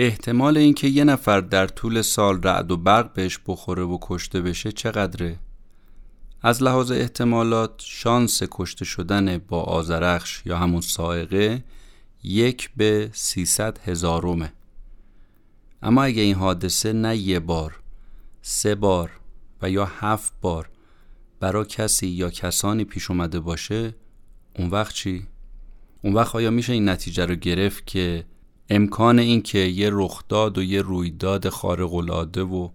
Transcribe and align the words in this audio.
احتمال 0.00 0.56
اینکه 0.56 0.88
یه 0.88 1.04
نفر 1.04 1.40
در 1.40 1.66
طول 1.66 2.02
سال 2.02 2.42
رعد 2.42 2.70
و 2.70 2.76
برق 2.76 3.12
بهش 3.12 3.38
بخوره 3.46 3.82
و 3.82 3.98
کشته 4.02 4.40
بشه 4.40 4.72
چقدره؟ 4.72 5.38
از 6.42 6.62
لحاظ 6.62 6.90
احتمالات 6.90 7.74
شانس 7.78 8.42
کشته 8.50 8.84
شدن 8.84 9.38
با 9.38 9.62
آزرخش 9.62 10.42
یا 10.46 10.58
همون 10.58 10.80
سائقه 10.80 11.64
یک 12.22 12.70
به 12.76 13.10
سیصد 13.12 13.78
هزارومه 13.84 14.52
اما 15.82 16.02
اگه 16.02 16.22
این 16.22 16.34
حادثه 16.34 16.92
نه 16.92 17.16
یه 17.16 17.40
بار 17.40 17.80
سه 18.42 18.74
بار 18.74 19.10
و 19.62 19.70
یا 19.70 19.84
هفت 19.84 20.32
بار 20.40 20.68
برا 21.40 21.64
کسی 21.64 22.06
یا 22.06 22.30
کسانی 22.30 22.84
پیش 22.84 23.10
اومده 23.10 23.40
باشه 23.40 23.94
اون 24.58 24.70
وقت 24.70 24.94
چی؟ 24.94 25.26
اون 26.02 26.14
وقت 26.14 26.34
آیا 26.34 26.50
میشه 26.50 26.72
این 26.72 26.88
نتیجه 26.88 27.26
رو 27.26 27.34
گرفت 27.34 27.86
که 27.86 28.24
امکان 28.70 29.18
این 29.18 29.42
که 29.42 29.58
یه 29.58 29.90
رخداد 29.92 30.58
و 30.58 30.62
یه 30.62 30.82
رویداد 30.82 31.48
خارق 31.48 31.94
العاده 31.94 32.42
و 32.42 32.68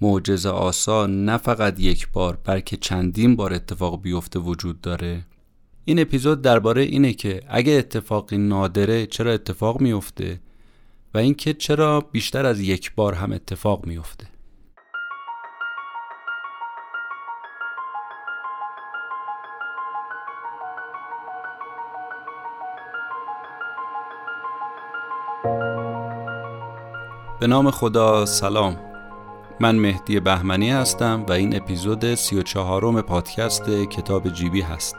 معجزه 0.00 0.48
آسا 0.48 1.06
نه 1.06 1.36
فقط 1.36 1.80
یک 1.80 2.08
بار 2.12 2.38
بلکه 2.44 2.76
چندین 2.76 3.36
بار 3.36 3.52
اتفاق 3.52 4.02
بیفته 4.02 4.38
وجود 4.38 4.80
داره. 4.80 5.26
این 5.84 5.98
اپیزود 5.98 6.42
درباره 6.42 6.82
اینه 6.82 7.12
که 7.12 7.40
اگه 7.48 7.72
اتفاقی 7.72 8.38
نادره 8.38 9.06
چرا 9.06 9.32
اتفاق 9.32 9.80
میفته 9.80 10.40
و 11.14 11.18
اینکه 11.18 11.54
چرا 11.54 12.00
بیشتر 12.00 12.46
از 12.46 12.60
یک 12.60 12.94
بار 12.94 13.14
هم 13.14 13.32
اتفاق 13.32 13.86
میفته 13.86 14.26
به 27.40 27.46
نام 27.46 27.70
خدا 27.70 28.26
سلام. 28.26 28.76
من 29.60 29.76
مهدی 29.76 30.20
بهمنی 30.20 30.70
هستم 30.70 31.24
و 31.28 31.32
این 31.32 31.56
اپیزود 31.56 32.14
سی 32.14 32.38
و 32.38 32.42
چهارم 32.42 33.02
پادکست 33.02 33.70
کتاب 33.70 34.28
جیبی 34.28 34.60
هست. 34.60 34.96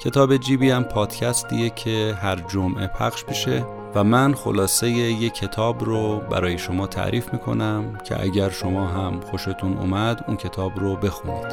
کتاب 0.00 0.36
جیبی 0.36 0.70
هم 0.70 0.84
پادکستیه 0.84 1.70
که 1.70 2.14
هر 2.22 2.36
جمعه 2.36 2.86
پخش 2.86 3.24
میشه 3.28 3.66
و 3.94 4.04
من 4.04 4.34
خلاصه 4.34 4.90
یک 4.90 5.34
کتاب 5.34 5.84
رو 5.84 6.18
برای 6.18 6.58
شما 6.58 6.86
تعریف 6.86 7.32
می‌کنم 7.32 7.98
که 8.04 8.22
اگر 8.22 8.50
شما 8.50 8.86
هم 8.86 9.20
خوشتون 9.20 9.78
اومد 9.78 10.24
اون 10.28 10.36
کتاب 10.36 10.80
رو 10.80 10.96
بخونید. 10.96 11.46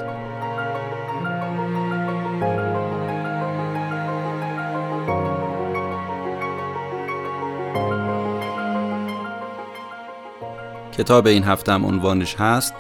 کتاب 10.98 11.28
این 11.28 11.44
هفته 11.44 11.74
هم 11.74 11.86
عنوانش 11.86 12.36
هست 12.36 12.74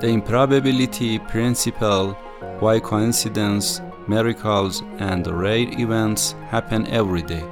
The 0.00 0.04
Improbability 0.04 1.18
Principle 1.32 2.14
Why 2.60 2.80
Coincidence, 2.90 3.80
Miracles 4.08 4.74
and 4.98 5.26
Rare 5.26 5.70
Events 5.84 6.22
Happen 6.52 6.84
Every 6.86 7.22
Day. 7.28 7.44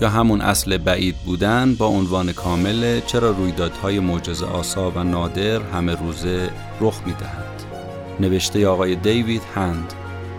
یا 0.00 0.08
همون 0.08 0.40
اصل 0.40 0.78
بعید 0.78 1.16
بودن 1.26 1.74
با 1.74 1.86
عنوان 1.86 2.32
کامل 2.32 3.00
چرا 3.00 3.30
رویدادهای 3.30 4.00
معجزه 4.00 4.46
آسا 4.46 4.90
و 4.90 4.98
نادر 5.04 5.62
همه 5.62 5.94
روزه 5.94 6.50
رخ 6.80 7.00
می‌دهند. 7.06 7.62
نوشته 8.20 8.68
آقای 8.68 8.94
دیوید 8.96 9.42
هند. 9.54 9.92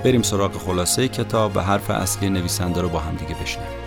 بریم 0.03 0.21
سراغ 0.21 0.57
خلاصه 0.57 1.07
کتاب 1.07 1.51
و 1.55 1.59
حرف 1.59 1.89
اصلی 1.89 2.29
نویسنده 2.29 2.81
رو 2.81 2.89
با 2.89 2.99
هم 2.99 3.15
دیگه 3.15 3.35
بشنویم. 3.41 3.80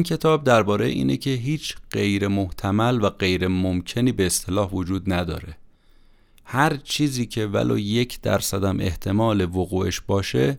این 0.00 0.04
کتاب 0.04 0.44
درباره 0.44 0.86
اینه 0.86 1.16
که 1.16 1.30
هیچ 1.30 1.76
غیر 1.90 2.28
محتمل 2.28 3.02
و 3.02 3.10
غیر 3.10 3.48
ممکنی 3.48 4.12
به 4.12 4.26
اصطلاح 4.26 4.70
وجود 4.70 5.12
نداره. 5.12 5.56
هر 6.44 6.76
چیزی 6.76 7.26
که 7.26 7.46
ولو 7.46 7.78
یک 7.78 8.20
درصدم 8.20 8.80
احتمال 8.80 9.40
وقوعش 9.40 10.00
باشه 10.00 10.58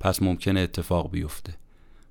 پس 0.00 0.22
ممکنه 0.22 0.60
اتفاق 0.60 1.10
بیفته. 1.10 1.54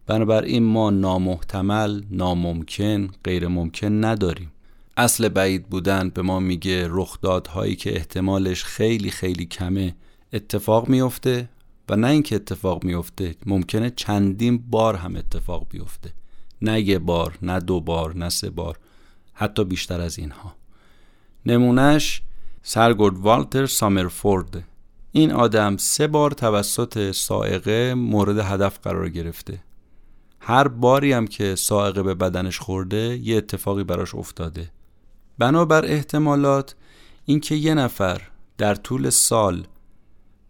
بنابراین 0.08 0.64
ما 0.64 0.90
نامحتمل، 0.90 2.04
ناممکن، 2.12 3.08
غیر 3.24 3.48
ممکن 3.48 4.06
نداریم. 4.06 4.52
اصل 4.98 5.30
بعید 5.30 5.70
بودن 5.70 6.10
به 6.10 6.22
ما 6.22 6.40
میگه 6.40 6.88
رخدادهایی 6.90 7.76
که 7.76 7.96
احتمالش 7.96 8.64
خیلی 8.64 9.12
خیلی 9.12 9.46
کمه 9.46 9.96
اتفاق 10.34 10.90
میفته 10.90 11.50
و 11.90 11.96
نه 11.96 12.08
اینکه 12.08 12.36
اتفاق 12.36 12.84
میفته 12.84 13.36
ممکنه 13.46 13.90
چندین 13.90 14.58
بار 14.58 14.96
هم 14.96 15.16
اتفاق 15.16 15.68
بیفته. 15.70 16.14
نه 16.64 16.82
یه 16.82 17.00
بار 17.00 17.38
نه 17.42 17.60
دو 17.60 17.82
بار 17.82 18.16
نه 18.16 18.30
سه 18.30 18.50
بار 18.50 18.78
حتی 19.34 19.64
بیشتر 19.64 20.02
از 20.02 20.20
اینها. 20.20 20.56
نمونهش 21.46 22.22
سرگرد 22.64 23.18
والتر 23.18 23.66
سامرفورد. 23.66 24.64
این 25.12 25.32
آدم 25.32 25.78
سه 25.78 26.08
بار 26.08 26.32
توسط 26.32 27.12
سائقه 27.12 27.94
مورد 27.94 28.38
هدف 28.38 28.80
قرار 28.80 29.10
گرفته. 29.10 29.64
هر 30.40 30.68
باری 30.68 31.14
هم 31.14 31.28
که 31.28 31.56
سائقه 31.56 32.04
به 32.04 32.14
بدنش 32.14 32.60
خورده 32.60 33.18
یه 33.24 33.38
اتفاقی 33.38 33.84
براش 33.84 34.16
افتاده. 34.16 34.72
بنابر 35.38 35.86
احتمالات 35.86 36.76
اینکه 37.26 37.56
یه 37.56 37.74
نفر 37.74 38.22
در 38.58 38.76
طول 38.76 39.10
سال 39.10 39.68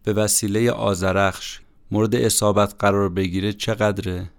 به 0.03 0.13
وسیله 0.13 0.71
آزرخش 0.71 1.59
مورد 1.91 2.15
اصابت 2.15 2.75
قرار 2.79 3.09
بگیره 3.09 3.53
چقدره؟ 3.53 4.29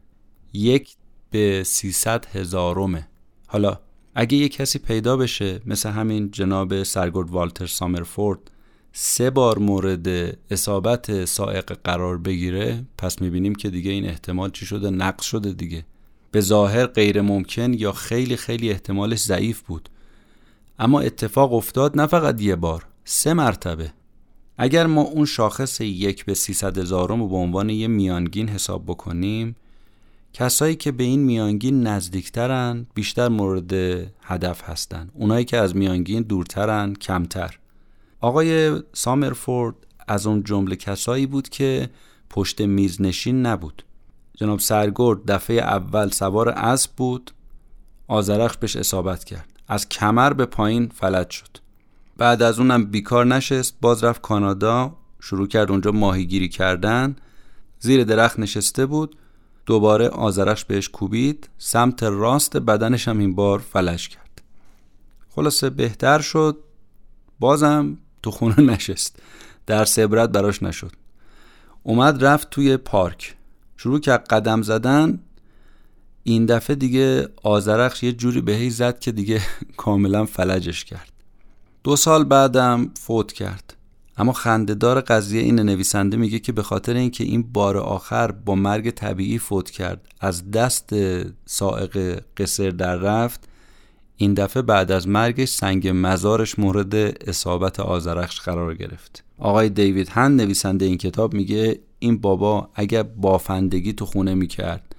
یک 0.53 0.97
به 1.35 1.65
300 1.65 2.27
هزارمه 2.27 3.09
حالا 3.47 3.79
اگه 4.15 4.37
یه 4.39 4.49
کسی 4.49 4.79
پیدا 4.79 5.17
بشه 5.17 5.61
مثل 5.67 5.91
همین 5.91 6.31
جناب 6.31 6.83
سرگرد 6.83 7.31
والتر 7.31 7.67
سامرفورد 7.67 8.51
سه 8.93 9.31
بار 9.31 9.59
مورد 9.59 10.09
اصابت 10.51 11.25
سائق 11.25 11.73
قرار 11.85 12.19
بگیره 12.19 12.85
پس 12.99 13.21
می‌بینیم 13.21 13.55
که 13.55 13.71
دیگه 13.71 13.91
این 13.91 14.07
احتمال 14.09 14.51
چی 14.51 14.67
شده؟ 14.67 14.91
نقص 14.91 15.25
شده 15.25 15.53
دیگه. 15.53 15.85
به 16.31 16.41
ظاهر 16.41 16.87
غیر 16.87 17.21
ممکن 17.21 17.73
یا 17.73 17.93
خیلی 17.93 18.37
خیلی 18.37 18.71
احتمالش 18.71 19.19
ضعیف 19.19 19.61
بود. 19.61 19.89
اما 20.79 21.01
اتفاق 21.01 21.53
افتاد 21.53 22.01
نه 22.01 22.07
فقط 22.07 22.41
یه 22.43 22.57
بار 22.57 22.87
سه 23.05 23.35
مرتبه. 23.35 23.93
اگر 24.59 24.87
ما 24.87 25.03
اون 25.03 25.25
شاخص 25.25 25.81
یک 25.81 26.25
به 26.25 26.35
300 26.35 26.79
هزارم 26.79 27.21
رو 27.21 27.29
به 27.29 27.37
عنوان 27.37 27.71
یه 27.71 27.89
میانگین 27.89 28.49
حساب 28.49 28.85
بکنیم 28.87 29.57
کسایی 30.35 30.77
که 30.77 30.93
به 30.93 31.05
این 31.05 31.21
میانگین 31.21 31.87
نزدیکترن 31.87 32.87
بیشتر 32.95 33.29
مورد 33.29 33.73
هدف 34.23 34.63
هستن. 34.69 35.11
اونایی 35.15 35.45
که 35.45 35.57
از 35.57 35.77
میانگین 35.77 36.23
دورترن 36.23 36.95
کمتر. 36.95 37.59
آقای 38.21 38.83
سامرفورد 38.93 39.75
از 40.09 40.27
اون 40.27 40.43
جمله 40.43 40.77
کسایی 40.77 41.27
بود 41.27 41.49
که 41.49 41.91
پشت 42.31 42.61
میز 42.61 43.03
نشین 43.03 43.47
نبود. 43.47 43.85
جناب 44.37 44.59
سرگرد 44.59 45.27
دفعه 45.27 45.57
اول 45.57 46.09
سوار 46.09 46.49
اسب 46.49 46.91
بود 46.97 47.31
آزرخش 48.09 48.57
بهش 48.57 48.77
اصابت 48.77 49.25
کرد. 49.25 49.49
از 49.69 49.89
کمر 49.89 50.33
به 50.33 50.47
پایین 50.47 50.89
فلج 50.89 51.31
شد. 51.31 51.59
بعد 52.17 52.43
از 52.43 52.59
اونم 52.59 52.85
بیکار 52.85 53.27
نشست 53.27 53.77
باز 53.81 54.05
رفت 54.05 54.21
کانادا 54.21 54.97
شروع 55.21 55.49
کرد 55.49 55.71
اونجا 55.71 55.93
ماهیگیری 55.93 56.49
کردن. 56.49 57.17
زیر 57.81 58.05
درخت 58.05 58.39
نشسته 58.39 58.87
بود. 58.87 59.17
دوباره 59.67 60.09
آزرش 60.09 60.65
بهش 60.65 60.89
کوبید 60.89 61.49
سمت 61.59 62.03
راست 62.03 62.57
بدنش 62.57 63.09
هم 63.09 63.19
این 63.19 63.35
بار 63.35 63.59
فلش 63.59 64.09
کرد. 64.09 64.43
خلاصه 65.37 65.71
بهتر 65.71 66.21
شد 66.21 66.59
بازم 67.41 67.99
تو 68.23 68.31
خونه 68.31 68.61
نشست. 68.61 69.17
در 69.67 69.87
عبرت 69.99 70.31
براش 70.31 70.63
نشد. 70.63 70.93
اومد 71.83 72.25
رفت 72.25 72.51
توی 72.51 72.77
پارک. 72.77 73.37
شروع 73.77 74.01
کرد 74.01 74.29
قدم 74.29 74.63
زدن. 74.63 75.19
این 76.23 76.47
دفعه 76.47 76.77
دیگه 76.77 77.29
آزرخش 77.43 78.03
یه 78.03 78.13
جوری 78.13 78.41
بهی 78.41 78.71
زد 78.71 78.99
که 78.99 79.13
دیگه 79.13 79.43
کاملا 79.77 80.25
فلجش 80.25 80.85
کرد. 80.85 81.13
دو 81.85 81.97
سال 81.97 82.25
بعدم 82.25 82.91
فوت 82.95 83.33
کرد. 83.33 83.77
اما 84.17 84.33
خندهدار 84.33 85.01
قضیه 85.01 85.43
این 85.43 85.61
نویسنده 85.61 86.17
میگه 86.17 86.39
که 86.39 86.53
به 86.53 86.63
خاطر 86.63 86.95
اینکه 86.95 87.25
این 87.25 87.43
بار 87.43 87.77
آخر 87.77 88.31
با 88.31 88.55
مرگ 88.55 88.91
طبیعی 88.91 89.39
فوت 89.39 89.71
کرد 89.71 90.09
از 90.21 90.51
دست 90.51 90.95
سائق 91.47 92.23
قصر 92.37 92.71
در 92.71 92.97
رفت 92.97 93.49
این 94.17 94.35
دفعه 94.35 94.63
بعد 94.63 94.93
از 94.93 95.09
مرگش 95.09 95.49
سنگ 95.49 95.91
مزارش 95.95 96.59
مورد 96.59 96.95
اصابت 97.29 97.81
آزرخش 97.81 98.41
قرار 98.41 98.75
گرفت. 98.75 99.25
آقای 99.39 99.69
دیوید 99.69 100.09
هند 100.09 100.41
نویسنده 100.41 100.85
این 100.85 100.99
کتاب 100.99 101.35
میگه 101.35 101.81
این 101.99 102.19
بابا 102.19 102.69
اگر 102.75 103.03
بافندگی 103.03 103.93
تو 103.93 104.07
خونه 104.07 104.35
می‌کرد 104.35 104.95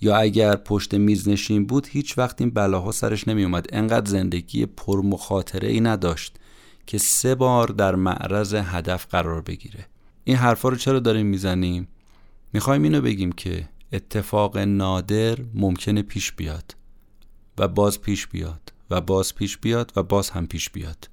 یا 0.00 0.16
اگر 0.16 0.56
پشت 0.56 0.94
میز 0.94 1.28
نشین 1.28 1.66
بود 1.66 1.86
هیچ 1.90 2.18
وقت 2.18 2.40
این 2.40 2.50
بلاها 2.50 2.92
سرش 2.92 3.28
نمیومد 3.28 3.66
انقدر 3.72 4.10
زندگی 4.10 4.66
پر 4.66 5.00
مخاطره 5.02 5.68
ای 5.68 5.80
نداشت. 5.80 6.36
که 6.86 6.98
سه 6.98 7.34
بار 7.34 7.68
در 7.68 7.94
معرض 7.94 8.54
هدف 8.54 9.06
قرار 9.10 9.40
بگیره. 9.40 9.86
این 10.24 10.36
حرفا 10.36 10.68
رو 10.68 10.76
چرا 10.76 11.00
داریم 11.00 11.26
می‌زنیم؟ 11.26 11.88
می‌خوایم 12.52 12.82
اینو 12.82 13.00
بگیم 13.00 13.32
که 13.32 13.68
اتفاق 13.92 14.58
نادر 14.58 15.38
ممکنه 15.54 16.02
پیش 16.02 16.32
بیاد 16.32 16.76
و 17.58 17.68
باز 17.68 18.00
پیش 18.00 18.26
بیاد 18.26 18.72
و 18.90 19.00
باز 19.00 19.34
پیش 19.34 19.58
بیاد 19.58 19.92
و 19.96 20.02
باز 20.02 20.30
هم 20.30 20.46
پیش 20.46 20.70
بیاد. 20.70 21.08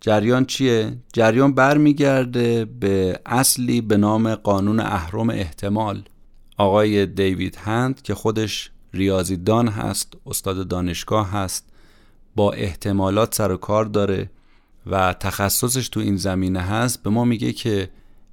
جریان 0.00 0.44
چیه؟ 0.44 0.96
جریان 1.12 1.54
برمیگرده 1.54 2.64
به 2.64 3.20
اصلی 3.26 3.80
به 3.80 3.96
نام 3.96 4.34
قانون 4.34 4.80
اهرم 4.80 5.30
احتمال. 5.30 6.02
آقای 6.56 7.06
دیوید 7.06 7.56
هند 7.56 8.02
که 8.02 8.14
خودش 8.14 8.70
ریاضیدان 8.94 9.68
هست 9.68 10.12
استاد 10.26 10.68
دانشگاه 10.68 11.30
هست 11.30 11.66
با 12.36 12.52
احتمالات 12.52 13.34
سر 13.34 13.52
و 13.52 13.56
کار 13.56 13.84
داره. 13.84 14.30
و 14.86 15.12
تخصصش 15.12 15.88
تو 15.88 16.00
این 16.00 16.16
زمینه 16.16 16.60
هست 16.60 17.02
به 17.02 17.10
ما 17.10 17.24
میگه 17.24 17.52
که 17.52 17.90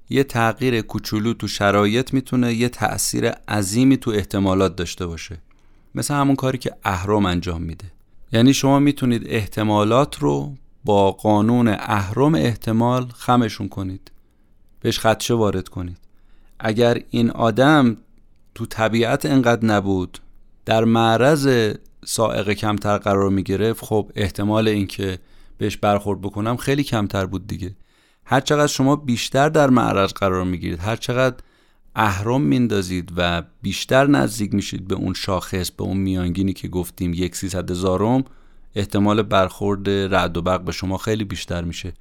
یه 0.10 0.24
تغییر 0.24 0.82
کوچولو 0.82 1.34
تو 1.34 1.48
شرایط 1.48 2.14
می‌تونه 2.14 2.54
یه 2.54 2.70
تأثیر 2.70 3.30
عظیمی 3.30 3.98
تو 3.98 4.12
احتمالات 4.12 4.76
داشته 4.76 5.06
باشه. 5.06 5.38
مثل 5.96 6.14
همون 6.14 6.36
کاری 6.36 6.58
که 6.58 6.76
اهرام 6.84 7.26
انجام 7.26 7.62
میده. 7.62 7.86
یعنی 8.32 8.54
شما 8.54 8.80
می‌تونید 8.80 9.24
احتمالات 9.26 10.20
رو 10.20 10.56
با 10.86 11.12
قانون 11.12 11.68
اهرم 11.68 12.36
احتمال 12.36 13.08
خمشون 13.16 13.70
کنید. 13.70 14.12
بهش 14.82 15.00
خدشه 15.00 15.34
وارد 15.34 15.68
کنید. 15.68 15.98
اگر 16.60 17.02
این 17.10 17.32
آدم 17.32 17.98
تو 18.56 18.66
طبیعت 18.66 19.26
انقدر 19.26 19.66
نبود 19.66 20.20
در 20.66 20.84
معرض 20.84 21.74
سائق 22.06 22.54
کمتر 22.54 22.98
قرار 22.98 23.30
می 23.30 23.44
گرفت 23.44 23.86
خب 23.86 24.12
احتمال 24.16 24.68
اینکه 24.68 25.20
بهش 25.58 25.78
برخورد 25.78 26.22
بکنم 26.22 26.58
خیلی 26.58 26.84
کمتر 26.84 27.26
بود 27.26 27.48
دیگه. 27.48 27.76
هر 28.26 28.40
چقدر 28.40 28.68
شما 28.68 28.96
بیشتر 28.96 29.50
در 29.50 29.70
معرض 29.70 30.14
قرار 30.14 30.44
می‌گیرید 30.44 30.80
هر 30.80 30.96
چقدر 30.96 31.36
اهرم 31.96 32.42
میندازید 32.42 33.12
و 33.18 33.44
بیشتر 33.62 34.08
نزدیک 34.08 34.54
میشید 34.54 34.88
به 34.88 34.96
اون 34.96 35.14
شاخص 35.14 35.72
به 35.72 35.84
اون 35.84 35.98
میانگینی 35.98 36.54
که 36.54 36.68
گفتیم 36.68 37.14
یک 37.14 37.36
سیصد 37.36 37.72
هزارم 37.72 38.24
احتمال 38.76 39.22
برخورد 39.22 39.90
رعد 39.90 40.38
و 40.38 40.42
برق 40.42 40.62
به 40.62 40.72
شما 40.72 40.98
خیلی 40.98 41.24
بیشتر 41.24 41.64
میشه. 41.64 41.94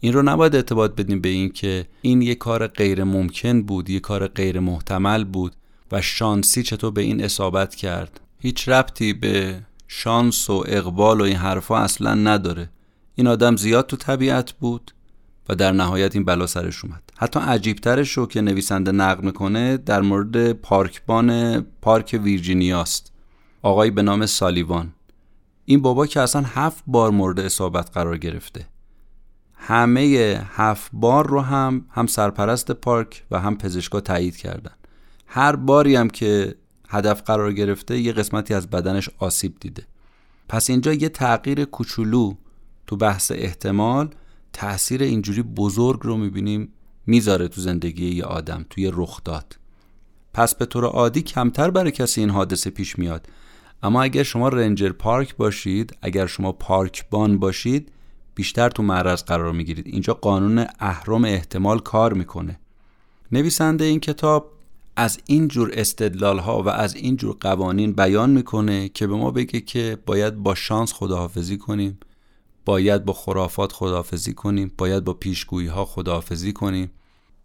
این 0.00 0.12
رو 0.12 0.22
نباید 0.22 0.54
اعتباط 0.54 0.94
بدیم 0.94 1.20
به 1.20 1.28
این 1.28 1.50
که 1.50 1.86
این 2.02 2.22
یک 2.22 2.38
کار 2.38 2.66
غیر 2.66 3.04
ممکن 3.04 3.62
بود 3.62 3.90
یک 3.90 4.02
کار 4.02 4.26
غیر 4.26 4.60
محتمل 4.60 5.24
بود 5.24 5.52
و 5.92 6.02
شانسی 6.02 6.62
چطور 6.62 6.90
به 6.90 7.02
این 7.02 7.24
اصابت 7.24 7.74
کرد. 7.74 8.20
هیچ 8.38 8.68
ربطی 8.68 9.12
به 9.12 9.60
شانس 9.88 10.50
و 10.50 10.64
اقبال 10.66 11.20
و 11.20 11.24
این 11.24 11.36
حرفا 11.36 11.78
اصلا 11.78 12.14
نداره. 12.14 12.70
این 13.14 13.26
آدم 13.26 13.56
زیاد 13.56 13.86
تو 13.86 13.96
طبیعت 13.96 14.52
بود 14.52 14.90
و 15.48 15.54
در 15.54 15.72
نهایت 15.72 16.16
این 16.16 16.24
بلا 16.24 16.46
سرش 16.46 16.84
اومد. 16.84 17.02
حتی 17.16 17.40
عجیبترش 17.40 18.12
رو 18.12 18.26
که 18.26 18.40
نویسنده 18.40 18.92
نقل 18.92 19.24
می‌کنه 19.24 19.76
در 19.76 20.00
مورد 20.00 20.52
پارکبان 20.52 21.60
پارک 21.60 22.20
ویرجینیاست. 22.22 23.12
آقایی 23.62 23.90
به 23.90 24.02
نام 24.02 24.26
سالیوان. 24.26 24.92
این 25.64 25.82
بابا 25.82 26.06
که 26.06 26.20
اصلا 26.20 26.42
هفت 26.42 26.84
بار 26.86 27.10
مورد 27.10 27.40
اصابت 27.40 27.90
قرار 27.90 28.18
گرفته. 28.18 28.66
همه 29.54 30.40
هفت 30.50 30.90
بار 30.92 31.26
رو 31.26 31.40
هم 31.40 31.84
هم 31.90 32.06
سرپرست 32.06 32.70
پارک 32.70 33.24
و 33.30 33.40
هم 33.40 33.58
پزشکا 33.58 34.00
تایید 34.00 34.36
کردن. 34.36 34.72
هر 35.26 35.56
باری 35.56 35.96
هم 35.96 36.10
که 36.10 36.54
هدف 36.88 37.22
قرار 37.22 37.52
گرفته 37.52 37.98
یه 37.98 38.12
قسمتی 38.12 38.54
از 38.54 38.70
بدنش 38.70 39.10
آسیب 39.18 39.54
دیده. 39.60 39.82
پس 40.48 40.70
اینجا 40.70 40.92
یه 40.92 41.08
تغییر 41.08 41.64
کوچولو 41.64 42.34
تو 42.86 42.96
بحث 42.96 43.32
احتمال 43.34 44.08
تاثیر 44.52 45.02
اینجوری 45.02 45.42
بزرگ 45.42 46.00
رو 46.02 46.16
می‌بینیم 46.16 46.68
می‌ذاره 47.06 47.48
تو 47.48 47.60
زندگی 47.60 48.14
یه 48.14 48.24
آدم 48.24 48.66
توی 48.70 48.90
رخ 48.94 49.20
داد. 49.24 49.58
پس 50.34 50.54
به 50.54 50.66
طور 50.66 50.84
عادی 50.84 51.22
کمتر 51.22 51.70
برای 51.70 51.90
کسی 51.90 52.20
این 52.20 52.30
حادثه 52.30 52.70
پیش 52.70 52.98
میاد. 52.98 53.26
اما 53.82 54.02
اگر 54.02 54.22
شما 54.22 54.48
رنجر 54.48 54.92
پارک 54.92 55.36
باشید 55.36 55.96
اگر 56.02 56.26
شما 56.26 56.52
پارک 56.52 57.10
بان 57.10 57.38
باشید 57.38 57.92
بیشتر 58.34 58.68
تو 58.68 58.82
معرض 58.82 59.22
قرار 59.22 59.52
می‌گیرید. 59.52 59.86
اینجا 59.86 60.14
قانون 60.14 60.66
اهرم 60.78 61.24
احتمال 61.24 61.78
کار 61.78 62.12
می‌کنه. 62.12 62.60
نویسنده 63.32 63.84
این 63.84 64.00
کتاب 64.00 64.50
از 64.96 65.18
این 65.26 65.48
جور 65.48 65.70
استدلال 65.74 66.38
ها 66.38 66.62
و 66.62 66.68
از 66.68 66.96
این 66.96 67.16
جور 67.16 67.36
قوانین 67.40 67.92
بیان 67.92 68.30
می‌کنه 68.30 68.88
که 68.88 69.06
به 69.06 69.14
ما 69.14 69.30
بگه 69.30 69.60
که 69.60 69.98
باید 70.06 70.34
با 70.34 70.54
شانس 70.54 70.92
خداحافظی 70.92 71.58
کنیم. 71.58 71.98
باید 72.64 73.04
با 73.04 73.12
خرافات 73.12 73.72
خداحافظی 73.72 74.34
کنیم 74.34 74.72
باید 74.78 75.04
با 75.04 75.14
پیشگویی 75.14 75.66
ها 75.66 75.84
خداحافظی 75.84 76.52
کنیم. 76.52 76.90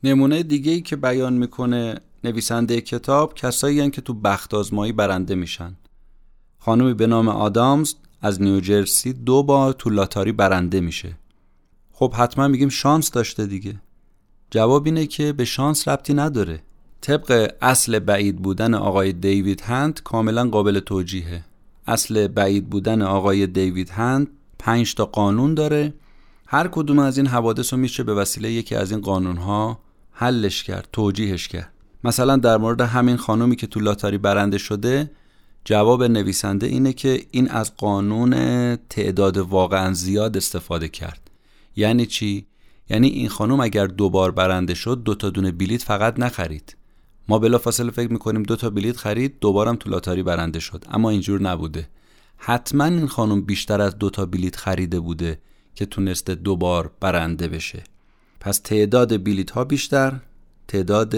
نمونه 0.04 0.44
دیگه 0.44 0.72
ای 0.72 0.82
که 0.82 0.96
بیان 0.96 1.34
می‌کنه 1.34 1.96
نویسنده 2.24 2.82
کتاب 2.82 3.34
کسایی 3.34 3.90
که 3.90 4.02
تو 4.02 4.14
بخت 4.14 4.54
آزمایی 4.54 4.92
برنده 4.92 5.36
میشن. 5.36 5.76
خانمی 6.60 6.94
به 6.94 7.08
نام 7.08 7.28
آدامز 7.28 7.96
از 8.22 8.42
نیوجرسی 8.42 9.14
دو 9.14 9.44
بار 9.44 9.74
تو 9.74 9.90
لاتاری 9.90 10.32
برنده 10.32 10.82
میشه. 10.82 11.18
خب 11.92 12.14
حتما 12.14 12.48
میگیم 12.48 12.70
شانس 12.70 13.12
داشته 13.12 13.46
دیگه. 13.46 13.76
جواب 14.52 14.86
اینه 14.86 15.06
که 15.06 15.34
به 15.34 15.46
شانس 15.46 15.88
ربطی 15.88 16.14
نداره. 16.14 16.62
طبق 17.02 17.54
اصل 17.62 18.00
بعید 18.00 18.36
بودن 18.36 18.74
آقای 18.74 19.14
دیوید 19.14 19.62
هند 19.62 20.04
کاملا 20.04 20.50
قابل 20.50 20.80
توجیهه. 20.80 21.44
اصل 21.88 22.28
بعید 22.28 22.70
بودن 22.70 23.02
آقای 23.02 23.48
دیوید 23.48 23.90
هند 23.90 24.28
پنج 24.60 24.96
تا 24.96 25.06
قانون 25.06 25.54
داره. 25.54 25.94
هر 26.48 26.68
کدوم 26.68 27.00
از 27.00 27.18
این 27.18 27.28
حوادث 27.28 27.74
رو 27.74 27.80
میشه 27.80 28.04
به 28.04 28.14
وسیله 28.14 28.52
یکی 28.52 28.76
از 28.76 28.92
این 28.92 29.02
قانون 29.02 29.38
ها 29.38 29.80
حلش 30.12 30.64
کرد 30.64 30.88
توجیهش 30.94 31.48
کرد. 31.48 31.74
مثلا 32.04 32.36
در 32.36 32.58
مورد 32.58 32.82
همین 32.82 33.18
خانومی 33.18 33.56
که 33.56 33.68
تو 33.68 33.80
لاتاری 33.80 34.18
برنده 34.18 34.58
شده 34.58 35.12
جواب 35.66 36.04
نویسنده 36.04 36.68
اینه 36.68 36.94
که 36.94 37.26
این 37.32 37.50
از 37.50 37.76
قانون 37.76 38.36
تعداد 38.76 39.38
واقعا 39.38 39.94
زیاد 39.94 40.38
استفاده 40.38 40.88
کرد. 40.90 41.32
یعنی 41.76 42.06
چی؟ 42.06 42.46
یعنی 42.90 43.08
این 43.08 43.30
خانم 43.30 43.60
اگر 43.60 43.88
دوبار 43.88 44.32
برنده 44.32 44.74
شد 44.74 45.02
دو 45.04 45.16
تا 45.16 45.30
دونه 45.30 45.52
بلیت 45.52 45.84
فقط 45.84 46.20
نخرید. 46.20 46.76
ما 47.28 47.40
بلافاصله 47.40 47.92
فکر 47.92 48.12
می‌کنیم 48.12 48.44
دو 48.44 48.56
تا 48.56 48.70
بلیت 48.70 48.98
خرید 48.98 49.40
دوبارم 49.42 49.76
تو 49.76 49.90
لاتاری 49.90 50.24
برنده 50.24 50.60
شد. 50.60 50.86
اما 50.92 51.10
اینجور 51.10 51.42
نبوده. 51.42 51.90
حتما 52.42 52.86
این 52.86 53.08
خانم 53.08 53.42
بیشتر 53.42 53.82
از 53.82 53.98
دو 53.98 54.10
تا 54.10 54.26
بلیت 54.26 54.56
خریده 54.56 55.00
بوده 55.00 55.40
که 55.76 55.86
تونسته 55.86 56.36
دوبار 56.36 56.92
برنده 57.00 57.48
بشه. 57.48 57.84
پس 58.40 58.60
تعداد 58.60 59.24
بلیت 59.24 59.52
ها 59.52 59.64
بیشتر 59.64 60.20
تعداد 60.68 61.16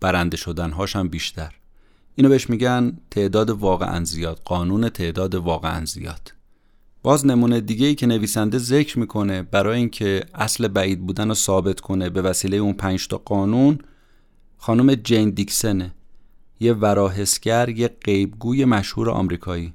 برنده 0.00 0.36
شدن 0.36 0.70
هاش 0.70 0.96
هم 0.96 1.08
بیشتر. 1.08 1.54
اینو 2.14 2.28
بهش 2.28 2.50
میگن 2.50 2.98
تعداد 3.10 3.50
واقعا 3.50 4.04
زیاد 4.04 4.40
قانون 4.44 4.88
تعداد 4.88 5.34
واقعا 5.34 5.84
زیاد. 5.84 6.32
باز 7.02 7.26
نمونه 7.26 7.60
دیگه 7.60 7.86
ای 7.86 7.94
که 7.94 8.06
نویسنده 8.06 8.58
ذکر 8.58 8.98
می‌کنه 8.98 9.42
برای 9.42 9.78
اینکه 9.78 10.24
اصل 10.34 10.68
بعید 10.68 11.06
بودن 11.06 11.28
رو 11.28 11.34
ثابت 11.34 11.80
کنه 11.80 12.10
به 12.10 12.22
وسیله 12.22 12.56
اون 12.56 12.72
پنج 12.72 13.08
تا 13.08 13.18
قانون 13.18 13.78
خانم 14.58 14.94
جین 14.94 15.30
دیکسنه 15.30 15.94
یه 16.60 16.72
وراحسگر 16.72 17.68
یه 17.68 17.88
قیبگوی 17.88 18.64
مشهور 18.64 19.10
آمریکایی. 19.10 19.74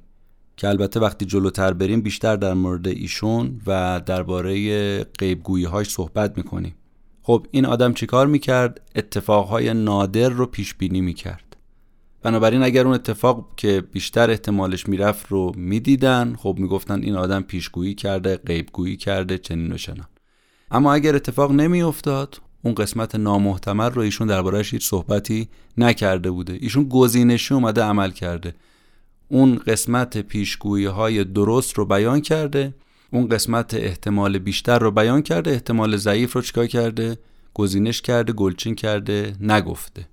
که 0.56 0.68
البته 0.68 1.00
وقتی 1.00 1.24
جلوتر 1.24 1.72
بریم 1.72 2.00
بیشتر 2.00 2.36
در 2.36 2.54
مورد 2.54 2.88
ایشون 2.88 3.60
و 3.66 4.00
درباره 4.06 5.04
قیبگویی 5.04 5.64
هاش 5.64 5.88
صحبت 5.88 6.38
می‌کنیم. 6.38 6.74
خب 7.22 7.46
این 7.50 7.66
آدم 7.66 7.92
چیکار 7.92 8.26
می‌کرد؟ 8.26 8.80
اتفاقهای 8.96 9.74
نادر 9.74 10.28
رو 10.28 10.46
پیش 10.46 10.74
بینی 10.74 11.00
می‌کرد. 11.00 11.56
بنابراین 12.22 12.62
اگر 12.62 12.84
اون 12.84 12.94
اتفاق 12.94 13.48
که 13.56 13.80
بیشتر 13.92 14.30
احتمالش 14.30 14.88
می‌رفت 14.88 15.26
رو 15.28 15.52
می‌دیدن 15.56 16.34
خب 16.38 16.56
می‌گفتن 16.58 17.02
این 17.02 17.14
آدم 17.16 17.42
پیشگویی 17.42 17.94
کرده 17.94 18.36
قیبگویی 18.36 18.96
کرده 18.96 19.38
چنین 19.38 19.72
و 19.72 19.76
چنان. 19.76 20.06
اما 20.70 20.94
اگر 20.94 21.16
اتفاق 21.16 21.52
نمیافتاد 21.52 22.40
اون 22.62 22.74
قسمت 22.74 23.14
نامحتمل 23.14 23.90
رو 23.90 24.02
ایشون 24.02 24.26
دربارهش 24.26 24.72
هیچ 24.74 24.88
صحبتی 24.88 25.48
نکرده 25.78 26.30
بوده. 26.30 26.58
ایشون 26.60 26.88
گزینشی 26.88 27.54
اومده 27.54 27.82
عمل 27.82 28.10
کرده. 28.10 28.54
اون 29.28 29.56
قسمت 29.66 30.18
پیشگویی 30.18 30.84
های 30.84 31.24
درست 31.24 31.74
رو 31.74 31.84
بیان 31.84 32.20
کرده 32.20 32.74
اون 33.12 33.28
قسمت 33.28 33.74
احتمال 33.74 34.38
بیشتر 34.38 34.78
رو 34.78 34.90
بیان 34.90 35.22
کرده 35.22 35.50
احتمال 35.50 35.96
ضعیف 35.96 36.32
رو 36.32 36.42
چیکار 36.42 36.66
کرده؟ 36.66 37.18
گزینش 37.54 38.02
کرده 38.02 38.32
گلچین 38.32 38.74
کرده 38.74 39.32
نگفته. 39.40 40.08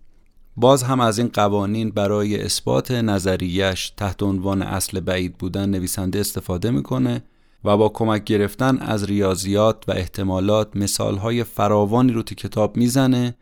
باز 0.55 0.83
هم 0.83 0.99
از 0.99 1.19
این 1.19 1.29
قوانین 1.33 1.89
برای 1.89 2.41
اثبات 2.41 2.91
نظریش 2.91 3.89
تحت 3.89 4.23
عنوان 4.23 4.61
اصل 4.61 4.99
بعید 4.99 5.37
بودن 5.37 5.69
نویسنده 5.69 6.19
استفاده 6.19 6.71
می‌کنه 6.71 7.23
و 7.63 7.77
با 7.77 7.89
کمک 7.89 8.23
گرفتن 8.23 8.77
از 8.77 9.03
ریاضیات 9.03 9.83
و 9.87 9.91
احتمالات 9.91 10.75
مثالهای 10.75 11.43
فراوانی 11.43 12.11
رو 12.11 12.23
تو 12.23 12.35
کتاب 12.35 12.77
می‌زنه 12.77 13.35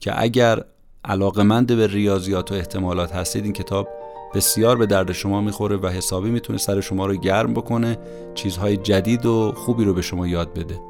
که 0.00 0.22
اگر 0.22 0.64
علاقمند 1.04 1.76
به 1.76 1.86
ریاضیات 1.86 2.52
و 2.52 2.54
احتمالات 2.54 3.12
هستید 3.12 3.44
این 3.44 3.52
کتاب 3.52 3.88
بسیار 4.34 4.76
به 4.76 4.86
درد 4.86 5.12
شما 5.12 5.40
می‌خوره 5.40 5.76
و 5.76 5.86
حسابی 5.86 6.30
می‌تونه 6.30 6.58
سر 6.58 6.80
شما 6.80 7.06
رو 7.06 7.16
گرم 7.16 7.54
بکنه 7.54 7.98
چیزهای 8.34 8.76
جدید 8.76 9.26
و 9.26 9.52
خوبی 9.56 9.84
رو 9.84 9.94
به 9.94 10.02
شما 10.02 10.26
یاد 10.26 10.54
بده. 10.54 10.80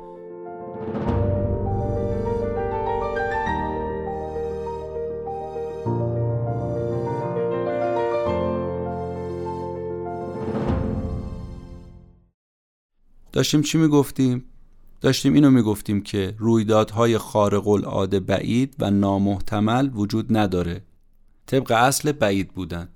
داشتیم 13.33 13.62
چی 13.62 13.78
می‌گفتیم؟ 13.78 14.45
داشتیم 15.00 15.35
اینو 15.35 15.50
می‌گفتیم 15.50 16.02
که 16.02 16.35
رویدادهای 16.38 17.19
خارق 17.19 17.69
العاده 17.69 18.21
بعید 18.21 18.75
و 18.78 18.90
نامحتمل 18.90 19.90
وجود 19.95 20.37
نداره. 20.37 20.83
طبق 21.47 21.73
اصل 21.73 22.12
بعید 22.12 22.49
بودن. 22.49 22.88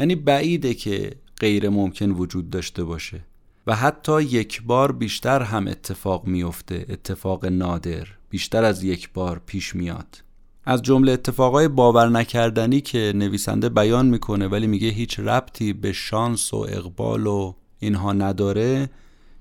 یعنی 0.00 0.14
بعیده 0.14 0.74
که 0.74 1.12
غیر 1.40 1.68
ممکن 1.68 2.10
وجود 2.10 2.50
داشته 2.50 2.84
باشه. 2.84 3.24
و 3.66 3.76
حتی 3.76 4.22
یک 4.22 4.62
بار 4.62 4.92
بیشتر 4.92 5.42
هم 5.42 5.68
اتفاق 5.68 6.26
میفته 6.26 6.86
اتفاق 6.88 7.46
نادر 7.46 8.06
بیشتر 8.30 8.64
از 8.64 8.84
یک 8.84 9.12
بار 9.12 9.40
پیش 9.46 9.74
میاد. 9.76 10.22
از 10.64 10.82
جمله 10.82 11.12
اتفاقای 11.12 11.68
باور 11.68 12.08
نکردنی 12.08 12.80
که 12.80 13.12
نویسنده 13.14 13.68
بیان 13.68 14.06
می‌کنه 14.06 14.48
ولی 14.48 14.66
میگه 14.66 14.88
هیچ 14.88 15.20
ربطی 15.20 15.72
به 15.72 15.92
شانس 15.92 16.54
و 16.54 16.56
اقبال 16.56 17.26
و 17.26 17.54
اینها 17.78 18.12
نداره. 18.12 18.90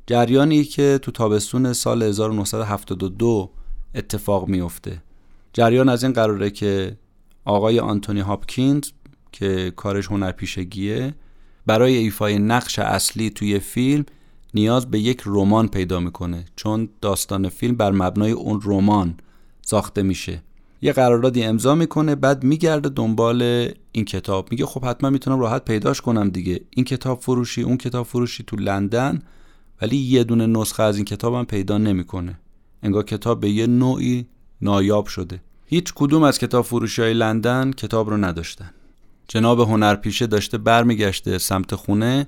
جریانی 0.07 0.63
که 0.63 0.99
تو 1.01 1.11
تابستون 1.11 1.73
سال 1.73 2.03
1972 2.03 3.51
اتفاق 3.95 4.47
میفته 4.47 5.03
جریان 5.53 5.89
از 5.89 6.03
این 6.03 6.13
قراره 6.13 6.49
که 6.49 6.97
آقای 7.45 7.79
آنتونی 7.79 8.19
هاپکینز 8.19 8.91
که 9.31 9.73
کارش 9.75 10.07
هنرپیشگیه. 10.07 11.15
برای 11.65 11.95
ایفای 11.95 12.39
نقش 12.39 12.79
اصلی 12.79 13.29
توی 13.29 13.59
فیلم 13.59 14.05
نیاز 14.53 14.91
به 14.91 14.99
یک 14.99 15.21
رمان 15.25 15.67
پیدا 15.67 15.99
می‌کنه 15.99 16.45
چون 16.55 16.89
داستان 17.01 17.49
فیلم 17.49 17.75
بر 17.75 17.91
مبنای 17.91 18.31
اون 18.31 18.59
رمان 18.63 19.15
ساخته 19.61 20.03
میشه. 20.03 20.43
یه 20.81 20.93
قراردادی 20.93 21.43
امضا 21.43 21.75
می‌کنه 21.75 22.15
بعد 22.15 22.43
میگرده 22.43 22.89
دنبال 22.89 23.69
این 23.91 24.05
کتاب. 24.05 24.51
میگه 24.51 24.65
خب 24.65 24.85
حتما 24.85 25.09
می‌تونم 25.09 25.39
راحت 25.39 25.65
پیداش 25.65 26.01
کنم 26.01 26.29
دیگه. 26.29 26.61
این 26.69 26.85
کتاب 26.85 27.19
فروشی 27.19 27.61
اون 27.61 27.77
کتاب 27.77 28.05
فروشی 28.05 28.43
تو 28.43 28.55
لندن 28.55 29.21
ولی 29.81 29.97
یه 29.97 30.23
دونه 30.23 30.45
نسخه 30.45 30.83
از 30.83 30.95
این 30.95 31.05
کتابم 31.05 31.43
پیدا 31.43 31.77
نمی‌کنه. 31.77 32.39
انگار 32.83 33.03
کتاب 33.03 33.39
به 33.39 33.49
یه 33.49 33.67
نوعی 33.67 34.25
نایاب 34.61 35.07
شده. 35.07 35.41
هیچ 35.65 35.93
کدوم 35.95 36.23
از 36.23 36.39
کتاب 36.39 36.65
فروشی 36.65 37.01
های 37.01 37.13
لندن 37.13 37.71
کتاب 37.71 38.09
رو 38.09 38.17
نداشتن. 38.17 38.71
جناب 39.31 39.59
هنرپیشه 39.59 40.27
داشته 40.27 40.57
برمیگشته 40.57 41.37
سمت 41.37 41.75
خونه 41.75 42.27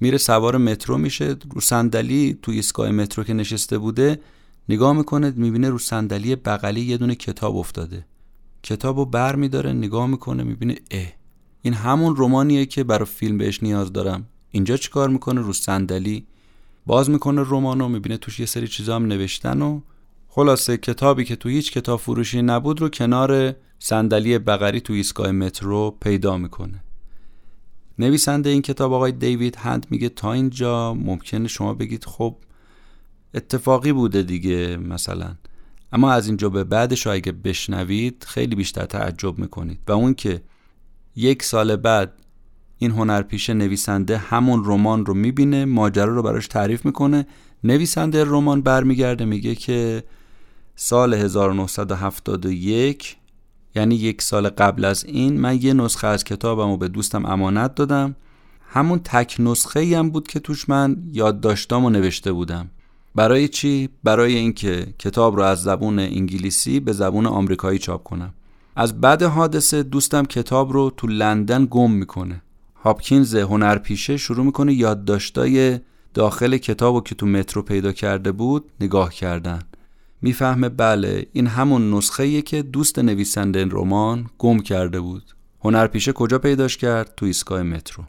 میره 0.00 0.18
سوار 0.18 0.56
مترو 0.56 0.98
میشه 0.98 1.36
رو 1.50 1.60
صندلی 1.60 2.38
تو 2.42 2.52
ایستگاه 2.52 2.90
مترو 2.90 3.24
که 3.24 3.34
نشسته 3.34 3.78
بوده 3.78 4.20
نگاه 4.68 4.92
می‌کنه 4.92 5.32
می‌بینه 5.36 5.70
رو 5.70 5.78
صندلی 5.78 6.36
بغلی 6.36 6.80
یه 6.80 6.96
دونه 6.96 7.14
کتاب 7.14 7.56
افتاده. 7.56 8.06
کتاب 8.62 8.98
رو 8.98 9.04
بر 9.04 9.36
میداره 9.36 9.72
نگاه 9.72 10.06
می‌کنه 10.06 10.42
می‌بینه 10.42 10.76
اه 10.90 11.06
این 11.62 11.74
همون 11.74 12.16
رومانیه 12.16 12.66
که 12.66 12.84
برای 12.84 13.06
فیلم 13.06 13.38
بهش 13.38 13.62
نیاز 13.62 13.92
دارم. 13.92 14.26
اینجا 14.50 14.76
چیکار 14.76 15.08
می‌کنه؟ 15.08 15.40
رو 15.40 15.52
صندلی 15.52 16.26
باز 16.86 17.10
می‌کنه 17.10 17.42
رومانو 17.42 17.88
می‌بینه 17.88 18.16
توش 18.16 18.40
یه 18.40 18.46
سری 18.46 18.68
چیزا 18.68 18.96
هم 18.96 19.06
نوشتن 19.06 19.62
و 19.62 19.80
خلاصه 20.28 20.76
کتابی 20.76 21.24
که 21.24 21.36
تو 21.36 21.48
هیچ 21.48 21.72
کتاب 21.72 22.00
فروشی 22.00 22.42
نبود 22.42 22.80
رو 22.80 22.88
کنار 22.88 23.54
صندلی 23.82 24.38
بغری 24.38 24.80
تو 24.80 24.92
ایستگاه 24.92 25.32
مترو 25.32 25.96
پیدا 26.00 26.36
می‌کنه. 26.36 26.84
نویسنده 27.98 28.50
این 28.50 28.62
کتاب 28.62 28.92
آقای 28.92 29.12
دیوید 29.12 29.56
هند 29.56 29.86
میگه 29.90 30.08
تا 30.08 30.32
اینجا 30.32 30.94
ممکنه 30.94 31.48
شما 31.48 31.74
بگید 31.74 32.04
خب 32.04 32.36
اتفاقی 33.34 33.92
بوده 33.92 34.22
دیگه 34.22 34.76
مثلا. 34.76 35.34
اما 35.92 36.12
از 36.12 36.26
اینجا 36.26 36.48
به 36.48 36.64
بعدش 36.64 37.06
اگه 37.06 37.32
بشنوید 37.32 38.24
خیلی 38.28 38.54
بیشتر 38.54 38.84
تعجب 38.84 39.38
می‌کنید. 39.38 39.78
و 39.88 39.92
اون 39.92 40.14
که 40.14 40.42
یک 41.16 41.42
سال 41.42 41.76
بعد 41.76 42.12
این 42.78 42.90
هنرپیشه 42.90 43.54
نویسنده 43.54 44.18
همون 44.18 44.62
رمان 44.64 45.06
رو 45.06 45.14
می‌بینه 45.14 45.64
ماجرا 45.64 46.14
رو 46.14 46.22
براش 46.22 46.46
تعریف 46.46 46.84
می‌کنه. 46.84 47.26
نویسنده 47.64 48.24
رمان 48.24 48.62
برمیگرده 48.62 49.24
میگه 49.24 49.54
که 49.54 50.04
سال 50.76 51.14
1971 51.14 53.16
یعنی 53.74 53.94
یک 53.94 54.22
سال 54.22 54.48
قبل 54.48 54.84
از 54.84 55.04
این 55.04 55.40
من 55.40 55.58
یه 55.62 55.72
نسخه 55.72 56.06
از 56.06 56.24
کتابم 56.24 56.70
رو 56.70 56.76
به 56.76 56.88
دوستم 56.88 57.26
امانت 57.26 57.74
دادم. 57.74 58.16
همون 58.68 58.98
تک 58.98 59.36
نسخه 59.38 59.98
هم 59.98 60.10
بود 60.10 60.28
که 60.28 60.40
توش 60.40 60.68
من 60.68 60.96
یادداشتامو 61.12 61.90
نوشته 61.90 62.32
بودم. 62.32 62.70
برای 63.14 63.48
چی؟ 63.48 63.88
برای 64.04 64.36
اینکه 64.36 64.86
کتاب 64.98 65.36
رو 65.36 65.42
از 65.42 65.62
زبون 65.62 65.98
انگلیسی 65.98 66.80
به 66.80 66.92
زبون 66.92 67.26
آمریکایی 67.26 67.78
چاپ 67.78 68.02
کنم. 68.02 68.34
از 68.76 69.00
بعد 69.00 69.22
حادثه 69.22 69.82
دوستم 69.82 70.24
کتاب 70.24 70.72
رو 70.72 70.92
تو 70.96 71.06
لندن 71.06 71.66
گم 71.70 71.90
می‌کنه. 71.90 72.42
هاپکینز 72.84 73.34
هنرپیشه 73.34 74.16
شروع 74.16 74.44
می‌کنه 74.46 74.74
یادداشتای 74.74 75.78
داخل 76.14 76.56
کتاب 76.56 77.04
که 77.04 77.14
تو 77.14 77.26
مترو 77.26 77.62
پیدا 77.62 77.92
کرده 77.92 78.32
بود 78.32 78.64
نگاه 78.80 79.14
کردن. 79.14 79.58
می‌فهمه 80.22 80.68
بله 80.68 81.26
این 81.32 81.46
همون 81.46 81.94
نسخه 81.94 82.42
که 82.42 82.62
دوست 82.62 82.98
نویسنده 82.98 83.64
رمان 83.70 84.26
گم 84.38 84.58
کرده 84.58 85.00
بود. 85.00 85.36
هنرپیشه 85.60 86.12
کجا 86.12 86.38
پیداش 86.38 86.76
کرد؟ 86.76 87.14
تو 87.16 87.26
ایستگاه 87.26 87.62
مترو. 87.62 88.04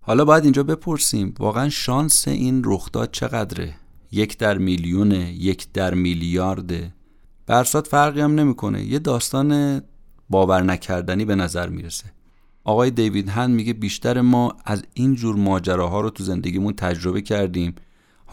حالا 0.00 0.24
باید 0.24 0.44
اینجا 0.44 0.62
بپرسیم 0.62 1.34
واقعا 1.38 1.68
شانس 1.68 2.28
این 2.28 2.62
رخداد 2.64 3.10
چقدره؟ 3.10 3.74
یک 4.12 4.38
در 4.38 4.58
میلیونه 4.58 5.32
یک 5.32 5.72
در 5.72 5.94
میلیارده. 5.94 6.94
برسات 7.46 7.86
فرقی 7.86 8.20
هم 8.20 8.34
نمی‌کنه. 8.34 8.84
یه 8.84 8.98
داستان 8.98 9.80
باور 10.30 10.62
نکردنی 10.62 11.24
به 11.24 11.34
نظر 11.34 11.68
می‌رسه. 11.68 12.04
آقای 12.64 12.90
دیوید 12.90 13.28
هن 13.28 13.50
میگه 13.50 13.72
بیشتر 13.72 14.20
ما 14.20 14.56
از 14.64 14.82
این 14.94 15.14
جور 15.14 15.36
ماجراها 15.36 16.00
رو 16.00 16.10
تو 16.10 16.24
زندگیمون 16.24 16.72
تجربه 16.72 17.22
کردیم. 17.22 17.74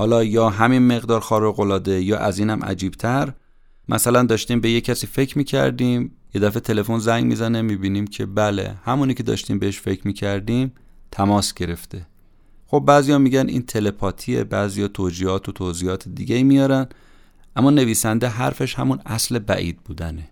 حالا 0.02 0.24
یا 0.24 0.50
همین 0.50 0.88
مقدار 0.88 1.22
خارق 1.22 1.60
العاده 1.60 2.02
یا 2.02 2.18
از 2.18 2.40
اینم 2.40 2.64
عجیبتر 2.64 3.34
مثلا 3.90 4.24
داشتیم 4.24 4.62
به 4.62 4.70
یه 4.70 4.82
کسی 4.82 5.08
فکر 5.08 5.38
می‌کردیم 5.38 6.12
یه 6.34 6.42
دفعه 6.42 6.60
تلفن 6.60 7.00
زنگ 7.00 7.26
می‌زنه 7.26 7.62
می‌بینیم 7.62 8.08
که 8.08 8.26
بله 8.26 8.76
همونی 8.84 9.14
که 9.14 9.24
داشتیم 9.24 9.60
بهش 9.60 9.80
فکر 9.80 10.08
می‌کردیم 10.08 10.74
تماس 11.12 11.54
گرفته. 11.54 12.08
خب 12.68 12.84
بعضیا 12.88 13.18
میگن 13.18 13.50
این 13.50 13.62
تلپاتیه 13.62 14.44
بعضیا 14.44 14.88
توجیهات 14.88 15.50
و 15.50 15.52
توضیحات 15.52 16.10
دیگه 16.10 16.44
میارن 16.44 16.88
اما 17.56 17.70
نویسنده 17.70 18.28
حرفش 18.28 18.76
همون 18.76 19.00
اصل 19.06 19.40
بعید 19.40 19.84
بودنه. 19.84 20.30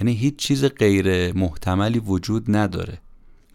یعنی 0.00 0.12
هیچ 0.12 0.36
چیز 0.36 0.64
غیر 0.64 1.32
محتملی 1.32 1.98
وجود 1.98 2.56
نداره. 2.56 2.98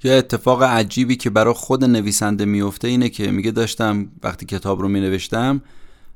یا 0.03 0.17
اتفاق 0.17 0.63
عجیبی 0.63 1.15
که 1.15 1.29
برای 1.29 1.53
خود 1.53 1.83
نویسنده 1.83 2.45
میفته 2.45 2.87
اینه 2.87 3.09
که 3.09 3.31
میگه 3.31 3.51
داشتم 3.51 4.07
وقتی 4.23 4.45
کتاب 4.45 4.81
رو 4.81 4.87
مینوشتم 4.87 5.61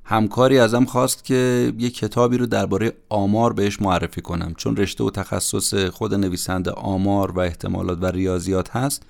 همکاری 0.03 0.59
ازم 0.59 0.85
خواست 0.85 1.25
که 1.25 1.73
یه 1.77 1.89
کتابی 1.89 2.37
رو 2.37 2.45
درباره 2.45 2.93
آمار 3.09 3.53
بهش 3.53 3.81
معرفی 3.81 4.21
کنم. 4.21 4.53
چون 4.57 4.77
رشته 4.77 5.03
و 5.03 5.09
تخصص 5.09 5.73
خود 5.73 6.13
نویسنده 6.13 6.71
آمار 6.71 7.31
و 7.31 7.39
احتمالات 7.39 7.97
و 8.01 8.05
ریاضیات 8.05 8.69
هست 8.69 9.03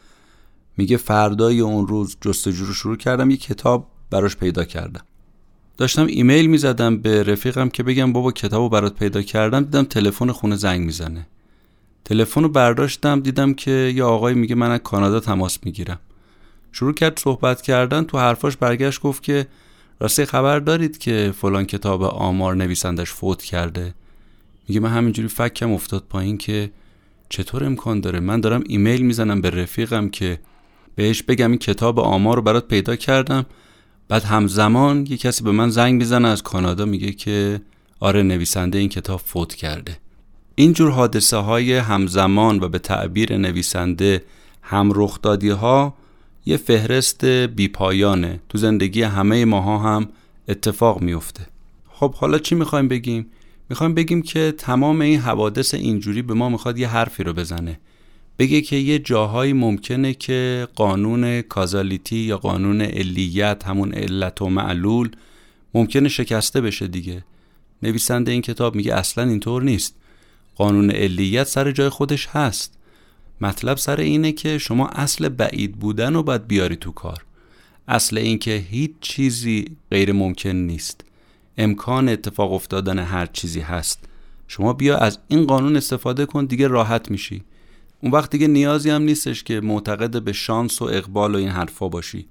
میگه 0.78 0.98
فردای 0.98 1.60
اون 1.60 1.88
روز 1.88 2.18
جستجو 2.22 2.66
رو 2.66 2.74
شروع 2.74 2.98
کردم 2.98 3.30
یه 3.30 3.38
کتاب 3.38 3.88
براش 4.10 4.36
پیدا 4.36 4.64
کردم. 4.64 5.02
داشتم 5.78 6.06
ایمیل 6.06 6.48
می‌زدم 6.48 6.98
به 6.98 7.24
رفیقم 7.24 7.70
که 7.70 7.84
بگم 7.84 8.14
بابا 8.14 8.32
کتاب 8.32 8.62
رو 8.62 8.70
برات 8.70 8.96
پیدا 8.96 9.22
کردم 9.22 9.64
دیدم 9.64 9.84
تلفن 9.84 10.32
خونه 10.32 10.56
زنگ 10.56 10.86
می‌زنه. 10.86 11.28
تلفن 12.08 12.44
رو 12.44 12.50
برداشتم 12.50 13.20
دیدم 13.20 13.54
که 13.54 13.72
یه 13.72 14.04
آقای 14.04 14.34
میگه 14.34 14.56
من 14.56 14.72
از 14.72 14.80
کانادا 14.80 15.20
تماس 15.20 15.60
می‌گیرم. 15.64 16.00
شروع 16.72 16.94
کرد 16.94 17.20
صحبت 17.20 17.62
کردن 17.62 18.04
تو 18.04 18.18
حرفاش 18.18 18.58
برگشت 18.58 19.02
گفت 19.02 19.24
که 19.24 19.48
راستی 20.00 20.26
خبر 20.26 20.60
دارید 20.60 20.98
که 20.98 21.34
فلان 21.42 21.66
کتاب 21.66 22.04
آمار 22.04 22.56
نویسندش 22.56 23.12
فوت 23.12 23.44
کرده؟ 23.44 23.94
میگه 24.68 24.80
من 24.80 24.90
همینجوری 24.90 25.28
فکم 25.28 25.72
افتاد 25.72 26.04
پایین 26.10 26.38
که 26.38 26.72
چطور 27.30 27.64
امکان 27.64 28.02
داره؟ 28.02 28.20
من 28.20 28.42
دارم 28.42 28.64
ایمیل 28.68 29.02
می‌زنم 29.02 29.42
به 29.42 29.50
رفیقم 29.50 30.10
که 30.10 30.40
بهش 30.96 31.24
بگم 31.24 31.50
این 31.50 31.60
کتاب 31.60 32.00
آمار 32.00 32.36
رو 32.36 32.42
برات 32.42 32.68
پیدا 32.68 32.96
کردم. 32.96 33.46
بعد 34.08 34.24
همزمان 34.24 35.06
یه 35.10 35.18
کسی 35.18 35.44
به 35.44 35.52
من 35.52 35.70
زنگ 35.70 35.94
می‌زنه 35.94 36.28
از 36.28 36.44
کانادا 36.44 36.86
میگه 36.86 37.12
که 37.12 37.62
آره 38.00 38.24
نویسنده 38.24 38.78
این 38.78 38.90
کتاب 38.90 39.20
فوت 39.20 39.54
کرده. 39.54 39.98
اینجور 40.60 40.92
حادثه 40.92 41.38
های 41.38 41.74
همزمان 41.74 42.60
و 42.60 42.70
به 42.70 42.80
تعبیر 42.80 43.38
نویسنده 43.38 44.24
هم 44.62 44.92
ها 45.62 45.94
یه 46.46 46.58
فهرست 46.58 47.26
بیپایانه. 47.26 48.40
تو 48.50 48.58
زندگی 48.58 49.02
همه 49.02 49.46
ماها 49.46 49.78
هم 49.78 50.10
اتفاق 50.48 51.02
میفته 51.02 51.48
خب 51.90 52.14
حالا 52.16 52.40
چی 52.40 52.56
می‌خوایم 52.56 52.88
بگیم؟ 52.88 53.26
می‌خوایم 53.70 53.94
بگیم 53.94 54.22
که 54.22 54.54
تمام 54.58 55.02
این 55.02 55.20
حوادث 55.20 55.74
اینجوری 55.74 56.22
به 56.22 56.34
ما 56.34 56.50
می‌خواد 56.50 56.78
یه 56.78 56.88
حرفی 56.88 57.24
رو 57.24 57.34
بزنه. 57.34 57.80
بگه 58.40 58.62
که 58.62 58.76
یه 58.76 59.00
جاهایی 59.00 59.54
ممکنه 59.54 60.14
که 60.14 60.68
قانون 60.76 61.42
کازالیتی 61.42 62.18
یا 62.18 62.38
قانون 62.38 62.82
علیت 62.82 63.64
همون 63.66 63.94
علت 63.94 64.42
و 64.42 64.50
معلول 64.50 65.10
ممکنه 65.74 66.10
شکسته 66.10 66.62
بشه 66.62 66.88
دیگه. 66.88 67.24
نویسنده 67.84 68.32
این 68.32 68.42
کتاب 68.42 68.76
میگه 68.76 68.94
اصلا 68.94 69.24
اینطور 69.24 69.64
نیست. 69.64 69.96
قانون 70.58 70.92
علیت 70.92 71.44
سر 71.44 71.72
جای 71.72 71.90
خودش 71.90 72.28
هست. 72.28 72.78
مطلب 73.42 73.78
سر 73.78 74.00
اینه 74.00 74.32
که 74.32 74.58
شما 74.58 74.88
اصل 74.88 75.30
بعید 75.30 75.80
بودن 75.80 76.14
رو 76.14 76.24
باید 76.24 76.48
بیاری 76.48 76.76
تو 76.76 76.92
کار. 76.92 77.26
اصل 77.88 78.18
اینکه 78.18 78.52
هیچ 78.52 78.92
چیزی 79.02 79.66
غیر 79.92 80.12
ممکن 80.12 80.50
نیست. 80.50 81.06
امکان 81.58 82.10
اتفاق 82.10 82.54
افتادن 82.54 83.00
هر 83.00 83.26
چیزی 83.26 83.60
هست. 83.60 84.06
شما 84.48 84.74
بیا 84.74 84.98
از 84.98 85.20
این 85.28 85.46
قانون 85.46 85.76
استفاده 85.76 86.26
کن 86.26 86.46
دیگه 86.46 86.68
راحت 86.68 87.12
میشی. 87.12 87.44
اون 88.02 88.12
وقت 88.12 88.30
دیگه 88.30 88.48
نیازی 88.48 88.90
هم 88.90 89.02
نیستش 89.02 89.44
که 89.44 89.60
معتقد 89.62 90.24
به 90.24 90.34
شانس 90.34 90.82
و 90.82 90.86
اقبال 90.86 91.36
و 91.36 91.38
این 91.38 91.50
حرفا 91.50 91.90
باشی. 91.90 92.28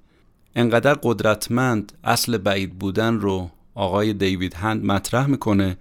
انقدر 0.57 0.95
قدرتمند 1.03 1.93
اصل 2.05 2.39
بعید 2.39 2.79
بودن 2.79 3.15
رو 3.15 3.51
آقای 3.75 4.13
دیوید 4.13 4.55
هند 4.55 4.85
مطرح 4.85 5.27
می‌کنه 5.27 5.77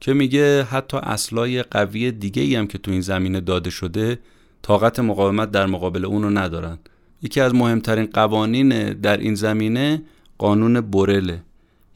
که 0.00 0.12
میگه 0.12 0.62
حتی 0.62 0.96
اصلای 0.96 1.62
قوی 1.62 2.12
دیگه 2.12 2.42
ای 2.42 2.56
هم 2.56 2.66
که 2.66 2.78
تو 2.78 2.90
این 2.90 3.00
زمینه 3.00 3.40
داده 3.40 3.70
شده 3.70 4.18
طاقت 4.62 5.00
مقاومت 5.00 5.50
در 5.50 5.66
مقابل 5.66 6.04
اون 6.04 6.22
رو 6.22 6.30
ندارن. 6.30 6.78
یکی 7.22 7.40
از 7.40 7.54
مهمترین 7.54 8.06
قوانین 8.06 8.92
در 8.92 9.16
این 9.16 9.34
زمینه 9.34 10.02
قانون 10.38 10.80
بورله 10.80 11.42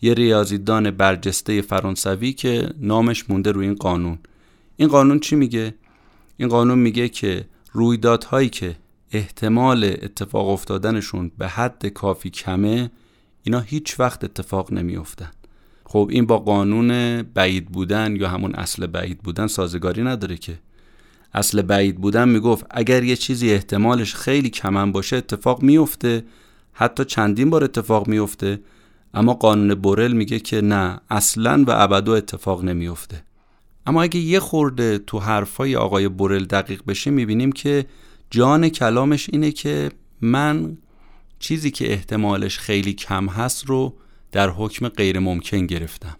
یه 0.02 0.14
ریاضیدان 0.14 0.90
برجسته 0.90 1.62
فرانسوی 1.62 2.32
که 2.32 2.70
نامش 2.78 3.30
مونده 3.30 3.52
روی 3.52 3.66
این 3.66 3.74
قانون. 3.74 4.18
این 4.76 4.88
قانون 4.88 5.20
چی 5.20 5.36
میگه؟ 5.36 5.74
این 6.36 6.48
قانون 6.48 6.78
میگه 6.78 7.08
که 7.08 7.44
رویدادهایی 7.72 8.48
که 8.48 8.76
احتمال 9.12 9.84
اتفاق 9.84 10.48
افتادنشون 10.48 11.30
به 11.38 11.48
حد 11.48 11.86
کافی 11.86 12.30
کمه 12.30 12.90
اینا 13.42 13.60
هیچ 13.60 14.00
وقت 14.00 14.24
اتفاق 14.24 14.72
نمیافتن. 14.72 15.30
خب 15.92 16.08
این 16.10 16.26
با 16.26 16.38
قانون 16.38 17.22
بعید 17.22 17.66
بودن 17.66 18.16
یا 18.16 18.28
همون 18.28 18.54
اصل 18.54 18.86
بعید 18.86 19.18
بودن 19.18 19.46
سازگاری 19.46 20.02
نداره 20.02 20.36
که. 20.36 20.58
اصل 21.34 21.62
بعید 21.62 21.96
بودن 21.96 22.28
می‌گفت 22.28 22.66
اگر 22.70 23.02
یه 23.02 23.16
چیزی 23.16 23.50
احتمالش 23.50 24.14
خیلی 24.14 24.50
کمن 24.50 24.92
باشه 24.92 25.16
اتفاق 25.16 25.62
میفته 25.62 26.24
حتی 26.72 27.04
چندین 27.04 27.50
بار 27.50 27.64
اتفاق 27.64 28.08
میفته 28.08 28.60
اما 29.14 29.34
قانون 29.34 29.74
بورل 29.74 30.12
میگه 30.12 30.38
که 30.38 30.60
نه 30.60 31.00
اصلا 31.10 31.64
و 31.66 31.70
ابدا 31.70 32.14
اتفاق 32.14 32.64
نمیفته 32.64 33.24
اما 33.86 34.02
اگه 34.02 34.20
یه 34.20 34.40
خورده 34.40 34.98
تو 34.98 35.18
حرفای 35.18 35.76
آقای 35.76 36.08
بورل 36.08 36.44
دقیق 36.44 36.82
بشه 36.86 37.10
می‌بینیم 37.10 37.52
که 37.52 37.86
جان 38.30 38.68
کلامش 38.68 39.30
اینه 39.32 39.52
که 39.52 39.90
من 40.20 40.76
چیزی 41.38 41.70
که 41.70 41.92
احتمالش 41.92 42.58
خیلی 42.58 42.92
کم 42.92 43.26
هست 43.26 43.66
رو 43.66 43.94
در 44.32 44.50
حکم 44.50 44.88
غیر 44.88 45.18
ممکن 45.18 45.66
گرفتم. 45.66 46.16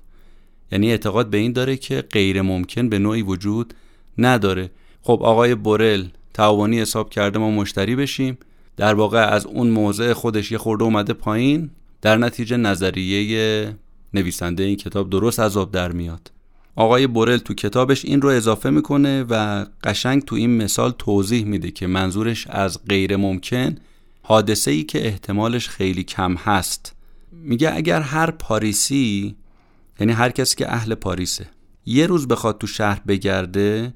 یعنی 0.73 0.91
اعتقاد 0.91 1.31
به 1.31 1.39
این 1.39 1.53
داره 1.53 1.77
که 1.77 2.01
غیر 2.01 2.43
ممکن 2.43 2.89
به 2.89 2.99
نوعی 2.99 3.23
وجود 3.23 3.75
نداره. 4.19 4.71
خب 5.03 5.19
آقای 5.23 5.55
بورل 5.55 6.05
تعاونی 6.35 6.81
حساب 6.81 7.11
کرده 7.11 7.39
ما 7.39 7.51
مشتری 7.51 7.97
بشیم. 7.97 8.39
در 8.77 8.95
واقع 8.95 9.27
از 9.27 9.47
اون 9.47 9.71
موضع 9.71 10.13
خودش 10.13 10.53
یه 10.53 10.59
خورده 10.59 10.85
اومده 10.85 11.13
پایین. 11.13 11.71
در 12.03 12.17
نتیجه 12.17 12.57
نظریه 12.57 13.75
نویسنده 14.15 14.63
این 14.63 14.77
کتاب 14.77 15.11
درست 15.11 15.41
آب 15.41 15.73
در 15.73 15.93
میاد. 15.93 16.31
آقای 16.77 17.07
بورل 17.07 17.39
تو 17.39 17.55
کتابش 17.55 18.05
این 18.05 18.23
رو 18.23 18.29
اضافه 18.29 18.71
می‌کنه 18.71 19.23
و 19.23 19.67
قشنگ 19.85 20.25
تو 20.25 20.37
این 20.37 20.57
مثال 20.57 20.95
توضیح 20.99 21.45
میده 21.45 21.71
که 21.71 21.87
منظورش 21.87 22.47
از 22.47 22.85
غیر 22.89 23.17
ممکن 23.17 23.77
حادثه 24.23 24.71
ای 24.71 24.83
که 24.83 25.07
احتمالش 25.07 25.69
خیلی 25.69 26.05
کم 26.05 26.35
هست. 26.35 26.97
میگه 27.33 27.77
اگر 27.77 28.01
هر 28.01 28.31
پاریسی 28.31 29.37
یعنی 30.01 30.13
هر 30.13 30.31
کسی 30.31 30.57
که 30.57 30.73
اهل 30.73 30.95
پاریسه 30.95 31.47
یه 31.87 32.07
روز 32.07 32.29
بخواد 32.29 32.59
تو 32.59 32.67
شهر 32.67 33.01
بگرده 33.09 33.95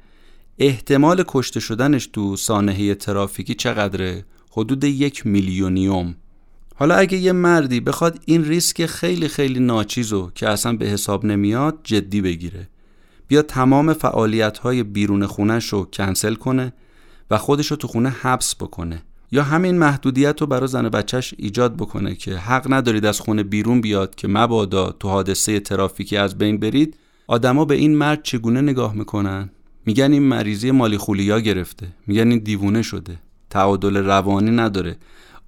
احتمال 0.58 1.24
کشته 1.28 1.60
شدنش 1.60 2.06
تو 2.06 2.36
سانحه 2.36 2.94
ترافیکی 2.94 3.54
چقدره؟ 3.54 4.24
حدود 4.50 4.84
یک 4.84 5.26
میلیونیوم. 5.26 6.14
حالا 6.74 6.94
اگه 6.94 7.18
یه 7.18 7.32
مردی 7.32 7.80
بخواد 7.80 8.20
این 8.24 8.44
ریسک 8.44 8.86
خیلی 8.86 9.28
خیلی 9.28 9.60
ناچیزو 9.60 10.30
که 10.34 10.48
اصلا 10.48 10.72
به 10.72 10.86
حساب 10.86 11.24
نمیاد 11.24 11.78
جدی 11.84 12.20
بگیره. 12.20 12.68
بیا 13.28 13.42
تمام 13.42 13.92
فعالیت 13.92 14.58
های 14.58 14.82
بیرون 14.82 15.26
خونش 15.26 15.68
رو 15.68 15.84
کنسل 15.84 16.34
کنه 16.34 16.72
و 17.30 17.38
خودش 17.38 17.66
رو 17.66 17.76
تو 17.76 17.88
خونه 17.88 18.08
حبس 18.08 18.54
بکنه. 18.54 19.02
یا 19.32 19.42
همین 19.42 19.78
محدودیت 19.78 20.40
رو 20.40 20.46
برای 20.46 20.68
زن 20.68 20.88
بچهش 20.88 21.34
ایجاد 21.38 21.76
بکنه 21.76 22.14
که 22.14 22.36
حق 22.36 22.72
ندارید 22.72 23.06
از 23.06 23.20
خونه 23.20 23.42
بیرون 23.42 23.80
بیاد 23.80 24.14
که 24.14 24.28
مبادا 24.28 24.92
تو 24.92 25.08
حادثه 25.08 25.60
ترافیکی 25.60 26.16
از 26.16 26.38
بین 26.38 26.58
برید 26.58 26.96
آدما 27.26 27.64
به 27.64 27.74
این 27.74 27.96
مرد 27.96 28.22
چگونه 28.22 28.60
نگاه 28.60 28.94
می‌کنن؟ 28.94 29.50
میگن 29.86 30.12
این 30.12 30.22
مریضی 30.22 30.70
مالی 30.70 30.98
خولیا 30.98 31.40
گرفته. 31.40 31.86
میگن 32.06 32.30
این 32.30 32.38
دیوونه 32.38 32.82
شده. 32.82 33.18
تعادل 33.50 33.96
روانی 33.96 34.50
نداره. 34.50 34.96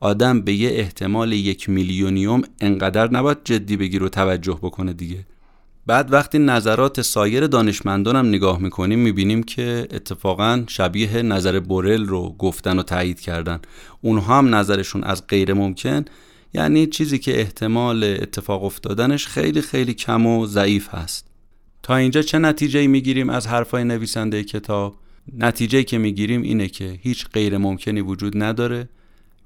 آدم 0.01 0.41
به 0.41 0.53
یه 0.53 0.71
احتمال 0.71 1.33
یک 1.33 1.69
میلیونیوم 1.69 2.43
انقدر 2.61 3.13
نباید 3.13 3.39
جدی 3.45 3.77
بگیر 3.77 4.03
و 4.03 4.09
توجه 4.09 4.59
بکنه 4.63 4.93
دیگه. 4.93 5.27
بعد 5.89 6.13
وقتی 6.13 6.39
نظرات 6.39 7.03
سایر 7.03 7.47
دانشمندانم 7.47 8.29
نگاه 8.29 8.59
می‌کنیم 8.59 8.99
می‌بینیم 8.99 9.43
که 9.43 9.89
اتفاقا 9.91 10.65
شبیه 10.69 11.23
نظر 11.23 11.61
بورل 11.61 12.07
رو 12.07 12.35
گفتن 12.39 12.79
و 12.79 12.83
تایید 12.83 13.21
کردن. 13.21 13.61
اونها 14.01 14.39
هم 14.39 14.55
نظرشون 14.55 15.05
از 15.05 15.27
غیر 15.27 15.53
ممکن 15.53 16.05
یعنی 16.55 16.87
چیزی 16.87 17.19
که 17.19 17.41
احتمال 17.41 18.05
اتفاق 18.05 18.65
افتادنش 18.65 19.27
خیلی 19.27 19.61
خیلی 19.61 19.95
کم 19.95 20.27
و 20.27 20.47
ضعیف 20.47 20.89
هست. 20.95 21.27
تا 21.83 21.97
اینجا 21.97 22.23
چه 22.23 22.39
نتیجه 22.39 22.87
می‌گیریم 22.87 23.31
از 23.31 23.47
حرفای 23.47 23.85
نویسنده 23.85 24.45
کتاب؟ 24.45 24.97
نتیجه 25.39 25.83
که 25.85 25.99
می‌گیریم 25.99 26.43
اینه 26.43 26.69
که 26.69 26.99
هیچ 27.03 27.27
غیر 27.33 27.59
ممکنی 27.59 28.01
وجود 28.01 28.43
نداره 28.43 28.89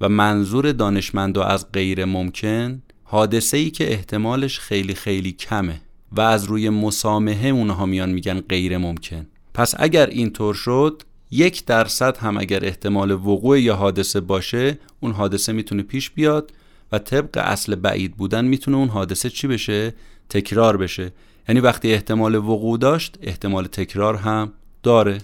و 0.01 0.09
منظور 0.09 0.73
دانشمند 0.73 1.39
از 1.39 1.73
غیر 1.73 2.05
ممکن 2.05 2.83
حادثه 3.05 3.57
ای 3.57 3.71
که 3.71 3.93
احتمالش 3.93 4.59
خیلی 4.59 4.95
خیلی 4.95 5.33
کمه. 5.33 5.81
و 6.17 6.21
از 6.21 6.45
روی 6.45 6.71
مسامحه 6.71 7.49
اونها 7.49 7.87
میان 7.87 8.11
میگن 8.11 8.41
غیر 8.41 8.79
ممکن. 8.79 9.27
پس 9.55 9.75
اگر 9.79 10.07
اینطور 10.07 10.55
شد 10.55 11.03
یک 11.31 11.65
درصد 11.65 12.17
هم 12.17 12.37
اگر 12.37 12.65
احتمال 12.65 13.11
وقوع 13.11 13.61
یا 13.61 13.77
حادثه 13.77 14.21
باشه 14.21 14.79
اون 15.01 15.13
حادثه 15.13 15.53
می‌تونه 15.53 15.83
پیش 15.83 16.11
بیاد 16.11 16.53
و 16.93 16.99
طبق 16.99 17.39
اصل 17.45 17.75
بعید 17.75 18.17
بودن 18.17 18.45
می‌تونه 18.45 18.77
اون 18.77 18.89
حادثه 18.89 19.31
چی 19.31 19.47
بشه؟ 19.47 19.95
تکرار 20.29 20.77
بشه. 20.77 21.13
یعنی 21.49 21.61
وقتی 21.61 21.93
احتمال 21.93 22.35
وقوع 22.35 22.79
داشت 22.79 23.19
احتمال 23.23 23.67
تکرار 23.67 24.17
هم 24.17 24.53
داره. 24.83 25.19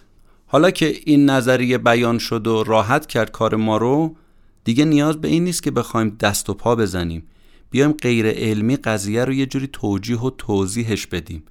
حالا 0.47 0.71
که 0.71 0.95
این 1.05 1.31
نظریه 1.31 1.79
بیان 1.79 2.19
شد 2.19 2.47
و 2.47 2.65
راحت 2.65 3.07
کرد 3.07 3.31
کار 3.31 3.57
ما 3.57 3.77
رو 3.77 4.17
دیگه 4.65 4.85
نیاز 4.85 5.21
به 5.21 5.29
این 5.29 5.45
نیست 5.45 5.63
که 5.63 5.71
بخوایم 5.71 6.17
دست 6.21 6.51
و 6.51 6.55
پا 6.55 6.77
بزنیم. 6.77 7.23
بیایم 7.71 7.93
غیر 7.93 8.27
علمی 8.27 8.77
قضیه 8.77 9.25
رو 9.25 9.33
یه 9.33 9.47
جوری 9.47 9.69
توجیه 9.73 10.19
و 10.21 10.31
توضیحش 10.31 11.07
بدیم. 11.07 11.43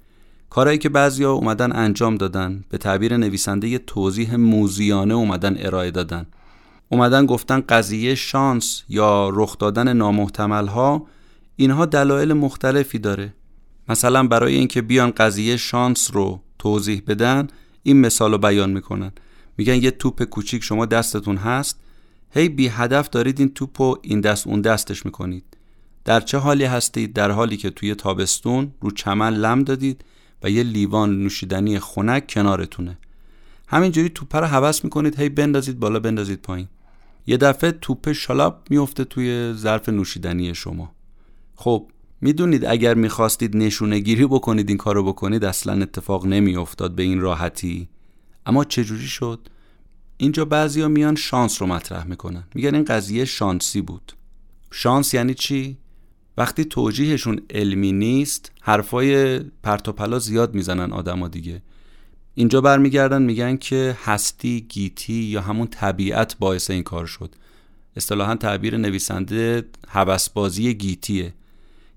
کارهایی 0.50 0.78
که 0.78 0.88
بعضیا 0.88 1.32
اومدن 1.32 1.76
انجام 1.76 2.14
دادن 2.14 2.64
به 2.68 2.78
تعبیر 2.78 3.16
نویسنده 3.16 3.68
یه 3.68 3.78
توضیح 3.78 4.36
موزیانه 4.36 5.14
اومدن 5.14 5.56
ارائه 5.58 5.90
دادن. 5.90 6.26
اومدن 6.88 7.26
گفتن 7.26 7.60
قضیه 7.60 8.14
شانس 8.14 8.82
یا 8.88 9.28
رخ 9.32 9.58
دادن 9.58 9.92
نامحتمل 9.92 10.66
ها 10.66 11.06
اینها 11.56 11.86
دلایل 11.86 12.32
مختلفی 12.32 12.98
داره. 12.98 13.34
مثلا 13.88 14.26
برای 14.26 14.54
اینکه 14.54 14.82
بیان 14.82 15.10
قضیه 15.10 15.56
شانس 15.56 16.10
رو 16.12 16.40
توضیح 16.58 17.02
بدن 17.06 17.46
این 17.82 18.00
مثال 18.00 18.32
رو 18.32 18.38
بیان 18.38 18.70
می‌کنن. 18.70 19.12
میگن 19.58 19.74
یه 19.74 19.90
توپ 19.90 20.22
کوچیک 20.22 20.64
شما 20.64 20.86
دستتون 20.86 21.36
هست. 21.36 21.80
هی 22.30 22.48
بی 22.48 22.68
هدف 22.68 23.10
دارید 23.10 23.40
این 23.40 23.48
توپ 23.48 23.80
و 23.80 23.96
این 24.02 24.20
دست 24.20 24.46
اون 24.46 24.60
دستش 24.60 25.06
می‌کنید. 25.06 25.57
در 26.08 26.20
چه 26.20 26.38
حالی 26.38 26.64
هستید؟ 26.64 27.12
در 27.12 27.30
حالی 27.30 27.56
که 27.56 27.70
توی 27.70 27.94
تابستون 27.94 28.72
رو 28.80 28.90
چمن 28.90 29.34
لم 29.34 29.64
دادید 29.64 30.04
و 30.42 30.50
یه 30.50 30.62
لیوان 30.62 31.22
نوشیدنی 31.22 31.78
خنک 31.78 32.26
کنارتونه. 32.28 32.98
همینجوری 33.66 34.08
توپ 34.08 34.36
رو 34.36 34.46
حوس 34.46 34.84
می‌کنید 34.84 35.20
هی 35.20 35.28
بندازید 35.28 35.80
بالا 35.80 36.00
بندازید 36.00 36.42
پایین. 36.42 36.68
یه 37.26 37.36
دفعه 37.36 37.72
توپ 37.72 38.12
شلاپ 38.12 38.70
میفته 38.70 39.04
توی 39.04 39.52
ظرف 39.56 39.88
نوشیدنی 39.88 40.54
شما. 40.54 40.92
خب 41.56 41.90
می‌دونید 42.20 42.64
اگر 42.64 42.94
می‌خواستید 42.94 43.56
نشونه 43.56 43.98
گیری 43.98 44.26
بکنید 44.26 44.68
این 44.68 44.78
کارو 44.78 45.04
بکنید 45.04 45.44
اصلا 45.44 45.82
اتفاق 45.82 46.26
نمیافتاد 46.26 46.94
به 46.94 47.02
این 47.02 47.20
راحتی. 47.20 47.88
اما 48.46 48.64
چجوری 48.64 49.06
شد؟ 49.06 49.48
اینجا 50.16 50.44
بعضیا 50.44 50.88
میان 50.88 51.14
شانس 51.14 51.62
رو 51.62 51.68
مطرح 51.68 52.04
می‌کنن. 52.04 52.44
میگن 52.54 52.74
این 52.74 52.84
قضیه 52.84 53.24
شانسی 53.24 53.80
بود. 53.80 54.12
شانس 54.70 55.14
یعنی 55.14 55.34
چی؟ 55.34 55.78
وقتی 56.38 56.64
توجیهشون 56.64 57.40
علمی 57.50 57.92
نیست 57.92 58.52
حرفای 58.60 59.38
پرتوپلا 59.38 60.18
زیاد 60.18 60.54
می‌زنن 60.54 60.92
آدما 60.92 61.28
دیگه. 61.28 61.62
اینجا 62.34 62.60
برمیگردن 62.60 63.22
میگن 63.22 63.56
که 63.56 63.96
هستی 64.04 64.60
گیتی 64.60 65.12
یا 65.12 65.40
همون 65.40 65.66
طبیعت 65.66 66.36
باعث 66.38 66.70
این 66.70 66.82
کار 66.82 67.06
شد. 67.06 67.34
اصطلاحا 67.96 68.34
تعبیر 68.34 68.76
نویسنده 68.76 69.64
هوسبازی 69.88 70.74
گیتیه. 70.74 71.34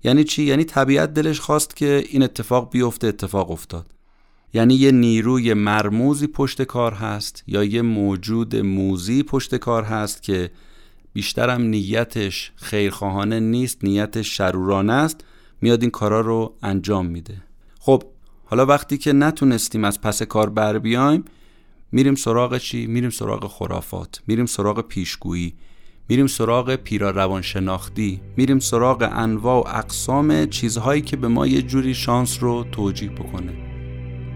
یعنی 0.04 0.24
چی؟ 0.24 0.42
یعنی 0.42 0.64
طبیعت 0.64 1.14
دلش 1.14 1.40
خواست 1.40 1.76
که 1.76 2.04
این 2.08 2.22
اتفاق 2.22 2.70
بیفته 2.70 3.06
اتفاق 3.06 3.50
افتاد. 3.50 3.86
یعنی 4.54 4.74
یه 4.74 4.92
نیروی 4.92 5.54
مرموزی 5.54 6.26
پشت 6.26 6.62
کار 6.62 6.94
هست 6.94 7.44
یا 7.46 7.64
یه 7.64 7.82
موجود 7.82 8.56
موزی 8.56 9.22
پشت 9.22 9.56
کار 9.56 9.82
هست 9.82 10.22
که 10.22 10.50
بیشترم 11.12 11.62
نیتش 11.62 12.52
خیرخواهانه 12.56 13.40
نیست 13.40 13.84
نیتش 13.84 14.36
شرورانه 14.36 14.92
است. 14.92 15.24
میاد 15.60 15.82
این 15.82 15.90
کارا 15.90 16.20
رو 16.20 16.54
انجام 16.62 17.06
میده. 17.06 17.42
خب 17.78 18.02
حالا 18.44 18.66
وقتی 18.66 18.98
که 18.98 19.12
نتونستیم 19.12 19.84
از 19.84 20.00
پس 20.00 20.22
کار 20.22 20.50
بر 20.50 20.78
بیایم 20.78 21.24
میریم 21.92 22.14
سراغ 22.14 22.58
چی؟ 22.58 22.86
میریم 22.86 23.10
سراغ 23.10 23.46
خرافات 23.46 24.22
میریم 24.26 24.46
سراغ 24.46 24.80
پیشگویی 24.80 25.54
میریم 26.08 26.26
سراغ 26.26 26.74
پیرا 26.74 27.10
روانشناختی 27.10 28.20
میریم 28.36 28.58
سراغ 28.58 29.08
انواع 29.12 29.64
و 29.64 29.78
اقسام 29.78 30.46
چیزهایی 30.46 31.02
که 31.02 31.16
به 31.16 31.28
ما 31.28 31.46
یه 31.46 31.62
جوری 31.62 31.94
شانس 31.94 32.42
رو 32.42 32.64
توجیه 32.72 33.10
بکنه. 33.10 33.52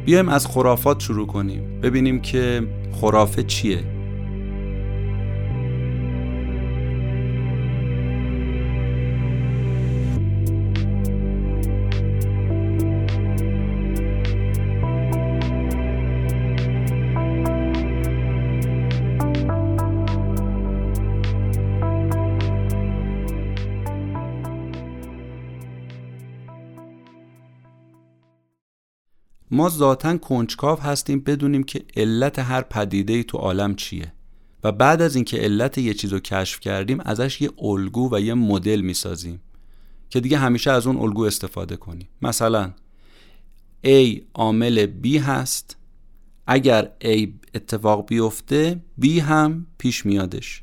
بیایم 0.04 0.28
از 0.28 0.46
خرافات 0.46 1.00
شروع 1.00 1.26
کنیم. 1.26 1.80
ببینیم 1.80 2.20
که 2.20 2.68
خرافه 3.00 3.42
چیه. 3.42 3.95
ما 29.56 29.68
ذاتا 29.68 30.16
کنجکاو 30.18 30.80
هستیم 30.80 31.20
بدونیم 31.20 31.62
که 31.62 31.84
علت 31.96 32.38
هر 32.38 32.62
پدیده 32.62 33.12
ای 33.12 33.24
تو 33.24 33.38
عالم 33.38 33.74
چیه. 33.74 34.12
و 34.64 34.72
بعد 34.72 35.02
از 35.02 35.16
اینکه 35.16 35.36
علت 35.36 35.78
یه 35.78 35.94
چیز 35.94 36.12
رو 36.12 36.20
کشف 36.20 36.60
کردیم 36.60 37.00
ازش 37.00 37.40
یه 37.40 37.50
الگو 37.58 38.14
و 38.14 38.20
یه 38.20 38.34
مدل 38.34 38.80
می‌سازیم 38.80 39.40
که 40.10 40.20
دیگه 40.20 40.38
همیشه 40.38 40.70
از 40.70 40.86
اون 40.86 40.96
الگو 40.96 41.22
استفاده 41.22 41.76
کنیم. 41.76 42.08
مثلا 42.22 42.72
A 43.84 44.20
عامل 44.34 44.86
B 45.02 45.06
هست. 45.06 45.76
اگر 46.46 46.90
A 47.04 47.28
اتفاق 47.54 48.06
بیفته 48.06 48.80
B 49.00 49.08
هم 49.08 49.66
پیش 49.78 50.06
میادش. 50.06 50.62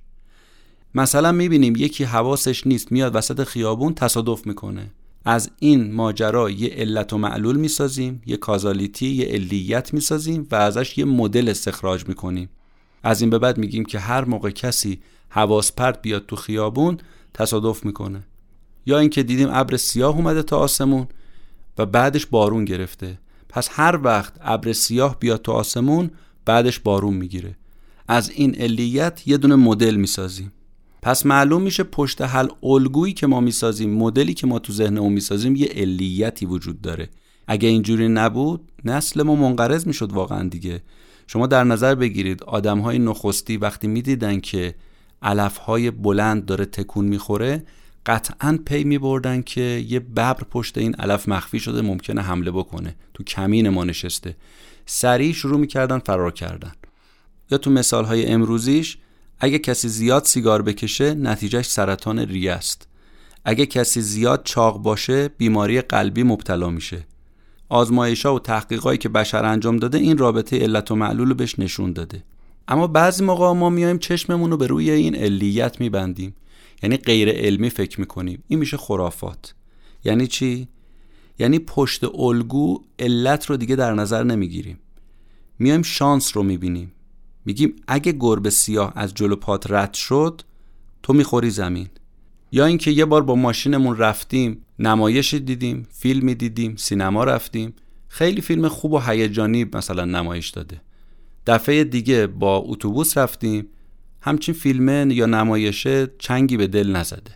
مثلا 0.96 1.32
می‌بینیم 1.32 1.76
یکی 1.76 2.04
حواسش 2.04 2.68
نیست 2.68 2.92
میاد 2.92 3.16
وسط 3.16 3.44
خیابون 3.44 3.94
تصادف 3.94 4.48
می‌کنه. 4.48 4.92
از 5.26 5.52
این 5.60 5.94
ماجرا 5.94 6.50
یه 6.50 6.70
علت 6.70 7.14
و 7.14 7.18
معلول 7.18 7.56
می‌سازیم 7.56 8.22
یه 8.26 8.38
کازالیتی 8.38 9.08
یه 9.08 9.26
علیت 9.26 9.94
می‌سازیم 9.94 10.48
و 10.52 10.56
ازش 10.56 10.98
یه 10.98 11.06
مدل 11.06 11.50
استخراج 11.50 12.08
می‌کنیم. 12.08 12.50
از 13.04 13.22
این 13.22 13.30
به 13.30 13.40
بعد 13.40 13.58
میگیم 13.58 13.86
که 13.86 14.00
هر 14.00 14.26
موقع 14.26 14.50
کسی 14.50 15.02
حواس 15.30 15.72
پرت 15.72 16.02
بیاد 16.02 16.26
تو 16.26 16.36
خیابون 16.36 16.98
تصادف 17.34 17.86
می‌کنه. 17.86 18.24
یا 18.86 19.00
اینکه 19.00 19.24
دیدیم 19.24 19.48
ابر 19.52 19.78
سیاه 19.78 20.16
اومده 20.16 20.44
تا 20.44 20.58
آسمون 20.58 21.08
و 21.78 21.86
بعدش 21.86 22.26
بارون 22.26 22.66
گرفته. 22.66 23.20
پس 23.50 23.70
هر 23.72 24.00
وقت 24.04 24.34
ابر 24.42 24.74
سیاه 24.74 25.20
بیاد 25.20 25.42
تو 25.42 25.52
آسمون 25.52 26.12
بعدش 26.46 26.80
بارون 26.80 27.14
می‌گیره. 27.14 27.56
از 28.08 28.30
این 28.30 28.56
علیت 28.56 29.28
یه 29.28 29.38
دونه 29.38 29.56
مدل 29.56 29.96
می‌سازیم. 29.96 30.52
پس 31.04 31.26
معلوم 31.26 31.62
میشه 31.62 31.84
پشت 31.84 32.22
حل 32.22 32.48
الگویی 32.64 33.14
که 33.14 33.28
ما 33.28 33.40
می‌سازیم 33.40 33.94
مدلی 33.94 34.34
که 34.34 34.48
ما 34.48 34.60
تو 34.60 34.74
ذهنمون 34.74 35.14
می‌سازیم 35.14 35.56
یه 35.56 35.68
علیتی 35.68 36.46
وجود 36.46 36.82
داره. 36.82 37.10
اگه 37.48 37.70
اینجوری 37.70 38.08
نبود 38.08 38.72
نسل 38.86 39.24
ما 39.24 39.36
منقرض 39.36 39.88
می‌شد 39.88 40.12
واقعا 40.12 40.50
دیگه. 40.50 40.82
شما 41.28 41.48
در 41.48 41.64
نظر 41.64 41.96
بگیرید 41.96 42.44
آدم 42.44 42.80
های 42.80 43.00
نخستی 43.00 43.58
وقتی 43.58 43.88
می‌دیدن 43.88 44.40
که 44.40 44.76
علف 45.22 45.58
های 45.58 45.92
بلند 45.92 46.46
داره 46.46 46.66
تکون 46.66 47.06
می‌خوره 47.06 47.64
قطعا 48.06 48.60
پی 48.66 48.84
میبردن 48.84 49.42
که 49.42 49.86
یه 49.88 50.00
ببر 50.00 50.34
پشت 50.34 50.78
این 50.78 50.96
علف 50.96 51.30
مخفی 51.30 51.60
شده 51.60 51.82
ممکنه 51.82 52.22
حمله 52.22 52.52
بکنه. 52.52 52.96
تو 53.14 53.24
کمین 53.24 53.70
ما 53.70 53.84
نشسته. 53.84 54.36
سریع 54.86 55.34
شروع 55.34 55.60
می‌کردن 55.60 56.00
فرار 56.00 56.32
کردن. 56.32 56.72
یا 57.52 57.58
تو 57.58 57.72
مثال 57.72 58.06
های 58.06 58.26
امروزیش 58.26 58.98
اگه 59.44 59.60
کسی 59.60 59.90
زیاد 59.90 60.26
سیگار 60.26 60.62
بکشه 60.62 61.14
نتیجهش 61.14 61.66
سرطان 61.66 62.20
ریه 62.20 62.52
است. 62.52 62.88
اگه 63.46 63.66
کسی 63.66 64.02
زیاد 64.02 64.42
چاق 64.44 64.78
باشه 64.78 65.28
بیماری 65.28 65.82
قلبی 65.82 66.24
مبتلا 66.24 66.70
میشه. 66.70 67.06
آزمایش 67.70 68.26
ها 68.26 68.36
و 68.36 68.40
تحقیقاتی 68.40 68.98
که 68.98 69.10
بشر 69.10 69.46
انجام 69.46 69.78
داده 69.78 69.98
این 69.98 70.18
رابطه 70.18 70.60
علت 70.60 70.92
و 70.92 70.96
معلول 70.96 71.30
رو 71.30 71.36
بهش 71.36 71.60
نشون 71.60 71.94
داده. 71.94 72.24
اما 72.68 72.88
بعضی 72.88 73.24
موقع 73.24 73.52
ما 73.52 73.70
میایم 73.70 73.98
چشممون 73.98 74.52
رو 74.52 74.58
به 74.58 74.68
روی 74.68 74.92
این 74.92 75.16
علیت 75.16 75.82
میبندیم. 75.82 76.36
یعنی 76.84 76.98
غیر 76.98 77.30
علمی 77.30 77.70
فکر 77.70 78.00
می‌کنیم. 78.00 78.44
این 78.48 78.60
میشه 78.60 78.78
خرافات. 78.78 79.54
یعنی 80.04 80.28
چی؟ 80.28 80.68
یعنی 81.40 81.60
پشت 81.60 82.04
الگو 82.04 82.84
علت 83.00 83.46
رو 83.46 83.58
دیگه 83.58 83.76
در 83.76 83.94
نظر 83.94 84.24
نمی‌گیریم. 84.24 84.80
میایم 85.60 85.82
شانس 85.82 86.38
رو 86.38 86.44
می‌بینیم. 86.44 86.93
میگیم 87.46 87.76
اگه 87.88 88.12
گربه 88.12 88.50
سیاه 88.50 88.94
از 88.96 89.14
جلو 89.14 89.36
پات 89.36 89.72
رد 89.72 89.94
شد 89.94 90.42
تو 91.04 91.14
می‌خوری 91.14 91.50
زمین. 91.50 91.88
یا 92.52 92.66
اینکه 92.66 92.92
یه 92.92 93.06
بار 93.06 93.22
با 93.24 93.36
ماشینمون 93.36 93.98
رفتیم 93.98 94.66
نمایش 94.80 95.34
دیدیم 95.34 95.88
فیلمی 95.92 96.36
دیدیم 96.36 96.76
سینما 96.76 97.24
رفتیم. 97.24 97.74
خیلی 98.08 98.42
فیلم 98.42 98.68
خوب 98.68 98.94
و 98.94 99.00
هیجانی 99.00 99.66
مثلا 99.74 100.06
نمایش 100.06 100.50
داده. 100.50 100.82
دفعه 101.48 101.84
دیگه 101.84 102.28
با 102.28 102.58
اتوبوس 102.58 103.18
رفتیم 103.18 103.68
همچین 104.22 104.56
فیلم 104.56 105.12
یا 105.12 105.26
نمایشه 105.26 106.08
چنگی 106.20 106.58
به 106.58 106.68
دل 106.68 106.92
نزده. 106.92 107.36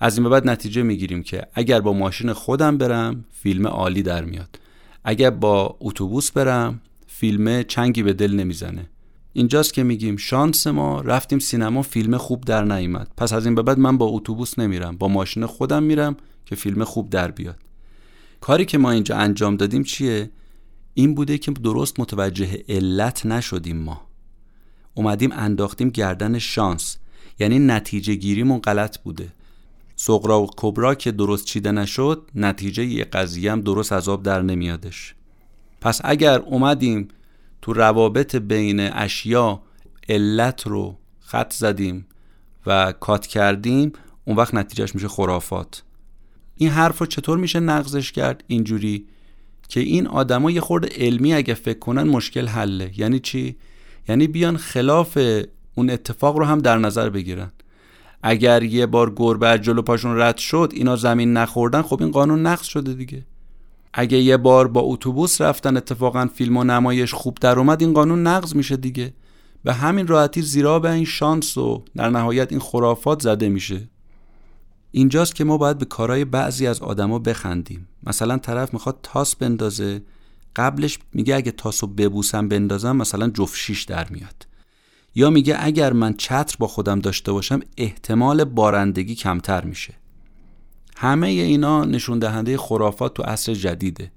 از 0.00 0.18
این 0.18 0.24
به 0.24 0.30
بعد 0.30 0.48
نتیجه 0.48 0.82
می‌گیریم 0.82 1.22
که 1.22 1.46
اگر 1.54 1.80
با 1.80 1.92
ماشین 1.92 2.32
خودم 2.32 2.78
برم 2.78 3.24
فیلم 3.32 3.66
عالی 3.66 4.02
در 4.02 4.24
میاد. 4.24 4.58
اگر 5.04 5.30
با 5.30 5.76
اتوبوس 5.80 6.30
برم 6.30 6.80
فیلم 7.06 7.62
چنگی 7.62 8.02
به 8.02 8.12
دل 8.12 8.32
نمی‌زنه. 8.32 8.86
اینجاست 9.36 9.74
که 9.74 9.82
میگیم 9.82 10.16
شانس 10.16 10.66
ما 10.66 11.00
رفتیم 11.00 11.38
سینما 11.38 11.82
فیلم 11.82 12.16
خوب 12.16 12.44
در 12.44 12.64
نیامد 12.64 13.10
پس 13.16 13.32
از 13.32 13.46
این 13.46 13.54
به 13.54 13.62
بعد 13.62 13.78
من 13.78 13.98
با 13.98 14.06
اتوبوس 14.06 14.58
نمیرم 14.58 14.96
با 14.96 15.08
ماشین 15.08 15.46
خودم 15.46 15.82
میرم 15.82 16.16
که 16.46 16.56
فیلم 16.56 16.84
خوب 16.84 17.10
در 17.10 17.30
بیاد. 17.30 17.58
کاری 18.40 18.64
که 18.64 18.78
ما 18.78 18.90
اینجا 18.90 19.16
انجام 19.16 19.56
دادیم 19.56 19.82
چیه؟ 19.82 20.30
این 20.94 21.14
بوده 21.14 21.38
که 21.38 21.50
درست 21.50 22.00
متوجه 22.00 22.64
علت 22.68 23.26
نشدیم 23.26 23.76
ما. 23.76 24.00
اومدیم 24.94 25.32
انداختیم 25.32 25.90
گردن 25.90 26.38
شانس. 26.38 26.96
یعنی 27.38 27.58
نتیجه 27.58 28.14
گیریمون 28.14 28.58
غلط 28.58 28.98
بوده. 28.98 29.28
سقرا 29.96 30.42
و 30.42 30.50
کبرا 30.56 30.94
که 30.94 31.12
درست 31.12 31.44
چیده 31.44 31.72
نشد 31.72 32.30
نتیجه 32.34 32.84
یه 32.84 33.04
قضیه 33.04 33.52
هم 33.52 33.60
درست 33.60 33.92
عذاب 33.92 34.22
در 34.22 34.42
نمیادش. 34.42 35.14
پس 35.80 36.00
اگر 36.04 36.38
اومدیم 36.38 37.08
تو 37.62 37.72
روابط 37.72 38.36
بین 38.36 38.80
اشیا 38.80 39.62
علت 40.08 40.66
رو 40.66 40.98
خط 41.20 41.52
زدیم 41.52 42.06
و 42.66 42.92
کات 42.92 43.26
کردیم 43.26 43.92
اون 44.24 44.36
وقت 44.36 44.54
نتیجهش 44.54 44.94
میشه 44.94 45.08
خرافات. 45.08 45.82
این 46.56 46.70
حرف 46.70 46.98
رو 46.98 47.06
چطور 47.06 47.38
میشه 47.38 47.60
نقضش 47.60 48.12
کرد؟ 48.12 48.44
اینجوری 48.46 49.06
که 49.68 49.80
این 49.80 50.06
آدما 50.06 50.50
یه 50.50 50.60
خورده 50.60 50.88
علمی 50.96 51.34
اگه 51.34 51.54
فکر 51.54 51.78
کنن 51.78 52.02
مشکل 52.02 52.46
حله. 52.46 52.90
یعنی 52.96 53.20
چی؟ 53.20 53.56
یعنی 54.08 54.26
بیان 54.26 54.56
خلاف 54.56 55.18
اون 55.74 55.90
اتفاق 55.90 56.36
رو 56.36 56.44
هم 56.44 56.58
در 56.58 56.78
نظر 56.78 57.10
بگیرن. 57.10 57.52
اگر 58.22 58.62
یه 58.62 58.86
بار 58.86 59.12
گربه 59.16 59.48
از 59.48 59.60
جلو 59.60 59.82
پاشون 59.82 60.20
رد 60.20 60.36
شد 60.36 60.72
اینا 60.74 60.96
زمین 60.96 61.32
نخوردن 61.32 61.82
خب 61.82 62.02
این 62.02 62.10
قانون 62.10 62.46
نقض 62.46 62.66
شده 62.66 62.94
دیگه. 62.94 63.24
اگه 63.92 64.18
یه 64.18 64.36
بار 64.36 64.68
با 64.68 64.80
اتوبوس 64.80 65.40
رفتن 65.40 65.76
اتفاقا 65.76 66.26
فیلم 66.34 66.56
و 66.56 66.64
نمایش 66.64 67.14
خوب 67.14 67.38
در 67.40 67.58
اومد 67.58 67.82
این 67.82 67.92
قانون 67.92 68.26
نقض 68.26 68.54
میشه 68.54 68.76
دیگه. 68.76 69.14
به 69.64 69.72
همین 69.72 70.06
راحتی 70.06 70.42
زیرا 70.42 70.78
به 70.78 70.90
این 70.90 71.04
شانس 71.04 71.58
و 71.58 71.84
در 71.96 72.10
نهایت 72.10 72.52
این 72.52 72.60
خرافات 72.60 73.22
زده 73.22 73.48
میشه. 73.48 73.88
اینجاست 74.90 75.34
که 75.34 75.44
ما 75.44 75.56
باید 75.56 75.78
به 75.78 75.84
کارهای 75.84 76.24
بعضی 76.24 76.66
از 76.66 76.80
آدما 76.80 77.18
بخندیم. 77.18 77.88
مثلا 78.02 78.38
طرف 78.38 78.72
می‌خواد 78.72 78.98
تاس 79.02 79.36
بندازه 79.36 80.02
قبلش 80.56 80.98
میگه 81.12 81.36
اگه 81.36 81.50
تاسو 81.50 81.86
ببوسم 81.86 82.48
بندازم 82.48 82.96
مثلا 82.96 83.28
جفت 83.28 83.56
شیش 83.56 83.84
در 83.84 84.08
میاد. 84.08 84.46
یا 85.14 85.30
میگه 85.30 85.56
اگر 85.60 85.92
من 85.92 86.14
چتر 86.14 86.56
با 86.58 86.66
خودم 86.66 87.00
داشته 87.00 87.32
باشم 87.32 87.60
احتمال 87.76 88.44
بارندگی 88.44 89.14
کمتر 89.14 89.64
میشه. 89.64 89.94
همه 90.96 91.26
اینا 91.26 91.84
نشون 91.84 92.18
دهنده 92.18 92.58
خرافات 92.58 93.14
تو 93.14 93.22
عصر 93.22 93.54
جدیده. 93.54 94.12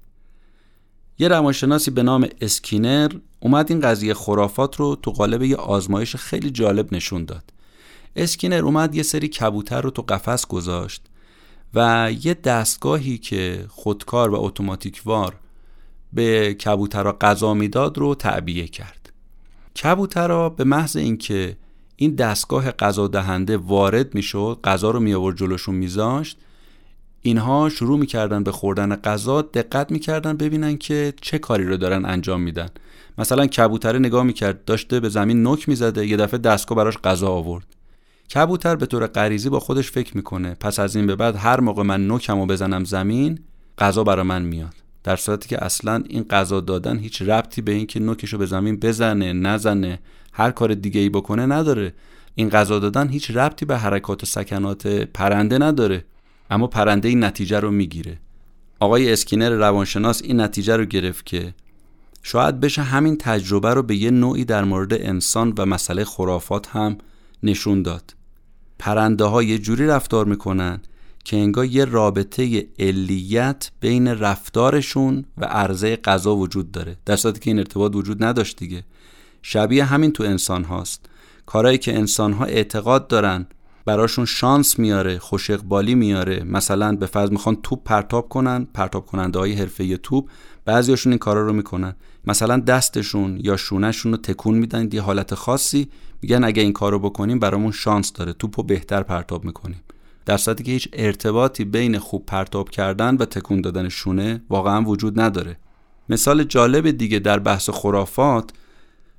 یه 1.18 1.28
روانشناسی 1.28 1.90
به 1.90 2.02
نام 2.02 2.28
اسکینر 2.40 3.12
اومد 3.40 3.70
این 3.70 3.80
قضیه 3.80 4.14
خرافات 4.14 4.76
رو 4.76 4.96
تو 5.02 5.10
قالب 5.10 5.42
یه 5.42 5.56
آزمایش 5.56 6.16
خیلی 6.16 6.50
جالب 6.50 6.94
نشون 6.94 7.24
داد. 7.24 7.52
اسکینر 8.16 8.64
اومد 8.64 8.94
یه 8.94 9.02
سری 9.02 9.28
کبوتر 9.28 9.80
رو 9.80 9.90
تو 9.90 10.02
قفس 10.02 10.46
گذاشت 10.46 11.02
و 11.74 12.10
یه 12.22 12.34
دستگاهی 12.34 13.18
که 13.18 13.64
خودکار 13.68 14.30
و 14.30 14.44
اتوماتیکوار 14.44 15.36
به 16.12 16.54
کبوترها 16.54 17.12
غذا 17.20 17.54
می‌داد 17.54 17.98
رو 17.98 18.14
تعبیه 18.14 18.68
کرد. 18.68 19.12
کبوترها 19.82 20.48
به 20.48 20.64
محض 20.64 20.96
اینکه 20.96 21.56
این 21.96 22.14
دستگاه 22.14 22.70
غذا 22.70 23.08
دهنده 23.08 23.56
وارد 23.56 24.14
می‌شد 24.14 24.58
غذا 24.64 24.90
رو 24.90 25.00
می 25.00 25.14
آورد 25.14 25.36
جلوشون 25.36 25.74
میذاشت 25.74 26.38
اینها 27.22 27.68
شروع 27.68 27.98
می‌کردن 27.98 28.42
به 28.42 28.52
خوردن 28.52 28.96
غذا 28.96 29.42
دقت 29.42 29.92
می‌کردن 29.92 30.36
ببینن 30.36 30.76
که 30.76 31.12
چه 31.20 31.38
کاری 31.38 31.64
رو 31.64 31.76
دارن 31.76 32.04
انجام 32.04 32.40
میدن. 32.40 32.68
مثلا 33.18 33.46
کبوتره 33.46 33.98
نگاه 33.98 34.22
می‌کرد 34.22 34.64
داشته 34.64 35.00
به 35.00 35.08
زمین 35.08 35.42
نوک 35.42 35.68
می‌زده 35.68 36.06
یه 36.06 36.16
دفعه 36.16 36.38
دستگاه 36.38 36.76
براش 36.76 36.98
غذا 36.98 37.28
آورد. 37.28 37.66
کبوتر 38.34 38.76
به 38.76 38.86
طور 38.86 39.06
غریزی 39.06 39.48
با 39.48 39.60
خودش 39.60 39.90
فکر 39.90 40.16
می‌کنه 40.16 40.56
پس 40.60 40.78
از 40.78 40.96
این 40.96 41.06
به 41.06 41.16
بعد 41.16 41.36
هر 41.36 41.60
موقع 41.60 41.82
من 41.82 42.06
نوکمو 42.06 42.46
بزنم 42.46 42.84
زمین 42.84 43.38
غذا 43.78 44.04
برا 44.04 44.24
من 44.24 44.42
میاد. 44.42 44.74
در 45.04 45.16
صورتی 45.16 45.48
که 45.48 45.64
اصلا 45.64 46.02
این 46.08 46.22
غذا 46.22 46.60
دادن 46.60 46.98
هیچ 46.98 47.22
ربطی 47.22 47.62
به 47.62 47.72
اینکه 47.72 48.00
نوکشو 48.00 48.38
به 48.38 48.46
زمین 48.46 48.76
بزنه 48.76 49.32
نزنه 49.32 49.98
هر 50.32 50.50
کار 50.50 50.74
دیگه 50.74 51.00
ای 51.00 51.08
بکنه 51.08 51.46
نداره. 51.46 51.94
این 52.34 52.48
غذا 52.48 52.78
دادن 52.78 53.08
هیچ 53.08 53.30
ربطی 53.30 53.64
به 53.64 53.78
حرکات 53.78 54.22
و 54.22 54.26
سکنات 54.26 54.86
پرنده 54.86 55.58
نداره. 55.58 56.04
اما 56.50 56.66
پرنده 56.66 57.08
این 57.08 57.24
نتیجه 57.24 57.60
رو 57.60 57.70
می‌گیره. 57.70 58.18
آقای 58.80 59.12
اسکینر 59.12 59.50
روانشناس 59.50 60.22
این 60.22 60.40
نتیجه 60.40 60.76
رو 60.76 60.84
گرفت 60.84 61.26
که 61.26 61.54
شاید 62.22 62.60
بشه 62.60 62.82
همین 62.82 63.16
تجربه 63.16 63.74
رو 63.74 63.82
به 63.82 63.96
یه 63.96 64.10
نوعی 64.10 64.44
در 64.44 64.64
مورد 64.64 64.94
انسان 64.94 65.52
و 65.58 65.66
مسئله 65.66 66.04
خرافات 66.04 66.68
هم 66.68 66.98
نشون 67.42 67.82
داد. 67.82 68.14
پرنده 68.78 69.24
ها 69.24 69.42
یه 69.42 69.58
جوری 69.58 69.86
رفتار 69.86 70.26
می‌کنن 70.26 70.80
که 71.24 71.36
انگار 71.36 71.64
یه 71.64 71.84
رابطه 71.84 72.66
علیت 72.78 73.70
بین 73.80 74.08
رفتارشون 74.08 75.24
و 75.38 75.44
عرضه 75.44 75.96
غذا 75.96 76.36
وجود 76.36 76.72
داره. 76.72 76.96
در 77.06 77.16
که 77.16 77.40
این 77.44 77.58
ارتباط 77.58 77.96
وجود 77.96 78.24
نداشت 78.24 78.56
دیگه. 78.56 78.84
شبیه 79.42 79.84
همین 79.84 80.12
تو 80.12 80.24
انسان 80.24 80.64
هاست. 80.64 81.06
کارهایی 81.46 81.78
که 81.78 81.96
انسان 81.96 82.32
ها 82.32 82.44
اعتقاد 82.44 83.08
دارن 83.08 83.46
براشون 83.90 84.24
شانس 84.24 84.78
میاره 84.78 85.18
خوش 85.18 85.50
اقبالی 85.50 85.94
میاره. 85.94 86.44
مثلا 86.44 86.96
به 86.96 87.06
فرض 87.06 87.30
می‌خوان 87.30 87.56
توپ 87.62 87.84
پرتاب 87.84 88.28
کنن 88.28 88.66
پرتاب 88.74 89.06
کننده 89.06 89.38
های 89.38 89.52
حرفه 89.52 89.96
توپ 89.96 90.30
بعضیاشون 90.64 91.12
این 91.12 91.18
کارا 91.18 91.46
رو 91.46 91.52
می‌کنن. 91.52 91.96
مثلا 92.24 92.60
دستشون 92.60 93.40
یا 93.42 93.56
شونهشون 93.56 94.12
رو 94.12 94.18
تکون 94.18 94.54
میدن 94.54 94.88
یه 94.92 95.02
حالت 95.02 95.34
خاصی 95.34 95.88
میگن 96.22 96.44
اگه 96.44 96.62
این 96.62 96.72
کارو 96.72 96.98
بکنیم 96.98 97.38
برامون 97.38 97.72
شانس 97.72 98.12
داره. 98.12 98.32
توپو 98.32 98.62
بهتر 98.62 99.02
پرتاب 99.02 99.44
می‌کنیم. 99.44 99.82
در 100.26 100.36
صورتی 100.36 100.64
که 100.64 100.72
هیچ 100.72 100.88
ارتباطی 100.92 101.64
بین 101.64 101.98
خوب 101.98 102.26
پرتاب 102.26 102.70
کردن 102.70 103.16
و 103.16 103.24
تکون 103.24 103.60
دادن 103.60 103.88
شونه 103.88 104.42
واقعا 104.50 104.82
وجود 104.82 105.20
نداره. 105.20 105.56
مثال 106.08 106.44
جالب 106.44 106.90
دیگه 106.90 107.18
در 107.18 107.38
بحث 107.38 107.70
خرافات 107.70 108.50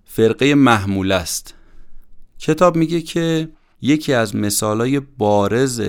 فرقه 0.05 0.55
محمول 0.55 1.11
است. 1.11 1.53
کتاب 2.39 2.75
میگه 2.75 3.01
که 3.01 3.49
یکی 3.81 4.13
از 4.13 4.35
مثالای 4.35 4.99
بارز 4.99 5.81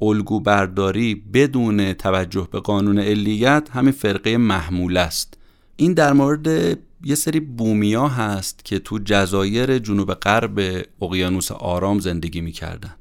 الگو 0.00 0.40
برداری 0.40 1.14
بدون 1.14 1.92
توجه 1.92 2.48
به 2.52 2.60
قانون 2.60 2.98
علیت 2.98 3.68
همین 3.72 3.92
فرقه 3.92 4.36
محمول 4.36 4.96
است. 4.96 5.38
این 5.76 5.92
در 5.92 6.12
مورد 6.12 6.78
یه 7.04 7.14
سری 7.14 7.40
بومیا 7.40 8.08
هست 8.08 8.64
که 8.64 8.78
تو 8.78 8.98
جزایر 9.04 9.78
جنوب 9.78 10.14
غرب 10.14 10.86
اقیانوس 11.02 11.52
آرام 11.52 11.98
زندگی 11.98 12.40
می‌کردن. 12.40 12.94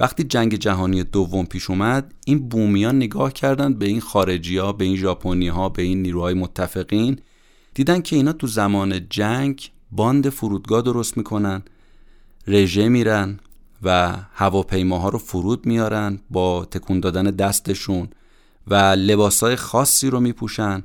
وقتی 0.00 0.24
جنگ 0.24 0.54
جهانی 0.54 1.04
دوم 1.04 1.46
پیش 1.46 1.70
اومد 1.70 2.14
این 2.26 2.48
بومیان 2.48 2.96
نگاه 2.96 3.32
کردند 3.32 3.78
به 3.78 3.86
این 3.86 4.00
خارجی 4.00 4.56
ها 4.56 4.72
به 4.72 4.84
این 4.84 4.96
ژاپنی 4.96 5.48
ها 5.48 5.68
به 5.68 5.82
این 5.82 6.02
نیروهای 6.02 6.34
متفقین. 6.34 7.18
دیدن 7.74 8.00
که 8.00 8.16
اینا 8.16 8.32
تو 8.32 8.46
زمان 8.46 9.08
جنگ 9.08 9.70
باند 9.90 10.28
فرودگاه 10.28 10.82
درست 10.82 11.16
می‌کنن 11.16 11.62
رژه 12.46 12.88
میرن 12.88 13.40
و 13.82 14.16
هواپیماها 14.32 15.08
رو 15.08 15.18
فرود 15.18 15.66
میارن 15.66 16.18
با 16.30 16.64
تکون 16.64 17.00
دادن 17.00 17.24
دستشون 17.24 18.08
و 18.66 18.74
لباسای 18.74 19.56
خاصی 19.56 20.10
رو 20.10 20.20
میپوشن. 20.20 20.82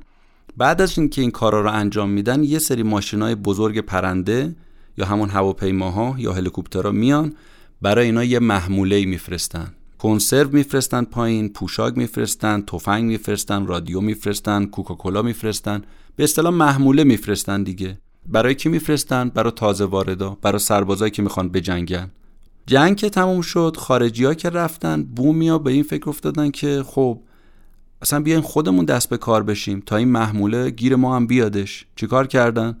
بعد 0.56 0.82
از 0.82 0.98
اینکه 0.98 1.20
این 1.20 1.30
کارا 1.30 1.60
رو 1.60 1.72
انجام 1.72 2.10
میدن 2.10 2.44
یه 2.44 2.58
سری 2.58 2.82
ماشینای 2.82 3.34
بزرگ 3.34 3.78
پرنده 3.78 4.56
یا 4.98 5.06
همون 5.06 5.28
هواپیماها 5.28 6.14
یا 6.18 6.32
هلیکوپترها 6.32 6.92
میان 6.92 7.34
برای 7.82 8.06
اینا 8.06 8.24
یه 8.24 8.38
محموله 8.38 9.04
میفرستن. 9.04 9.74
کنسرو 9.98 10.50
میفرستن 10.52 11.04
پایین 11.04 11.48
پوشاک 11.48 11.98
میفرستن 11.98 12.60
تفنگ 12.60 13.04
میفرستن 13.04 13.66
رادیو 13.66 14.00
میفرستن 14.00 14.64
کوکاکولا 14.64 15.22
میفرستن. 15.22 15.82
به 16.16 16.24
اصطلاح 16.24 16.54
محموله 16.54 17.04
میفرستن 17.04 17.62
دیگه. 17.62 17.98
برای 18.26 18.54
کی 18.54 18.68
میفرستن؟ 18.68 19.28
برای 19.28 19.52
تازه 19.56 19.84
واردا 19.84 20.38
برای 20.42 20.58
سربازایی 20.58 21.10
که 21.10 21.22
می‌خوان 21.22 21.48
بجنگن. 21.48 22.10
جنگ 22.68 22.96
که 22.96 23.10
تموم 23.10 23.40
شد 23.40 23.76
خارجی 23.78 24.24
ها 24.24 24.34
که 24.34 24.50
رفتن 24.50 25.02
بومیا 25.02 25.58
به 25.58 25.70
این 25.70 25.82
فکر 25.82 26.08
افتادن 26.08 26.50
که 26.50 26.82
خب 26.86 27.20
اصلا 28.02 28.20
بیاین 28.20 28.40
خودمون 28.40 28.84
دست 28.84 29.08
به 29.08 29.16
کار 29.16 29.42
بشیم 29.42 29.82
تا 29.86 29.96
این 29.96 30.08
محموله 30.08 30.70
گیر 30.70 30.96
ما 30.96 31.16
هم 31.16 31.26
بیادش. 31.26 31.86
چیکار 31.96 32.26
کردن؟ 32.26 32.76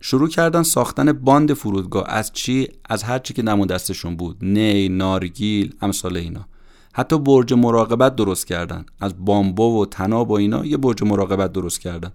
شروع 0.00 0.28
کردن 0.28 0.62
ساختن 0.62 1.12
باند 1.12 1.52
فرودگاه. 1.52 2.04
از 2.08 2.32
چی؟ 2.32 2.68
از 2.88 3.02
هر 3.02 3.18
چی 3.18 3.34
که 3.34 3.42
نمون 3.42 3.66
دستشون 3.66 4.16
بود. 4.16 4.36
نی 4.42 4.88
نارگیل 4.88 5.74
امثال 5.80 6.16
اینا. 6.16 6.46
حتی 6.94 7.18
برج 7.18 7.52
مراقبت 7.52 8.16
درست 8.16 8.46
کردن. 8.46 8.84
از 9.00 9.24
بامبو 9.24 9.82
و 9.82 9.86
تناب 9.86 10.30
و 10.30 10.34
اینا 10.34 10.66
یه 10.66 10.76
برج 10.76 11.02
مراقبت 11.02 11.52
درست 11.52 11.80
کردن. 11.80 12.12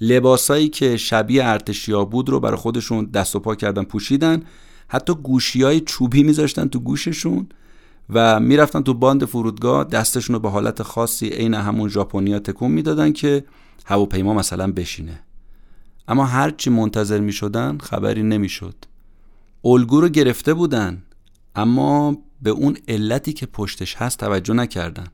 لباسایی 0.00 0.68
که 0.68 0.96
شبیه 0.96 1.44
ارتشیا 1.44 2.04
بود 2.04 2.28
رو 2.28 2.40
برای 2.40 2.56
خودشون 2.56 3.04
دست 3.04 3.36
و 3.36 3.40
پا 3.40 3.54
کردن 3.54 3.82
پوشیدن. 3.82 4.42
حتی 4.88 5.14
گوشی 5.14 5.62
های 5.62 5.80
چوبی 5.80 6.22
میذاشتن 6.22 6.68
تو 6.68 6.80
گوششون 6.80 7.46
و 8.10 8.40
می‌رفتن 8.40 8.82
تو 8.82 8.94
باند 8.94 9.24
فرودگاه 9.24 9.84
دستشون 9.84 10.34
رو 10.34 10.40
به 10.40 10.50
حالت 10.50 10.82
خاصی 10.82 11.28
عین 11.28 11.54
همون 11.54 11.88
ژاپنیا 11.88 12.38
تکون 12.38 12.70
می‌دادن 12.70 13.12
که 13.12 13.44
هواپیما 13.84 14.34
مثلا 14.34 14.72
بشینه. 14.72 15.20
اما 16.08 16.24
هرچی 16.24 16.70
منتظر 16.70 17.20
می 17.20 17.32
شدن 17.32 17.78
خبری 17.78 18.22
نمی‌شد. 18.22 18.74
الگو 19.64 20.00
رو 20.00 20.08
گرفته 20.08 20.54
بودن 20.54 21.02
اما 21.54 22.16
به 22.42 22.50
اون 22.50 22.76
علتی 22.88 23.32
که 23.32 23.46
پشتش 23.46 23.94
هست 23.96 24.18
توجه 24.18 24.54
نکردن. 24.54 25.06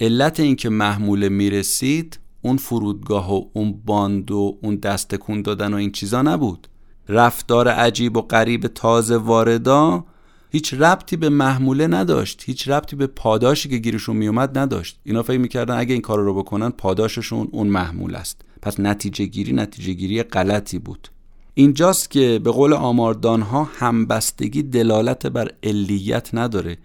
علت 0.00 0.40
اینکه 0.40 0.68
محموله 0.68 1.28
می‌رسید 1.28 2.18
اون 2.42 2.56
فرودگاه 2.56 3.34
و 3.34 3.44
اون 3.52 3.80
باند 3.84 4.30
و 4.30 4.58
اون 4.62 4.76
دست 4.76 5.08
تکون 5.08 5.42
دادن 5.42 5.74
و 5.74 5.76
این 5.76 5.92
چیزا 5.92 6.22
نبود. 6.22 6.68
رفتار 7.08 7.68
عجیب 7.68 8.16
و 8.16 8.22
غریب 8.22 8.66
تازه 8.66 9.16
واردا 9.16 10.04
هیچ 10.50 10.74
ربطی 10.74 11.16
به 11.16 11.28
محموله 11.28 11.86
نداشت. 11.86 12.42
هیچ 12.46 12.68
ربطی 12.68 12.96
به 12.96 13.06
پاداشی 13.06 13.68
که 13.68 13.78
گیرشون 13.78 14.16
میومد 14.16 14.58
نداشت. 14.58 14.98
اینا 15.04 15.22
فکر 15.22 15.38
می‌کردن 15.38 15.78
اگه 15.78 15.92
این 15.92 16.02
کار 16.02 16.18
رو 16.18 16.34
بکنن 16.34 16.70
پاداششون 16.70 17.48
اون 17.52 17.66
محمول 17.66 18.14
است. 18.14 18.40
پس 18.62 18.80
نتیجه 18.80 19.24
گیری 19.24 19.52
نتیجه 19.52 19.92
گیری 19.92 20.22
غلطی 20.22 20.78
بود. 20.78 21.08
اینجاست 21.54 22.10
که 22.10 22.40
به 22.44 22.50
قول 22.50 22.72
آماردان 22.72 23.42
ها 23.42 23.64
همبستگی 23.64 24.62
دلالت 24.62 25.26
بر 25.26 25.50
علیت 25.62 26.34
نداره. 26.34 26.76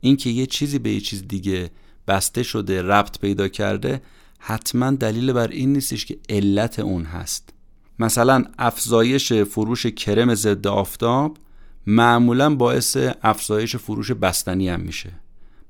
اینکه 0.00 0.30
یه 0.30 0.46
چیزی 0.46 0.78
به 0.78 0.90
یه 0.90 1.00
چیز 1.00 1.28
دیگه 1.28 1.70
بسته 2.08 2.42
شده 2.42 2.82
ربط 2.82 3.18
پیدا 3.18 3.48
کرده 3.48 4.02
حتما 4.38 4.90
دلیل 4.90 5.32
بر 5.32 5.48
این 5.48 5.72
نیستش 5.72 6.06
که 6.06 6.18
علت 6.28 6.78
اون 6.78 7.04
هست. 7.04 7.55
مثلا 7.98 8.44
افزایش 8.58 9.32
فروش 9.32 9.86
کرم 9.86 10.34
ضد 10.34 10.66
آفتاب 10.66 11.38
معمولا 11.86 12.54
باعث 12.54 12.96
افزایش 13.22 13.76
فروش 13.76 14.12
بستنی 14.12 14.68
هم 14.68 14.80
میشه. 14.80 15.12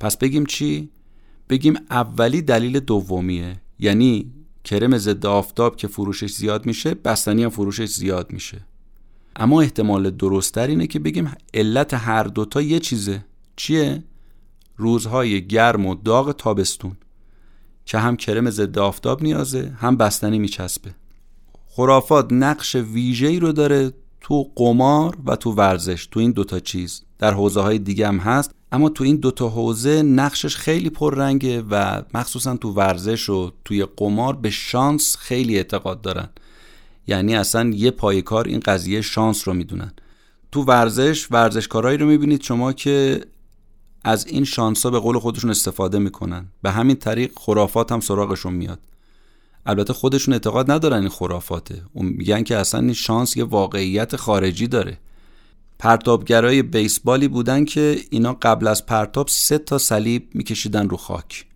پس 0.01 0.17
بگیم 0.17 0.47
چی؟ 0.47 0.91
بگیم 1.49 1.75
اولی 1.91 2.43
دلیل 2.43 2.81
دومیه. 2.81 3.61
یعنی 3.79 4.33
کرم 4.65 4.99
ضد 4.99 5.27
آفتاب 5.27 5.77
که 5.77 5.89
فروشش 5.89 6.33
زیاد 6.33 6.67
میشه 6.67 6.95
بستنی 6.95 7.45
هم 7.45 7.51
فروشش 7.51 7.89
زیاد 7.89 8.33
میشه. 8.33 8.61
اما 9.37 9.61
احتمال 9.61 10.11
درستتر 10.11 10.67
اینه 10.67 10.87
که 10.87 10.99
بگیم 10.99 11.33
علت 11.55 11.95
هر 11.95 12.23
دوتا 12.23 12.63
یه 12.63 12.79
چیزه. 12.79 13.25
چیه؟ 13.57 14.05
روزهای 14.77 15.47
گرم 15.47 15.87
و 15.87 15.95
داغ 15.95 16.33
تابستون. 16.33 16.97
که 17.85 17.99
هم 17.99 18.17
کرم 18.17 18.51
ضد 18.51 18.79
آفتاب 18.79 19.23
نیازه 19.23 19.73
هم 19.79 19.97
بستنی 19.97 20.39
میچسبه. 20.39 20.95
خرافات 21.77 22.33
نقش 22.33 22.75
ویژه‌ای 22.75 23.41
رو 23.41 23.53
داره 23.53 23.93
تو 24.21 24.51
قمار 24.57 25.17
و 25.27 25.37
تو 25.37 25.53
ورزش 25.53 26.07
تو 26.07 26.21
این 26.21 26.31
دوتا 26.31 26.61
چیز. 26.61 27.03
در 27.19 27.35
حوزه 27.35 27.61
های 27.61 27.79
دیگه 27.79 28.09
هم 28.09 28.19
هست 28.19 28.51
اما 28.73 28.89
تو 28.89 29.05
این 29.05 29.17
دوتا 29.17 29.49
حوزه 29.49 30.03
نقشش 30.03 30.57
خیلی 30.57 30.91
پررنگه 30.91 31.63
و 31.71 32.03
مخصوصا 32.15 32.57
تو 32.57 32.73
ورزش 32.73 33.29
و 33.29 33.53
توی 33.65 33.87
قمار 33.97 34.37
به 34.37 34.51
شانس 34.51 35.17
خیلی 35.17 35.57
اعتقاد 35.57 36.01
دارن. 36.01 36.29
یعنی 37.07 37.37
اصلا 37.37 37.71
یه 37.75 37.91
پایکار 37.91 38.47
این 38.47 38.61
قضیه 38.61 39.01
شانس 39.01 39.49
رو 39.49 39.55
می‌دونن. 39.55 39.93
تو 40.53 40.63
ورزش 40.63 41.33
ورزشکارایی 41.33 41.99
رو 41.99 42.07
می‌بینید 42.07 42.43
شما 42.43 42.73
که 42.73 43.21
از 44.05 44.27
این 44.27 44.45
شانس 44.45 44.83
ها 44.83 44.91
به 44.91 44.99
قول 44.99 45.19
خودشون 45.19 45.51
استفاده 45.51 45.99
می‌کنن. 45.99 46.47
به 46.63 46.71
همین 46.71 46.97
طریق 46.97 47.33
خرافات 47.39 47.93
هم 47.93 48.01
سراغشون 48.01 48.55
میاد. 48.55 48.79
البته 49.67 49.93
خودشون 49.93 50.35
اعتقاد 50.35 50.71
ندارن 50.71 51.01
این 51.01 51.09
خرافاته. 51.09 51.83
اون 51.93 52.07
میگن 52.07 52.43
که 52.43 52.57
اصلا 52.57 52.81
این 52.81 52.93
شانس 52.93 53.37
یه 53.37 53.45
واقعیت 53.45 54.17
خارجی 54.17 54.67
داره. 54.67 54.99
پرتابگرای 55.79 56.63
بیسبالی 56.63 57.29
بودن 57.29 57.65
که 57.65 57.99
اینا 58.11 58.33
قبل 58.33 58.67
از 58.67 58.87
پرتاب 58.87 59.29
سه 59.29 59.59
تا 59.59 59.79
صلیب 59.79 60.29
میکشیدن 60.35 60.89
رو 60.89 60.97
خاک. 60.97 61.47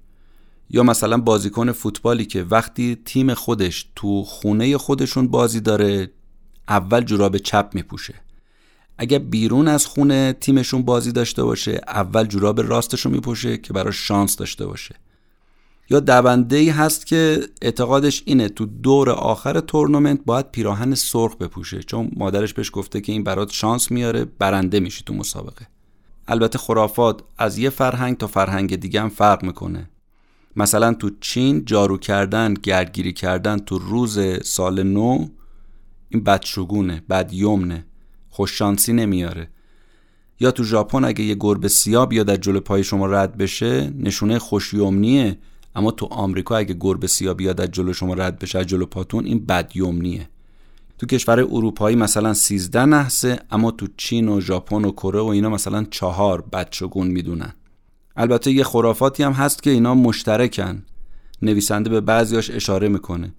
یا 0.71 0.83
مثلا 0.83 1.17
بازیکن 1.17 1.73
فوتبالی 1.73 2.25
که 2.25 2.43
وقتی 2.43 2.99
تیم 3.05 3.35
خودش 3.35 3.91
تو 3.97 4.25
خونه 4.25 4.79
خودشون 4.79 5.29
بازی 5.29 5.61
داره 5.61 6.11
اول 6.69 7.01
جوراب 7.01 7.39
چپ 7.39 7.71
میپوشه. 7.75 8.15
اگر 8.99 9.19
بیرون 9.19 9.69
از 9.69 9.87
خونه 9.87 10.33
تیمشون 10.33 10.83
بازی 10.83 11.13
داشته 11.13 11.45
باشه 11.45 11.81
اول 11.87 12.25
جوراب 12.25 12.61
راستش 12.61 13.01
رو 13.01 13.11
میپوشه 13.11 13.59
که 13.59 13.73
برای 13.73 13.93
شانس 13.93 14.37
داشته 14.37 14.67
باشه. 14.67 14.95
یا 15.91 16.01
دونده 16.01 16.57
ای 16.57 16.69
هست 16.69 17.07
که 17.07 17.41
اعتقادش 17.63 18.23
اینه 18.27 18.49
تو 18.49 18.67
دور 18.67 19.11
آخر 19.11 19.61
تورنمنت 19.61 20.21
باید 20.27 20.51
پیراهن 20.51 20.95
سرخ 20.95 21.37
بپوشه 21.37 21.83
چون 21.83 22.11
مادرش 22.17 22.55
بهش 22.55 22.71
گفته 22.73 23.01
که 23.01 23.13
این 23.13 23.25
برات 23.25 23.51
شانس 23.51 23.91
میاره 23.91 24.25
برنده 24.25 24.81
میشی 24.81 25.05
تو 25.07 25.15
مسابقه. 25.15 25.67
البته 26.29 26.59
خرافات 26.59 27.21
از 27.39 27.59
یه 27.59 27.71
فرهنگ 27.71 28.17
تا 28.17 28.27
فرهنگ 28.27 28.77
دیگه 28.77 29.01
هم 29.01 29.09
فرق 29.09 29.45
می‌کنه. 29.45 29.91
مثلا 30.57 30.95
تو 30.95 31.11
چین 31.21 31.65
جارو 31.65 31.99
کردن 31.99 32.55
گردگیری 32.55 33.13
کردن 33.13 33.59
تو 33.59 33.79
روز 33.79 34.19
سال 34.45 34.83
نو 34.83 35.29
این 36.09 36.25
بدشگونه 36.25 37.03
بد 37.11 37.33
یمنه 37.33 37.87
خوششانسی 38.29 38.93
نمیاره. 38.93 39.51
یا 40.41 40.51
تو 40.51 40.65
ژاپن 40.65 41.05
اگه 41.05 41.25
یه 41.25 41.37
گربه 41.41 41.69
سیاه 41.69 42.09
بیاد 42.09 42.31
از 42.31 42.41
جلو 42.41 42.61
پای 42.61 42.85
شما 42.85 43.07
رد 43.07 43.37
بشه 43.37 43.93
نشونه 43.99 44.39
خوشیومنیه 44.39 45.39
اما 45.75 45.91
تو 45.91 46.07
آمریکا 46.07 46.57
اگه 46.57 46.77
گربه 46.81 47.07
سیاه 47.07 47.35
بیاد 47.35 47.61
از 47.61 47.71
جلو 47.71 47.93
شما 47.93 48.15
رد 48.15 48.39
بشه 48.39 48.59
از 48.59 48.67
جلو 48.67 48.87
پاتون 48.87 49.25
این 49.25 49.47
بدیومنیه 49.47 50.29
تو 51.01 51.07
کشور 51.07 51.41
اروپایی 51.41 51.97
مثلا 51.97 52.35
13 52.35 52.85
نحسه 52.85 53.39
اما 53.51 53.71
تو 53.71 53.87
چین 53.97 54.29
و 54.29 54.41
ژاپن 54.41 54.85
و 54.85 54.91
کره 54.91 55.21
و 55.21 55.25
اینا 55.25 55.49
مثلا 55.49 55.87
چهار 55.91 56.41
بدشگون 56.41 57.07
می‌دونن. 57.07 57.53
البته 58.17 58.51
یه 58.51 58.65
خرافاتی 58.65 59.23
هم 59.23 59.33
هست 59.33 59.63
که 59.63 59.71
اینا 59.71 59.95
مشترکن. 59.95 60.83
نویسنده 61.43 61.91
به 61.91 62.01
بعضیاش 62.01 62.51
اشاره 62.51 62.89
می‌کنه. 62.89 63.33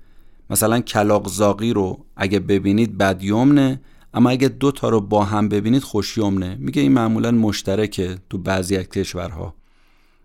مثلا 0.50 0.80
کلاقزاقی 0.80 1.74
رو 1.74 2.06
اگه 2.15 2.39
ببینید 2.39 2.98
بدیومنه 2.98 3.82
اما 4.13 4.30
اگه 4.30 4.48
دو 4.48 4.72
تا 4.72 4.89
رو 4.89 5.02
با 5.02 5.26
هم 5.26 5.50
ببینید 5.50 5.84
خوشیومنه 5.84 6.56
میگه 6.60 6.82
این 6.82 6.91
معمولا 6.91 7.32
مشترکه 7.32 8.17
تو 8.30 8.38
بعضی 8.38 8.78
از 8.78 8.86
کشورها. 8.86 9.54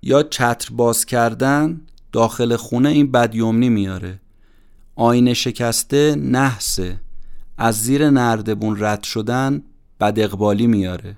یا 0.03 0.23
چتر 0.23 0.69
باز 0.75 1.05
کردن 1.05 1.81
داخل 2.13 2.57
خونه 2.57 2.89
این 2.89 3.11
بدیومنی 3.11 3.69
میاره. 3.69 4.21
آینه 4.97 5.35
شکسته 5.35 6.15
نحسه. 6.15 7.01
از 7.59 7.83
زیر 7.83 8.11
نردبون 8.11 8.77
رد 8.81 9.03
شدن 9.03 9.63
بد 10.01 10.15
اقبالی 10.21 10.67
میاره. 10.67 11.17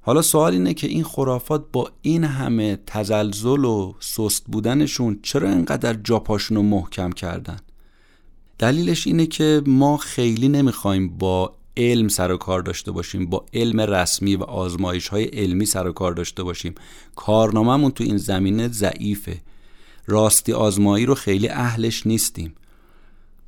حالا 0.00 0.22
سوال 0.22 0.52
اینه 0.52 0.74
که 0.74 0.86
این 0.86 1.04
خرافات 1.04 1.64
با 1.72 1.90
این 2.02 2.24
همه 2.24 2.78
تزلزل 2.86 3.64
و 3.64 3.94
سست 4.00 4.44
بودنشون 4.44 5.18
چرا 5.22 5.48
اینقدر 5.48 5.94
جاپاشون 5.94 6.56
رو 6.56 6.62
محکم 6.62 7.12
کردن؟ 7.12 7.56
دلیلش 8.58 9.06
اینه 9.06 9.26
که 9.26 9.62
ما 9.66 9.96
خیلی 9.96 10.48
نمی‌خوایم 10.48 11.08
با 11.08 11.56
علم 11.76 12.08
سر 12.08 12.32
و 12.32 12.36
کار 12.36 12.62
داشته 12.62 12.90
باشیم 12.90 13.26
با 13.26 13.46
علم 13.54 13.80
رسمی 13.80 14.36
و 14.36 14.42
آزمایش 14.42 15.08
های 15.08 15.24
علمی 15.24 15.66
سر 15.66 15.86
و 15.86 15.92
کار 15.92 16.12
داشته 16.12 16.42
باشیم. 16.42 16.74
کارنامهمون 17.16 17.90
تو 17.90 18.04
این 18.04 18.16
زمینه 18.16 18.68
ضعیفه. 18.68 19.40
راستی 20.06 20.52
آزمایی 20.52 21.06
رو 21.06 21.14
خیلی 21.14 21.48
اهلش 21.48 22.06
نیستیم. 22.06 22.54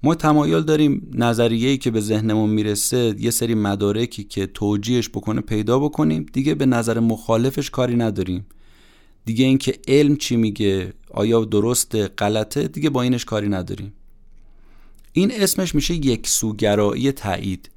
ما 0.03 0.15
تمایل 0.15 0.63
داریم 0.63 1.11
نظریه‌ای 1.15 1.79
که 1.79 1.91
به 1.91 2.01
ذهنمون 2.01 2.51
می‌رسه 2.51 3.15
یه 3.19 3.31
سری 3.31 3.55
مدارکی 3.55 4.25
که 4.25 4.47
توجیهش 4.47 5.09
بکنه 5.09 5.41
پیدا 5.41 5.79
بکنیم. 5.79 6.27
دیگه 6.33 6.55
به 6.55 6.67
نظر 6.67 7.01
مخالفش 7.01 7.71
کاری 7.71 7.97
نداریم. 7.97 8.47
دیگه 9.25 9.45
اینکه 9.45 9.79
علم 9.89 10.17
چی 10.17 10.37
میگه 10.37 10.93
آیا 11.11 11.45
درست 11.45 11.95
غلطه 11.95 12.69
دیگه 12.69 12.91
با 12.91 13.03
اینش 13.03 13.25
کاری 13.25 13.49
نداریم. 13.49 13.93
این 15.13 15.33
اسمش 15.33 15.75
میشه 15.75 15.95
یک 15.95 16.29
سوگرایی 16.29 17.13
تایید. 17.13 17.71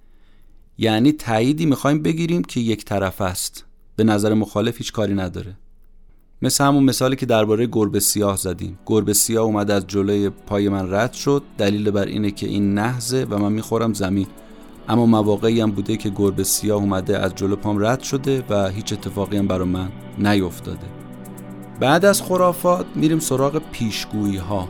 یعنی 0.77 1.11
تاییدی 1.11 1.65
می‌خوایم 1.65 2.01
بگیریم 2.01 2.43
که 2.43 2.59
یک 2.59 2.85
طرف 2.85 3.21
است. 3.21 3.65
به 3.95 4.03
نظر 4.03 4.33
مخالف 4.33 4.77
هیچ 4.77 4.91
کاری 4.91 5.13
نداره. 5.13 5.57
مثل 6.43 6.63
همون 6.63 6.83
مثالی 6.83 7.15
که 7.15 7.25
درباره 7.25 7.67
گربه 7.71 7.99
سیاه 7.99 8.37
زدیم. 8.37 8.79
گربه 8.85 9.13
سیاه 9.13 9.45
اومد 9.45 9.71
از 9.71 9.87
جلوی 9.87 10.29
پای 10.29 10.69
من 10.69 10.93
رد 10.93 11.13
شد. 11.13 11.43
دلیل 11.57 11.91
بر 11.91 12.05
اینه 12.05 12.31
که 12.31 12.47
این 12.47 12.73
نهزه 12.73 13.27
و 13.29 13.37
من 13.37 13.51
می‌خورم 13.51 13.93
زمین. 13.93 14.27
اما 14.89 15.05
مواقعی 15.05 15.61
هم 15.61 15.71
بوده 15.71 15.97
که 15.97 16.09
گربه 16.09 16.43
سیاه 16.43 16.81
اومده 16.81 17.19
از 17.19 17.35
جلو 17.35 17.55
پام 17.55 17.85
رد 17.85 18.01
شده 18.01 18.43
و 18.49 18.69
هیچ 18.69 18.93
اتفاقی 18.93 19.37
هم 19.37 19.47
برای 19.47 19.67
من 19.67 19.89
نیفتاده. 20.17 20.87
بعد 21.79 22.05
از 22.05 22.21
خرافات 22.21 22.85
میریم 22.95 23.19
سراغ 23.19 23.61
پیشگویی 23.71 24.37
ها 24.37 24.67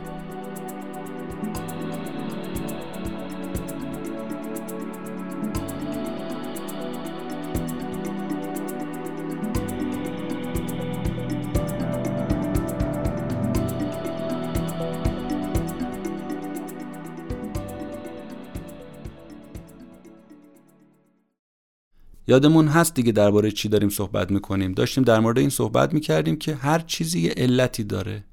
یادمون 22.32 22.68
هست 22.68 22.94
دیگه 22.94 23.12
درباره 23.12 23.50
چی 23.50 23.68
داریم 23.68 23.88
صحبت 23.88 24.30
می‌کنیم. 24.30 24.72
داشتیم 24.72 25.04
در 25.04 25.20
مورد 25.20 25.38
این 25.38 25.48
صحبت 25.48 25.94
می‌کردیم 25.94 26.36
که 26.36 26.54
هر 26.54 26.78
چیزی 26.78 27.20
یه 27.20 27.34
علتی 27.36 27.84
داره. 27.84 28.24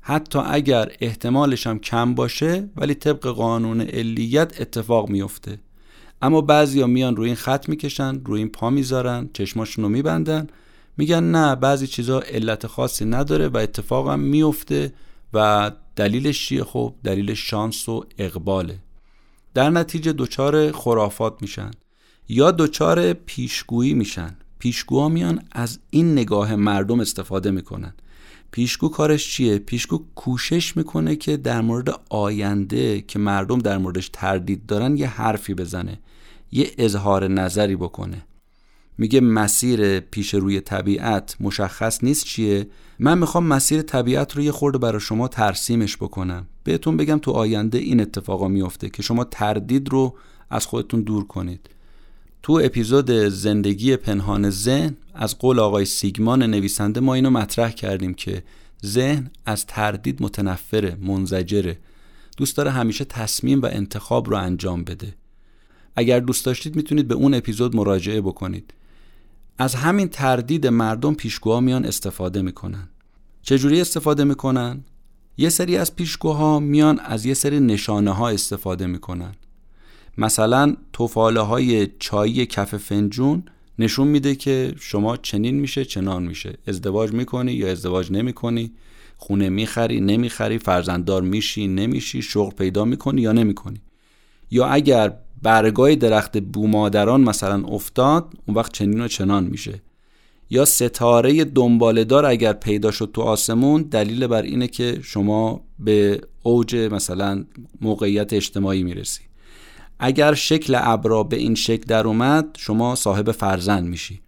حتی 0.00 0.38
اگر 0.38 0.92
احتمالش 1.00 1.66
هم 1.66 1.78
کم 1.78 2.14
باشه 2.14 2.68
ولی 2.76 2.94
طبق 2.94 3.26
قانون 3.26 3.80
علیت 3.80 4.60
اتفاق 4.60 5.08
میفته 5.08 5.58
اما 6.22 6.40
بعضیا 6.40 6.86
میان 6.86 7.16
روی 7.16 7.26
این 7.26 7.36
خط 7.36 7.68
می‌کشن 7.68 8.20
روی 8.24 8.38
این 8.38 8.48
پا 8.48 8.70
می‌ذارن 8.70 9.30
چشماشون 9.32 9.84
رو 9.84 9.90
میبندن. 9.90 10.46
میگن 10.96 11.24
نه 11.24 11.54
بعضی 11.56 11.86
چیزا 11.86 12.20
علت 12.20 12.66
خاصی 12.66 13.04
نداره 13.04 13.48
و 13.48 13.56
اتفاقم 13.56 14.20
میفته 14.20 14.92
و 15.34 15.70
دلیلش 15.96 16.48
چیه؟ 16.48 16.64
خب 16.64 16.94
دلیل 17.04 17.34
شانس 17.34 17.88
و 17.88 18.04
اقباله. 18.18 18.78
در 19.54 19.70
نتیجه 19.70 20.12
دچار 20.12 20.72
خرافات 20.72 21.42
میشن. 21.42 21.70
یا 22.28 22.50
دچار 22.50 23.12
پیشگویی 23.12 23.94
میشن. 23.94 24.36
پیشگوها 24.58 25.08
میان 25.08 25.42
از 25.52 25.78
این 25.90 26.12
نگاه 26.12 26.56
مردم 26.56 27.00
استفاده 27.00 27.50
می‌کنن. 27.50 27.94
پیشگو 28.50 28.88
کارش 28.88 29.32
چیه؟ 29.32 29.58
پیشگو 29.58 30.04
کوشش 30.14 30.76
می‌کنه 30.76 31.16
که 31.16 31.36
در 31.36 31.60
مورد 31.60 32.00
آینده 32.10 33.00
که 33.00 33.18
مردم 33.18 33.58
در 33.58 33.78
موردش 33.78 34.10
تردید 34.12 34.66
دارن 34.66 34.96
یه 34.96 35.06
حرفی 35.08 35.54
بزنه. 35.54 36.00
یه 36.52 36.70
اظهار 36.78 37.28
نظری 37.28 37.76
بکنه. 37.76 38.26
میگه 38.98 39.20
مسیر 39.20 40.00
پیش 40.00 40.34
روی 40.34 40.60
طبیعت 40.60 41.36
مشخص 41.40 42.04
نیست 42.04 42.24
چیه. 42.24 42.66
من 42.98 43.18
می‌خوام 43.18 43.46
مسیر 43.46 43.82
طبیعت 43.82 44.36
رو 44.36 44.42
یه 44.42 44.52
خورده 44.52 44.78
برای 44.78 45.00
شما 45.00 45.28
ترسیمش 45.28 45.96
بکنم. 45.96 46.46
بهتون 46.64 46.96
بگم 46.96 47.18
تو 47.18 47.30
آینده 47.30 47.78
این 47.78 48.00
اتفاقا 48.00 48.48
میفته 48.48 48.90
که 48.90 49.02
شما 49.02 49.24
تردید 49.24 49.88
رو 49.88 50.16
از 50.50 50.66
خودتون 50.66 51.02
دور 51.02 51.26
کنید. 51.26 51.70
تو 52.44 52.60
اپیزود 52.64 53.10
زندگی 53.10 53.96
پنهان 53.96 54.50
ذهن 54.50 54.96
از 55.14 55.38
قول 55.38 55.58
آقای 55.58 55.84
سیگمان 55.84 56.42
نویسنده 56.42 57.00
ما 57.00 57.14
اینو 57.14 57.30
مطرح 57.30 57.70
کردیم 57.70 58.14
که 58.14 58.42
ذهن 58.86 59.30
از 59.46 59.66
تردید 59.66 60.22
متنفره 60.22 60.96
منزجره. 61.00 61.78
دوست 62.36 62.56
داره 62.56 62.70
همیشه 62.70 63.04
تصمیم 63.04 63.62
و 63.62 63.66
انتخاب 63.66 64.30
رو 64.30 64.36
انجام 64.36 64.84
بده. 64.84 65.14
اگر 65.96 66.20
دوست 66.20 66.44
داشتید 66.44 66.76
می‌تونید 66.76 67.08
به 67.08 67.14
اون 67.14 67.34
اپیزود 67.34 67.76
مراجعه 67.76 68.20
بکنید. 68.20 68.74
از 69.58 69.74
همین 69.74 70.08
تردید 70.08 70.66
مردم 70.66 71.14
پیشگوها 71.14 71.60
میان 71.60 71.84
استفاده 71.84 72.42
می‌کنن. 72.42 72.88
چجوری 73.42 73.80
استفاده 73.80 74.24
می‌کنن؟ 74.24 74.84
یه 75.36 75.48
سری 75.48 75.76
از 75.76 75.96
پیشگوها 75.96 76.60
میان 76.60 77.00
از 77.00 77.26
یه 77.26 77.34
سری 77.34 77.60
نشانه 77.60 78.10
ها 78.10 78.28
استفاده 78.28 78.86
می‌کنن. 78.86 79.34
مثلا 80.18 80.76
توفاله 80.92 81.40
های 81.40 81.88
چایی 81.98 82.46
کف 82.46 82.74
فنجون 82.74 83.42
نشون 83.78 84.08
میده 84.08 84.34
که 84.34 84.74
شما 84.80 85.16
چنین 85.16 85.54
میشه 85.54 85.84
چنان 85.84 86.22
میشه. 86.22 86.58
ازدواج 86.66 87.12
می‌کنی 87.12 87.52
یا 87.52 87.70
ازدواج 87.70 88.12
نمی‌کنی؟ 88.12 88.72
خونه 89.16 89.48
می‌خری 89.48 90.00
نمی‌خری 90.00 90.58
فرزنددار 90.58 91.22
میشی 91.22 91.66
نمیشی 91.66 92.22
شغل 92.22 92.54
پیدا 92.54 92.84
می‌کنی 92.84 93.22
یا 93.22 93.32
نمی‌کنی؟ 93.32 93.80
یا 94.50 94.66
اگر 94.66 95.12
برگای 95.42 95.96
درخت 95.96 96.38
بومادران 96.38 97.20
مثلا 97.20 97.64
افتاد 97.64 98.34
اون 98.46 98.56
وقت 98.56 98.72
چنین 98.72 99.00
و 99.00 99.08
چنان 99.08 99.44
میشه. 99.44 99.82
یا 100.50 100.64
ستاره 100.64 101.44
دنبالدار 101.44 102.26
اگر 102.26 102.52
پیدا 102.52 102.90
شد 102.90 103.10
تو 103.14 103.22
آسمون 103.22 103.82
دلیل 103.82 104.26
بر 104.26 104.42
اینه 104.42 104.68
که 104.68 105.00
شما 105.02 105.60
به 105.78 106.20
اوج 106.42 106.76
مثلا 106.76 107.44
موقعیت 107.80 108.32
اجتماعی 108.32 108.82
می‌رسی. 108.82 109.20
اگر 109.98 110.34
شکل 110.34 110.76
ابرا 110.80 111.22
به 111.22 111.36
این 111.36 111.54
شکل 111.54 111.84
در 111.88 112.06
اومد 112.06 112.56
شما 112.58 112.94
صاحب 112.94 113.32
فرزند 113.32 113.86
میشی. 113.86 114.20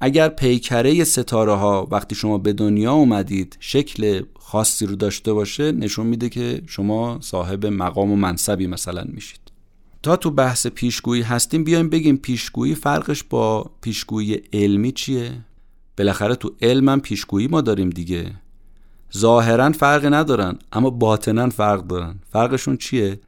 اگر 0.00 0.28
پیکره 0.28 1.04
ستاره 1.04 1.54
ها 1.54 1.88
وقتی 1.90 2.14
شما 2.14 2.38
به 2.38 2.52
دنیا 2.52 2.92
اومدید 2.92 3.56
شکل 3.60 4.22
خاصی 4.38 4.86
رو 4.86 4.96
داشته 4.96 5.32
باشه 5.32 5.72
نشون 5.72 6.06
میده 6.06 6.28
که 6.28 6.62
شما 6.66 7.18
صاحب 7.20 7.66
مقام 7.66 8.10
و 8.10 8.16
منصبی 8.16 8.66
مثلا 8.66 9.04
میشید. 9.08 9.40
تا 10.02 10.16
تو 10.16 10.30
بحث 10.30 10.66
پیشگویی 10.66 11.22
هستیم 11.22 11.64
بیایم 11.64 11.88
بگیم 11.88 12.16
پیشگویی 12.16 12.74
فرقش 12.74 13.22
با 13.22 13.70
پیشگویی 13.80 14.42
علمی 14.52 14.92
چیه؟ 14.92 15.32
بالاخره 15.98 16.34
تو 16.34 16.54
علم 16.62 16.88
هم 16.88 17.00
پیشگویی 17.00 17.46
ما 17.46 17.60
داریم 17.60 17.90
دیگه. 17.90 18.32
ظاهرا 19.16 19.72
فرقی 19.72 20.10
ندارن 20.10 20.58
اما 20.72 20.90
باطنا 20.90 21.48
فرق 21.48 21.86
دارن. 21.86 22.14
فرقشون 22.32 22.76
چیه؟ 22.76 23.20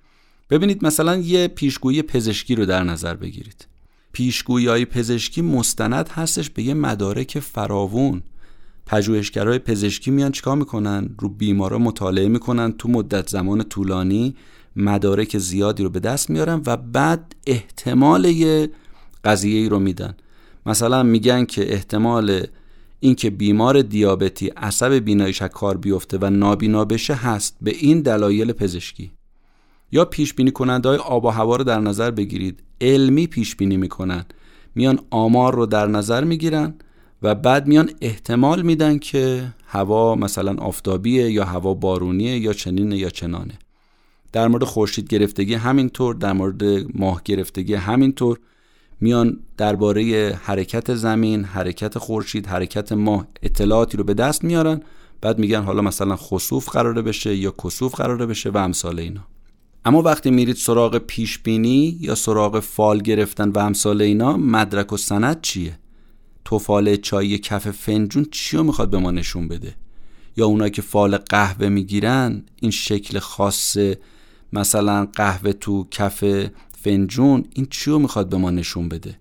ببینید 0.51 0.85
مثلا 0.85 1.17
یه 1.17 1.49
پیشگویی 1.49 2.03
پزشکی 2.03 2.55
رو 2.55 2.67
در 2.67 2.83
نظر 2.83 3.15
بگیرید. 3.15 3.67
پیشگویی 4.13 4.67
های 4.67 4.85
پزشکی 4.85 5.43
مستند 5.43 6.09
هستش 6.09 6.51
به 6.51 6.63
یه 6.63 6.75
مدارک 6.75 7.39
فراوون. 7.39 8.23
پژوهشگرای 8.87 9.59
پزشکی 9.59 10.11
میان 10.11 10.33
چیکار 10.33 10.57
می‌کنن؟ 10.57 11.15
رو 11.19 11.29
بیمارا 11.29 11.79
مطالعه 11.79 12.29
می‌کنن 12.29 12.73
تو 12.73 12.89
مدت 12.89 13.29
زمان 13.29 13.63
طولانی 13.63 14.37
مدارک 14.77 15.39
زیادی 15.39 15.83
رو 15.83 15.91
به 15.91 16.01
دست 16.01 16.31
میارن 16.31 16.63
و 16.67 16.77
بعد 16.77 17.35
احتمال 17.47 18.25
یه 18.25 18.71
قضیه 19.25 19.61
ای 19.61 19.69
رو 19.69 19.79
میدن. 19.79 20.17
مثلا 20.67 21.03
میگن 21.03 21.45
که 21.45 21.73
احتمال 21.73 22.47
اینکه 23.01 23.31
بیمار 23.31 23.83
دیابتی 23.83 24.49
عصب 24.49 24.93
بیناییش 24.93 25.43
کار 25.43 25.77
بیفته 25.77 26.19
و 26.21 26.31
نابینا 26.31 26.85
بشه 26.85 27.15
هست 27.15 27.57
به 27.63 27.71
این 27.71 28.01
دلایل 28.01 28.53
پزشکی. 28.53 29.13
یا 29.93 30.05
پیش 30.05 30.35
بینی 30.35 30.51
کننده 30.51 30.89
های 30.89 30.99
آب 30.99 31.25
و 31.25 31.29
هوا 31.29 31.57
رو 31.57 31.65
در 31.65 31.81
نظر 31.81 32.11
بگیرید. 32.11 32.63
علمی 32.81 33.27
پیش 33.27 33.57
بینی 33.57 33.77
می‌کنن. 33.77 34.25
میان 34.75 34.99
آمار 35.11 35.55
رو 35.55 35.67
در 35.67 35.87
نظر 35.87 36.25
می‌گیرن 36.25 36.75
و 37.23 37.35
بعد 37.35 37.67
میان 37.67 37.91
احتمال 38.01 38.63
میدن 38.63 38.99
که 38.99 39.55
هوا 39.67 40.15
مثلا 40.15 40.55
آفتابیه 40.55 41.31
یا 41.31 41.45
هوا 41.45 41.75
بارونیه 41.75 42.39
یا 42.39 42.53
چنینه 42.53 42.99
یا 42.99 43.11
چنانه. 43.11 43.59
در 44.33 44.49
مورد 44.49 44.65
خورشید 44.65 45.09
گرفتگی 45.09 45.55
همینطور 45.55 46.15
در 46.15 46.33
مورد 46.33 46.63
ماه 46.99 47.23
گرفتگی 47.25 47.75
همینطور. 47.75 48.39
میان 49.01 49.41
درباره 49.57 50.35
حرکت 50.43 50.95
زمین 50.95 51.45
حرکت 51.45 51.99
خورشید 51.99 52.47
حرکت 52.47 52.93
ماه 52.93 53.27
اطلاعاتی 53.43 53.97
رو 53.97 54.05
به 54.05 54.15
دست 54.15 54.45
میارن. 54.45 54.81
بعد 55.21 55.39
میگن 55.39 55.63
حالا 55.63 55.83
مثلا 55.83 56.17
خسوف 56.17 56.69
قراره 56.69 57.03
بشه 57.03 57.37
یا 57.37 57.51
کسوف 57.65 57.95
قراره 57.95 58.27
بشه 58.27 58.51
و 58.51 58.57
امثال 58.57 58.99
اینا. 59.01 59.34
اما 59.85 60.03
وقتی 60.03 60.31
میرید 60.31 60.57
سراغ 60.57 60.99
پیش 60.99 61.39
بینی 61.39 61.99
یا 62.01 62.15
سراغ 62.15 62.61
فال 62.61 63.03
گرفتن 63.03 63.49
و 63.49 63.59
امثال 63.59 64.03
اینا 64.03 64.37
مدرک 64.37 64.93
و 64.93 64.97
سند 64.97 65.41
چیه؟ 65.41 65.79
توفال 66.45 66.97
چای 66.97 67.39
کف 67.39 67.71
فنجون 67.71 68.27
چی 68.31 68.57
رو 68.57 68.63
می‌خواد 68.63 68.91
به 68.91 68.99
ما 68.99 69.11
نشون 69.11 69.49
بده؟ 69.49 69.75
یا 70.37 70.47
اونایی 70.47 70.71
که 70.71 70.83
فال 70.83 71.17
قهوه 71.17 71.69
می‌گیرن 71.69 72.43
این 72.61 72.71
شکل 72.71 73.19
خاص 73.19 73.77
مثلا 74.53 75.09
قهوه 75.13 75.53
تو 75.53 75.87
کف 75.91 76.25
فنجون 76.79 77.45
این 77.55 77.67
چی 77.71 77.91
رو 77.91 77.99
می‌خواد 77.99 78.29
به 78.29 78.37
ما 78.37 78.51
نشون 78.51 78.89
بده؟ 78.89 79.19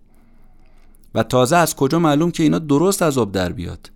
و 1.16 1.24
تازه 1.24 1.56
از 1.56 1.76
کجا 1.76 2.00
معلوم 2.00 2.32
که 2.32 2.44
اینا 2.44 2.60
درست 2.60 3.02
از 3.02 3.18
آب 3.18 3.32
در 3.32 3.52
بیاد؟ 3.52 3.92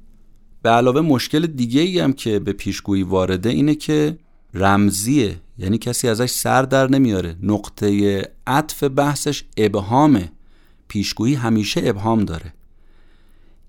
به 0.62 0.70
علاوه 0.70 1.02
مشکل 1.02 1.48
دیگه 1.48 1.82
ای 1.82 2.00
هم 2.00 2.14
که 2.14 2.40
به 2.40 2.54
پیشگویی 2.54 3.04
وارده 3.04 3.50
اینه 3.50 3.76
که 3.76 4.18
رمزیه. 4.58 5.40
یعنی 5.58 5.78
کسی 5.78 6.08
ازش 6.08 6.30
سر 6.30 6.62
در 6.62 6.90
نمیاره. 6.90 7.36
نقطه 7.44 8.22
عطف 8.48 8.84
بحثش 8.84 9.44
ابهامه. 9.58 10.32
پیشگویی 10.88 11.36
همیشه 11.36 11.82
ابهام 11.84 12.26
داره. 12.26 12.54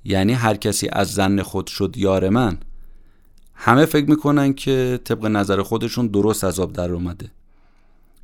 یعنی 0.04 0.32
هر 0.32 0.56
کسی 0.56 0.88
از 0.92 1.12
زن 1.12 1.42
خود 1.42 1.66
شد 1.66 1.94
یار 1.96 2.28
من 2.28 2.58
همه 3.54 3.84
فکر 3.84 4.10
می‌کنن 4.10 4.52
که 4.52 5.00
طبق 5.04 5.26
نظر 5.26 5.62
خودشون 5.62 6.06
درست 6.06 6.44
از 6.44 6.60
آب 6.60 6.72
در 6.72 6.92
اومده. 6.92 7.30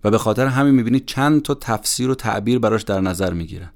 و 0.04 0.10
به 0.10 0.18
خاطر 0.18 0.46
همین 0.46 0.74
می‌بینید 0.74 1.06
چند 1.06 1.42
تا 1.42 1.54
تفسیر 1.54 2.10
و 2.10 2.14
تعبیر 2.14 2.58
براش 2.58 2.82
در 2.82 3.00
نظر 3.00 3.32
می‌گیرن. 3.32 3.70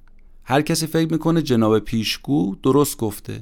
هر 0.44 0.62
کسی 0.62 0.86
فکر 0.86 1.12
می‌کنه 1.12 1.42
جناب 1.42 1.78
پیشگو 1.78 2.56
درست 2.62 2.96
گفته. 2.96 3.40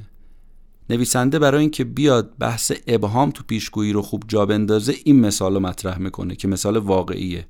نویسنده 0.90 1.38
برای 1.38 1.60
اینکه 1.60 1.84
بیاد 1.84 2.38
بحث 2.38 2.72
ابهام 2.86 3.30
تو 3.30 3.42
پیشگویی 3.46 3.92
رو 3.92 4.02
خوب 4.02 4.24
جا 4.28 4.46
بندازه 4.46 4.94
این 5.04 5.20
مثال 5.20 5.54
رو 5.54 5.60
مطرح 5.60 5.98
می‌کنه 5.98 6.36
که 6.36 6.48
مثال 6.48 6.76
واقعیه. 6.76 7.46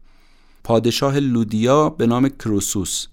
پادشاه 0.64 1.18
لودیا 1.18 1.88
به 1.90 2.06
نام 2.06 2.28
کروسوس 2.28 3.06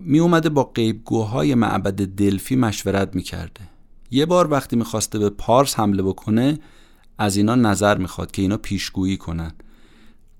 می 0.00 0.18
اومده 0.18 0.48
با 0.48 0.64
قیبگوهای 0.64 1.54
معبد 1.54 2.06
دلفی 2.06 2.56
مشورت 2.56 3.14
می‌کرده. 3.16 3.60
یه 4.10 4.26
بار 4.26 4.50
وقتی 4.50 4.76
می‌خواسته 4.76 5.18
به 5.18 5.30
پارس 5.30 5.78
حمله 5.78 6.02
بکنه 6.02 6.58
از 7.18 7.36
اینا 7.36 7.54
نظر 7.54 7.98
می‌خواد 7.98 8.30
که 8.30 8.42
اینا 8.42 8.56
پیشگویی 8.56 9.16
کنن. 9.16 9.52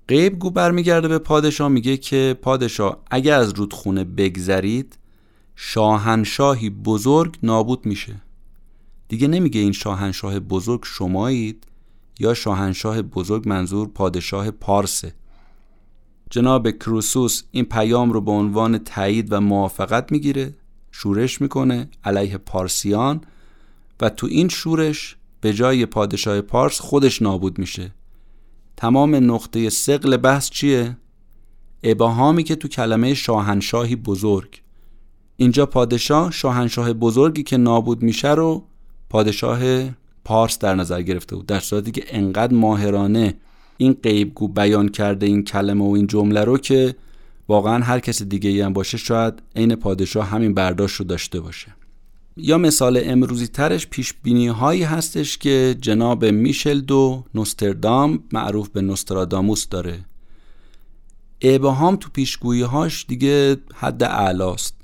قیبگو 0.07 0.49
برمیگرده 0.49 1.07
به 1.07 1.19
پادشاه 1.19 1.67
میگه 1.67 1.97
که 1.97 2.37
پادشاه 2.41 3.03
اگر 3.11 3.39
از 3.39 3.53
رودخونه 3.53 4.03
بگذرید 4.03 4.97
شاهنشاهی 5.55 6.69
بزرگ 6.69 7.37
نابود 7.43 7.85
میشه. 7.85 8.21
دیگه 9.07 9.27
نمیگه 9.27 9.61
این 9.61 9.71
شاهنشاه 9.71 10.39
بزرگ 10.39 10.81
شمایید 10.83 11.63
یا 12.19 12.33
شاهنشاه 12.33 13.01
بزرگ 13.01 13.49
منظور 13.49 13.87
پادشاه 13.87 14.51
پارسه. 14.51 15.13
جناب 16.29 16.71
کروسوس 16.71 17.43
این 17.51 17.65
پیام 17.65 18.11
رو 18.11 18.21
به 18.21 18.31
عنوان 18.31 18.77
تایید 18.77 19.33
و 19.33 19.41
موافقت 19.41 20.11
می‌گیره 20.11 20.53
شورش 20.91 21.41
می‌کنه 21.41 21.89
علیه 22.03 22.37
پارسیان 22.37 23.21
و 24.01 24.09
تو 24.09 24.27
این 24.27 24.49
شورش 24.49 25.15
به 25.41 25.53
جای 25.53 25.85
پادشاه 25.85 26.41
پارس 26.41 26.79
خودش 26.79 27.21
نابود 27.21 27.59
میشه. 27.59 27.93
تمام 28.77 29.15
نقطه 29.15 29.69
سقل 29.69 30.17
بحث 30.17 30.49
چیه؟ 30.49 30.97
ابهامی 31.83 32.43
که 32.43 32.55
تو 32.55 32.67
کلمه 32.67 33.13
شاهنشاهی 33.13 33.95
بزرگ. 33.95 34.61
اینجا 35.37 35.65
پادشاه 35.65 36.31
شاهنشاه 36.31 36.93
بزرگی 36.93 37.43
که 37.43 37.57
نابود 37.57 38.03
میشه 38.03 38.31
رو 38.31 38.63
پادشاه 39.15 39.89
پارس 40.25 40.59
در 40.59 40.75
نظر 40.75 41.01
گرفته 41.01 41.35
بود. 41.35 41.45
در 41.45 41.59
صورتی 41.59 41.91
که 41.91 42.03
انقدر 42.07 42.53
ماهرانه 42.53 43.33
این 43.77 43.97
قیبگو 44.03 44.47
بیان 44.47 44.89
کرده 44.89 45.25
این 45.25 45.43
کلمه 45.43 45.85
و 45.85 45.91
این 45.91 46.07
جمله 46.07 46.43
رو 46.43 46.57
که 46.57 46.95
واقعا 47.47 47.83
هر 47.83 47.99
کس 47.99 48.21
دیگه 48.21 48.49
ای 48.49 48.61
هم 48.61 48.73
باشه 48.73 48.97
شاید 48.97 49.41
عین 49.55 49.75
پادشاه 49.75 50.27
همین 50.27 50.53
برداشت 50.53 50.95
رو 50.95 51.05
داشته 51.05 51.39
باشه. 51.39 51.75
یا 52.37 52.57
مثال 52.57 53.01
امروزی 53.03 53.47
ترش 53.47 53.87
پیش 53.87 54.13
بینی 54.23 54.47
هایی 54.47 54.83
هستش 54.83 55.37
که 55.37 55.75
جناب 55.81 56.25
میشل 56.25 56.79
دو 56.79 57.23
نوستردام 57.35 58.23
معروف 58.31 58.69
به 58.69 58.81
نوستراداموس 58.81 59.69
داره. 59.69 59.99
ابهام 61.41 61.95
تو 61.95 62.09
پیشگویی 62.09 62.61
هاش 62.61 63.05
دیگه 63.07 63.57
حد 63.75 64.03
اعلاست. 64.03 64.75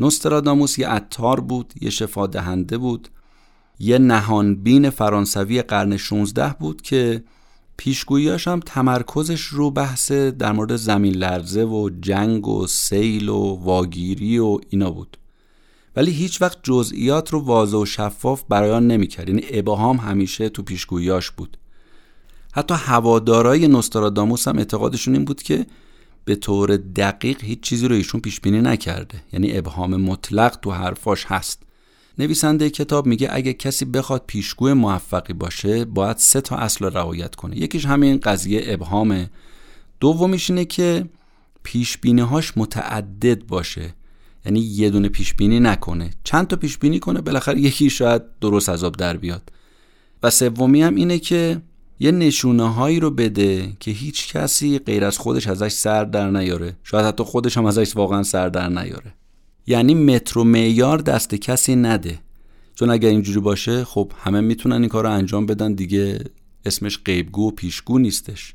نوستراداموس 0.00 0.78
یه 0.78 0.88
عطار 0.88 1.40
بود 1.40 1.74
یه 1.80 1.90
شفا 1.90 2.26
دهنده 2.26 2.78
بود. 2.78 3.08
یه 3.78 3.98
نهانبین 3.98 4.90
فرانسوی 4.90 5.62
قرن 5.62 5.96
16 5.96 6.54
بود 6.60 6.82
که 6.82 7.24
پیشگوییاش 7.76 8.48
هم 8.48 8.60
تمرکزش 8.60 9.40
رو 9.40 9.70
بحث 9.70 10.12
در 10.12 10.52
مورد 10.52 10.76
زمین 10.76 11.14
لرزه 11.14 11.64
و 11.64 11.90
جنگ 12.00 12.48
و 12.48 12.66
سیل 12.66 13.28
و 13.28 13.58
واگیری 13.62 14.38
و 14.38 14.58
اینا 14.70 14.90
بود. 14.90 15.16
ولی 15.96 16.10
هیچ 16.10 16.42
وقت 16.42 16.58
جزئیات 16.62 17.32
رو 17.32 17.40
واضح 17.40 17.76
و 17.76 17.84
شفاف 17.84 18.42
برایان 18.48 18.86
نمی‌کرد. 18.86 19.28
یعنی 19.28 19.42
ابهام 19.50 19.96
همیشه 19.96 20.48
تو 20.48 20.62
پیشگوییاش 20.62 21.30
بود. 21.30 21.56
حتی 22.52 22.74
هوادارای 22.74 23.68
نوستراداموس 23.68 24.48
هم 24.48 24.58
اعتقادشون 24.58 25.14
این 25.14 25.24
بود 25.24 25.42
که 25.42 25.66
به 26.24 26.36
طور 26.36 26.76
دقیق 26.76 27.44
هیچ 27.44 27.60
چیزی 27.60 27.88
رو 27.88 27.94
ایشون 27.94 28.20
پیش 28.20 28.40
بینی 28.40 28.60
نکرده. 28.60 29.22
یعنی 29.32 29.58
ابهام 29.58 29.96
مطلق 29.96 30.56
تو 30.56 30.70
حرفاش 30.70 31.24
هست. 31.24 31.62
نویسنده 32.18 32.70
کتاب 32.70 33.06
میگه 33.06 33.28
اگه 33.32 33.52
کسی 33.52 33.84
بخواد 33.84 34.24
پیشگوی 34.26 34.72
موفقی 34.72 35.32
باشه 35.32 35.84
باید 35.84 36.16
سه 36.16 36.40
تا 36.40 36.56
اصل 36.56 36.84
رعایت 36.84 37.34
کنه. 37.34 37.58
یکیش 37.58 37.84
همین 37.84 38.18
قضیه 38.18 38.62
ابهامه. 38.64 39.30
دومیش 40.00 40.50
اینه 40.50 40.64
که 40.64 41.04
پیش 41.62 41.98
هاش 42.30 42.52
متعدد 42.56 43.46
باشه. 43.46 43.94
یعنی 44.46 44.60
یه 44.60 44.90
دونه 44.90 45.08
پیش 45.08 45.34
بینی 45.34 45.60
نکنه. 45.60 46.10
چند 46.24 46.46
تا 46.46 46.56
پیش 46.56 46.78
بینی 46.78 46.98
کنه؟ 46.98 47.20
بالاخره 47.20 47.60
یکی 47.60 47.90
شاید 47.90 48.22
درست 48.40 48.68
عذاب 48.68 48.96
در 48.96 49.16
بیاد. 49.16 49.52
و 50.22 50.30
سومی 50.30 50.82
هم 50.82 50.94
اینه 50.94 51.18
که 51.18 51.62
یه 52.00 52.10
نشونه 52.10 52.72
هایی 52.72 53.00
رو 53.00 53.10
بده 53.10 53.72
که 53.80 53.90
هیچ 53.90 54.32
کسی 54.32 54.78
غیر 54.78 55.04
از 55.04 55.18
خودش 55.18 55.46
ازش 55.46 55.72
سر 55.72 56.04
در 56.04 56.30
نیاره. 56.30 56.76
شاید 56.84 57.06
حتی 57.06 57.24
خودش 57.24 57.56
هم 57.56 57.66
ازش 57.66 57.96
واقعا 57.96 58.22
سر 58.22 58.48
در 58.48 58.68
نیاره. 58.68 59.14
یعنی 59.68 59.94
متر 59.94 60.38
و 60.38 60.44
معیار 60.44 60.98
دست 60.98 61.34
کسی 61.34 61.76
نده. 61.76 62.18
چون 62.74 62.90
اگر 62.90 63.08
اینجوری 63.08 63.40
باشه 63.40 63.84
خب 63.84 64.12
همه 64.18 64.40
می‌تونن 64.40 64.76
این 64.76 64.88
کار 64.88 65.04
رو 65.04 65.10
انجام 65.10 65.46
بدن 65.46 65.72
دیگه 65.72 66.24
اسمش 66.66 66.98
غیبگو 67.04 67.48
و 67.48 67.50
پیشگو 67.50 67.98
نیستش. 67.98 68.54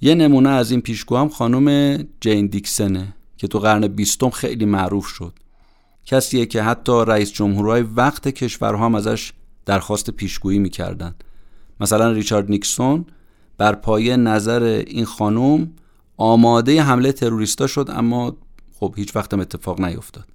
یه 0.00 0.14
نمونه 0.14 0.48
از 0.48 0.70
این 0.70 0.80
پیشگو 0.80 1.16
هم 1.16 1.28
خانم 1.28 1.98
جین 2.20 2.46
دیکسنه 2.46 3.14
که 3.36 3.48
تو 3.48 3.58
قرن 3.58 3.88
بیستم 3.88 4.30
خیلی 4.30 4.64
معروف 4.64 5.06
شد. 5.06 5.32
کسیه 6.06 6.46
که 6.46 6.62
حتی 6.62 7.04
رئیس 7.06 7.32
جمهورهای 7.32 7.82
وقت 7.82 8.28
کشورها 8.28 8.84
هم 8.84 8.94
ازش 8.94 9.32
درخواست 9.66 10.10
پیشگویی 10.10 10.58
می‌کردن. 10.58 11.14
مثلا 11.80 12.12
ریچارد 12.12 12.50
نیکسون 12.50 13.04
بر 13.58 13.74
پایه 13.74 14.16
نظر 14.16 14.62
این 14.86 15.04
خانم 15.04 15.70
آماده 16.16 16.82
حمله 16.82 17.12
تروریستا 17.12 17.66
شد 17.66 17.90
اما 17.92 18.36
خب 18.80 18.94
هیچ 18.96 19.16
وقتم 19.16 19.40
اتفاق 19.40 19.80
نیفتاد. 19.80 20.31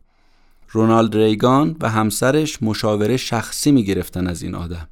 رونالد 0.70 1.18
ریگان 1.18 1.76
و 1.82 1.90
همسرش 1.90 2.64
مشاوره 2.64 3.18
شخصی 3.18 3.72
می 3.72 3.84
گرفتن 3.84 4.28
از 4.28 4.42
این 4.42 4.56
آدم. 4.56 4.88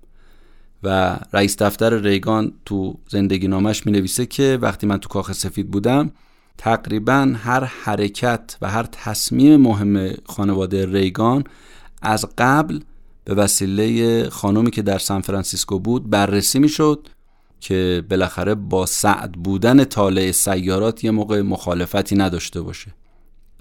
و 0.84 1.20
رئیس 1.34 1.58
دفتر 1.58 1.98
ریگان 2.00 2.52
تو 2.66 2.98
زندگی 3.10 3.48
نامش 3.48 3.86
می 3.86 3.92
نویسه 3.92 4.26
که 4.26 4.60
وقتی 4.62 4.88
من 4.88 4.98
تو 4.98 5.10
کاخ 5.10 5.32
سفید 5.32 5.72
بودم 5.72 6.12
تقریبا 6.58 7.34
هر 7.38 7.64
حرکت 7.64 8.58
و 8.62 8.70
هر 8.70 8.84
تصمیم 8.84 9.56
مهم 9.56 10.14
خانواده 10.26 10.86
ریگان 10.86 11.44
از 12.02 12.26
قبل 12.38 12.80
به 13.26 13.34
وسیله 13.34 14.30
خانومی 14.30 14.72
که 14.72 14.82
در 14.82 14.98
سان 14.98 15.22
فرانسیسکو 15.22 15.80
بود 15.80 16.10
بررسی 16.10 16.60
می 16.60 16.70
شد 16.70 17.08
که 17.60 18.04
بالاخره 18.10 18.56
با 18.56 18.86
سعد 18.86 19.32
بودن 19.32 19.84
طالع 19.84 20.32
سیارات 20.32 21.04
یه 21.04 21.12
موقع 21.12 21.42
مخالفتی 21.42 22.16
نداشته 22.16 22.62
باشه. 22.62 22.94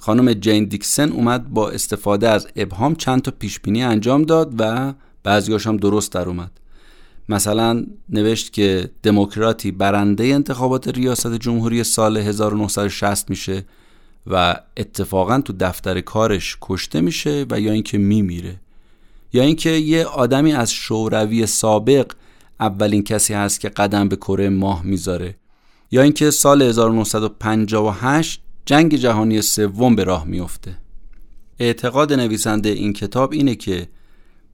خانم 0.05 0.33
جین 0.33 0.65
دیکسن 0.65 1.13
اومد 1.13 1.49
با 1.51 1.71
استفاده 1.71 2.29
از 2.29 2.49
ابهام 2.57 2.95
چند 2.95 3.23
تا 3.23 3.33
پیشبینی 3.39 3.83
انجام 3.83 4.23
داد 4.23 4.55
و 4.59 4.93
بعضیاش 5.23 5.67
هم 5.67 5.77
درست 5.77 6.13
در 6.13 6.29
اومد. 6.29 6.51
مثلا 7.29 7.87
نوشت 8.09 8.53
که 8.53 8.91
دموکراتی 9.03 9.71
برنده 9.71 10.25
انتخابات 10.25 10.89
ریاست 10.89 11.35
جمهوری 11.35 11.85
سال 11.85 12.17
1960 12.17 13.31
میشه 13.31 13.65
و 14.27 14.57
اتفاقا 14.77 15.41
تو 15.41 15.53
دفتر 15.61 16.01
کارش 16.01 16.57
کشته 16.61 17.01
میشه 17.01 17.47
و 17.51 17.61
یا 17.61 17.73
اینکه 17.73 17.99
میمیره. 17.99 18.61
یا 19.33 19.43
اینکه 19.43 19.71
یه 19.71 20.05
آدمی 20.05 20.53
از 20.53 20.73
شوروی 20.73 21.47
سابق 21.47 22.13
اولین 22.61 23.05
کسی 23.05 23.35
هست 23.35 23.61
که 23.61 23.69
قدم 23.69 24.09
به 24.09 24.17
کره 24.17 24.49
ماه 24.49 24.83
می‌ذاره. 24.83 25.35
یا 25.91 26.03
اینکه 26.03 26.31
سال 26.31 26.63
1958 26.63 28.44
جنگ 28.67 28.95
جهانی 28.95 29.43
سوم 29.43 29.97
به 29.97 30.05
راه 30.05 30.25
میفته 30.25 30.77
اعتقاد 31.59 32.13
نویسنده 32.13 32.69
این 32.69 32.93
کتاب 32.93 33.33
اینه 33.33 33.55
که 33.55 33.89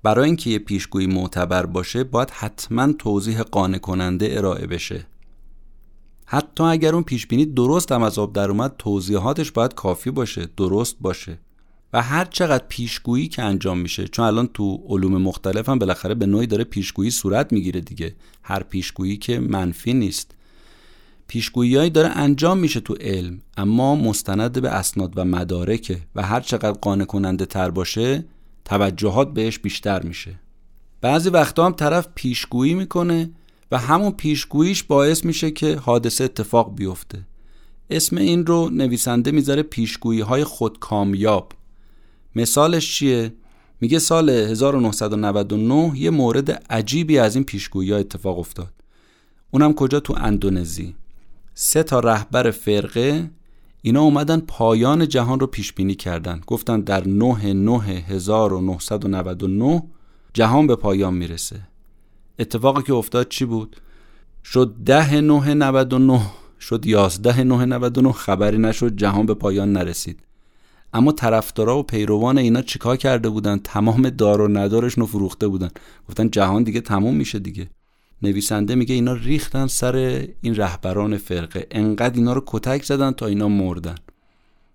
برای 0.02 0.26
اینکه 0.26 0.50
یه 0.50 0.58
پیشگویی 0.58 1.06
معتبر 1.06 1.66
باشه 1.66 2.04
باید 2.04 2.30
حتما 2.30 2.92
توضیح 2.92 3.42
قانع 3.42 3.78
کننده 3.78 4.28
ارائه 4.32 4.66
بشه. 4.66 5.06
حتی 6.26 6.64
اگر 6.64 6.94
اون 6.94 7.02
پیشبینی 7.02 7.46
درست 7.46 7.92
هم 7.92 8.02
از 8.02 8.18
آب 8.18 8.32
در 8.32 8.50
اومد 8.50 8.74
توضیحاتش 8.78 9.52
باید 9.52 9.74
کافی 9.74 10.10
باشه 10.10 10.48
درست 10.56 10.96
باشه. 11.00 11.38
و 11.92 12.02
هر 12.02 12.24
چقدر 12.24 12.64
پیشگویی 12.68 13.28
که 13.28 13.42
انجام 13.42 13.78
میشه 13.78 14.08
چون 14.08 14.24
الان 14.24 14.46
تو 14.46 14.82
علوم 14.88 15.22
مختلف 15.22 15.68
هم 15.68 15.78
بالاخره 15.78 16.14
به 16.14 16.26
نوعی 16.26 16.46
داره 16.46 16.64
پیشگویی 16.64 17.10
صورت 17.10 17.52
می‌گیره 17.52 17.80
دیگه. 17.80 18.14
هر 18.42 18.62
پیشگویی 18.62 19.16
که 19.16 19.38
منفی 19.40 19.94
نیست. 19.94 20.34
پیشگوییهایی 21.30 21.90
داره 21.90 22.08
انجام 22.08 22.58
میشه 22.58 22.80
تو 22.80 22.94
علم 23.00 23.40
اما 23.56 23.94
مستند 23.94 24.62
به 24.62 24.68
اسناد 24.68 25.12
و 25.16 25.24
مدارکه 25.24 25.98
و 26.14 26.22
هر 26.22 26.40
چقدر 26.40 26.72
قانع 26.72 27.04
کننده 27.04 27.46
تر 27.46 27.70
باشه 27.70 28.24
توجهات 28.64 29.34
بهش 29.34 29.58
بیشتر 29.58 30.02
میشه. 30.02 30.40
بعضی 31.00 31.30
وقتا 31.30 31.66
هم 31.66 31.72
طرف 31.72 32.08
پیشگویی 32.14 32.74
می‌کنه 32.74 33.30
و 33.70 33.78
همون 33.78 34.10
پیشگوییش 34.10 34.82
باعث 34.82 35.24
میشه 35.24 35.50
که 35.50 35.76
حادثه 35.76 36.24
اتفاق 36.24 36.74
بیفته. 36.74 37.18
اسم 37.90 38.16
این 38.16 38.46
رو 38.46 38.70
نویسنده 38.70 39.30
می‌ذاره 39.30 39.62
پیشگویی 39.62 40.20
های 40.20 40.44
خود 40.44 40.78
کامیاب 40.78 41.52
مثالش 42.36 42.96
چیه؟ 42.96 43.32
میگه 43.80 43.98
سال 43.98 44.30
1999 44.30 45.92
یه 45.98 46.10
مورد 46.10 46.50
عجیبی 46.70 47.18
از 47.18 47.34
این 47.34 47.44
پیشگویی 47.44 47.90
ها 47.90 47.98
اتفاق 47.98 48.38
افتاد. 48.38 48.72
اونم 49.50 49.74
کجا؟ 49.74 50.00
تو 50.00 50.14
اندونزی. 50.16 50.94
سه 51.62 51.82
تا 51.82 52.00
رهبر 52.00 52.50
فرقه 52.50 53.30
اینا 53.82 54.00
اومدن 54.00 54.40
پایان 54.40 55.08
جهان 55.08 55.40
رو 55.40 55.46
پیش 55.46 55.72
بینی 55.72 55.94
کردن. 55.94 56.40
گفتن 56.46 56.80
در 56.80 57.08
9 57.08 57.52
9999 57.52 59.82
جهان 60.34 60.66
به 60.66 60.76
پایان 60.76 61.14
می‌رسه. 61.14 61.60
اتفاقی 62.38 62.82
که 62.82 62.94
افتاد 62.94 63.28
چی 63.28 63.44
بود؟ 63.44 63.76
شد 64.44 64.74
10 64.86 65.20
99 65.20 66.20
شد 66.60 66.86
11 66.86 67.44
999 67.44 68.12
خبری 68.12 68.58
نشد 68.58 68.96
جهان 68.96 69.26
به 69.26 69.34
پایان 69.34 69.72
نرسید. 69.72 70.20
اما 70.92 71.12
طرفدارا 71.12 71.78
و 71.78 71.82
پیروان 71.82 72.38
اینا 72.38 72.62
چیکار 72.62 72.96
کرده 72.96 73.28
بودن؟ 73.28 73.60
تمام 73.64 74.10
دار 74.10 74.40
و 74.40 74.48
ندارشون 74.48 75.06
فروخته 75.06 75.48
بودن. 75.48 75.70
گفتن 76.08 76.30
جهان 76.30 76.62
دیگه 76.62 76.80
تموم 76.80 77.16
میشه 77.16 77.38
دیگه. 77.38 77.70
نویسنده 78.22 78.74
میگه 78.74 78.94
اینا 78.94 79.12
ریختن 79.12 79.66
سر 79.66 80.26
این 80.40 80.56
رهبران 80.56 81.16
فرقه. 81.16 81.66
انقدر 81.70 82.16
اینا 82.16 82.32
رو 82.32 82.42
کتک 82.46 82.84
زدن 82.84 83.12
تا 83.12 83.26
اینا 83.26 83.48
مردن. 83.48 83.94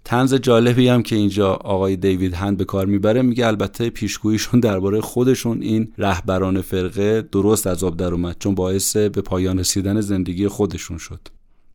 تنز 0.06 0.34
جالبی 0.34 0.88
هم 0.88 1.04
که 1.04 1.16
اینجا 1.16 1.54
آقای 1.54 1.96
دیوید 1.96 2.34
هند 2.34 2.58
به 2.58 2.66
کار 2.66 2.86
می‌بره 2.86 3.22
میگه 3.22 3.48
البته 3.48 3.90
پیشگوییشون 3.90 4.60
درباره 4.60 5.02
خودشون 5.02 5.62
این 5.62 5.94
رهبران 5.98 6.62
فرقه 6.62 7.22
درست 7.22 7.68
از 7.68 7.84
آب 7.84 7.98
در 7.98 8.14
اومد 8.14 8.36
چون 8.40 8.56
باعث 8.56 8.98
به 8.98 9.22
پایان 9.22 9.60
رسیدن 9.60 10.02
زندگی 10.02 10.48
خودشون 10.48 10.98
شد. 10.98 11.20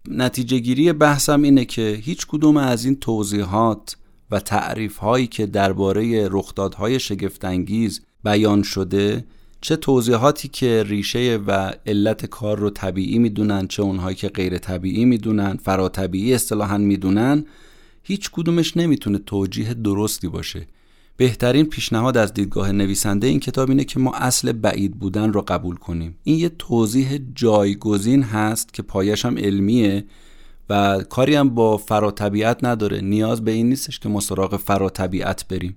نتیجه 0.08 0.58
گیری 0.58 0.92
بحثم 0.92 1.42
اینه 1.42 1.64
که 1.64 2.00
هیچ 2.02 2.26
کدوم 2.26 2.56
از 2.56 2.84
این 2.84 2.96
توضیحات 2.96 3.96
و 4.30 4.40
تعریف 4.40 4.96
هایی 4.96 5.26
که 5.26 5.46
درباره 5.46 6.28
رخدادهای 6.28 7.00
شگفتانگیز 7.00 8.00
بیان 8.24 8.62
شده 8.62 9.24
چه 9.60 9.76
توضیحاتی 9.76 10.48
که 10.48 10.84
ریشه 10.86 11.40
و 11.46 11.72
علت 11.86 12.26
کار 12.26 12.58
رو 12.58 12.70
طبیعی 12.70 13.18
می‌دونن 13.18 13.66
چه 13.66 13.82
اونهایی 13.82 14.16
که 14.16 14.28
غیر 14.28 14.58
طبیعی 14.58 15.04
می‌دونن 15.04 15.56
فراتبیعی 15.56 16.34
اصطلاحا 16.34 16.78
می‌دونن 16.78 17.44
هیچ 18.02 18.30
کدومش 18.30 18.76
نمی‌تونه 18.76 19.18
توجیه 19.18 19.74
درستی 19.74 20.28
باشه. 20.28 20.66
بهترین 21.16 21.66
پیشنهاد 21.66 22.16
از 22.16 22.34
دیدگاه 22.34 22.72
نویسنده 22.72 23.26
این 23.26 23.40
کتاب 23.40 23.70
اینه 23.70 23.84
که 23.84 24.00
ما 24.00 24.12
اصل 24.14 24.52
بعید 24.52 24.98
بودن 24.98 25.32
رو 25.32 25.42
قبول 25.42 25.76
کنیم. 25.76 26.16
این 26.24 26.38
یه 26.38 26.48
توضیح 26.48 27.20
جایگزین 27.34 28.22
هست 28.22 28.74
که 28.74 28.82
پایش 28.82 29.24
هم 29.24 29.38
علمیه 29.38 30.04
و 30.70 31.02
کاری 31.08 31.34
هم 31.34 31.50
با 31.50 31.76
فراتبیعت 31.76 32.64
نداره. 32.64 33.00
نیاز 33.00 33.44
به 33.44 33.50
این 33.50 33.68
نیستش 33.68 33.98
که 33.98 34.08
ما 34.08 34.20
سراغ 34.20 34.56
فراتبیعت 34.56 35.48
بریم. 35.48 35.76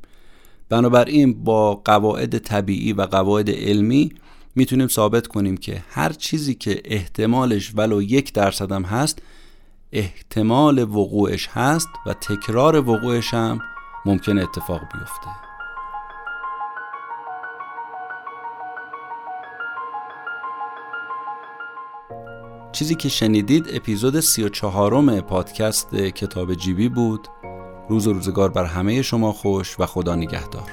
بنابراین 0.70 1.44
با 1.44 1.76
قواعد 1.76 2.38
طبیعی 2.38 2.94
و 2.94 3.02
قواعد 3.02 3.50
علمی 3.50 4.12
می‌تونیم 4.56 4.88
ثابت 4.88 5.28
کنیم 5.28 5.58
که 5.58 5.84
هر 5.90 6.14
چیزی 6.14 6.56
که 6.56 6.82
احتمالش 6.86 7.72
ولو 7.76 8.02
یک 8.02 8.34
درصد 8.34 8.72
هم 8.72 8.84
هست 8.84 9.20
احتمال 9.92 10.80
وقوعش 10.80 11.48
هست 11.48 11.90
و 12.06 12.14
تکرار 12.14 12.90
وقوعش 12.90 13.34
هم 13.34 13.60
ممکن 14.06 14.38
اتفاق 14.38 14.80
بیفته. 14.80 15.30
چیزی 22.72 22.96
که 22.96 23.10
شنیدید 23.10 23.66
اپیزود 23.74 24.20
سی 24.20 24.44
و 24.44 24.50
چهارم 24.50 25.22
پادکست 25.22 25.96
کتاب 25.96 26.54
جیبی 26.54 26.90
بود. 26.90 27.28
روز 27.90 28.08
و 28.08 28.14
روزگار 28.14 28.50
بر 28.50 28.66
همه 28.66 29.02
شما 29.02 29.32
خوش 29.32 29.80
و 29.80 29.86
خدا 29.86 30.16
نگهدار. 30.16 30.72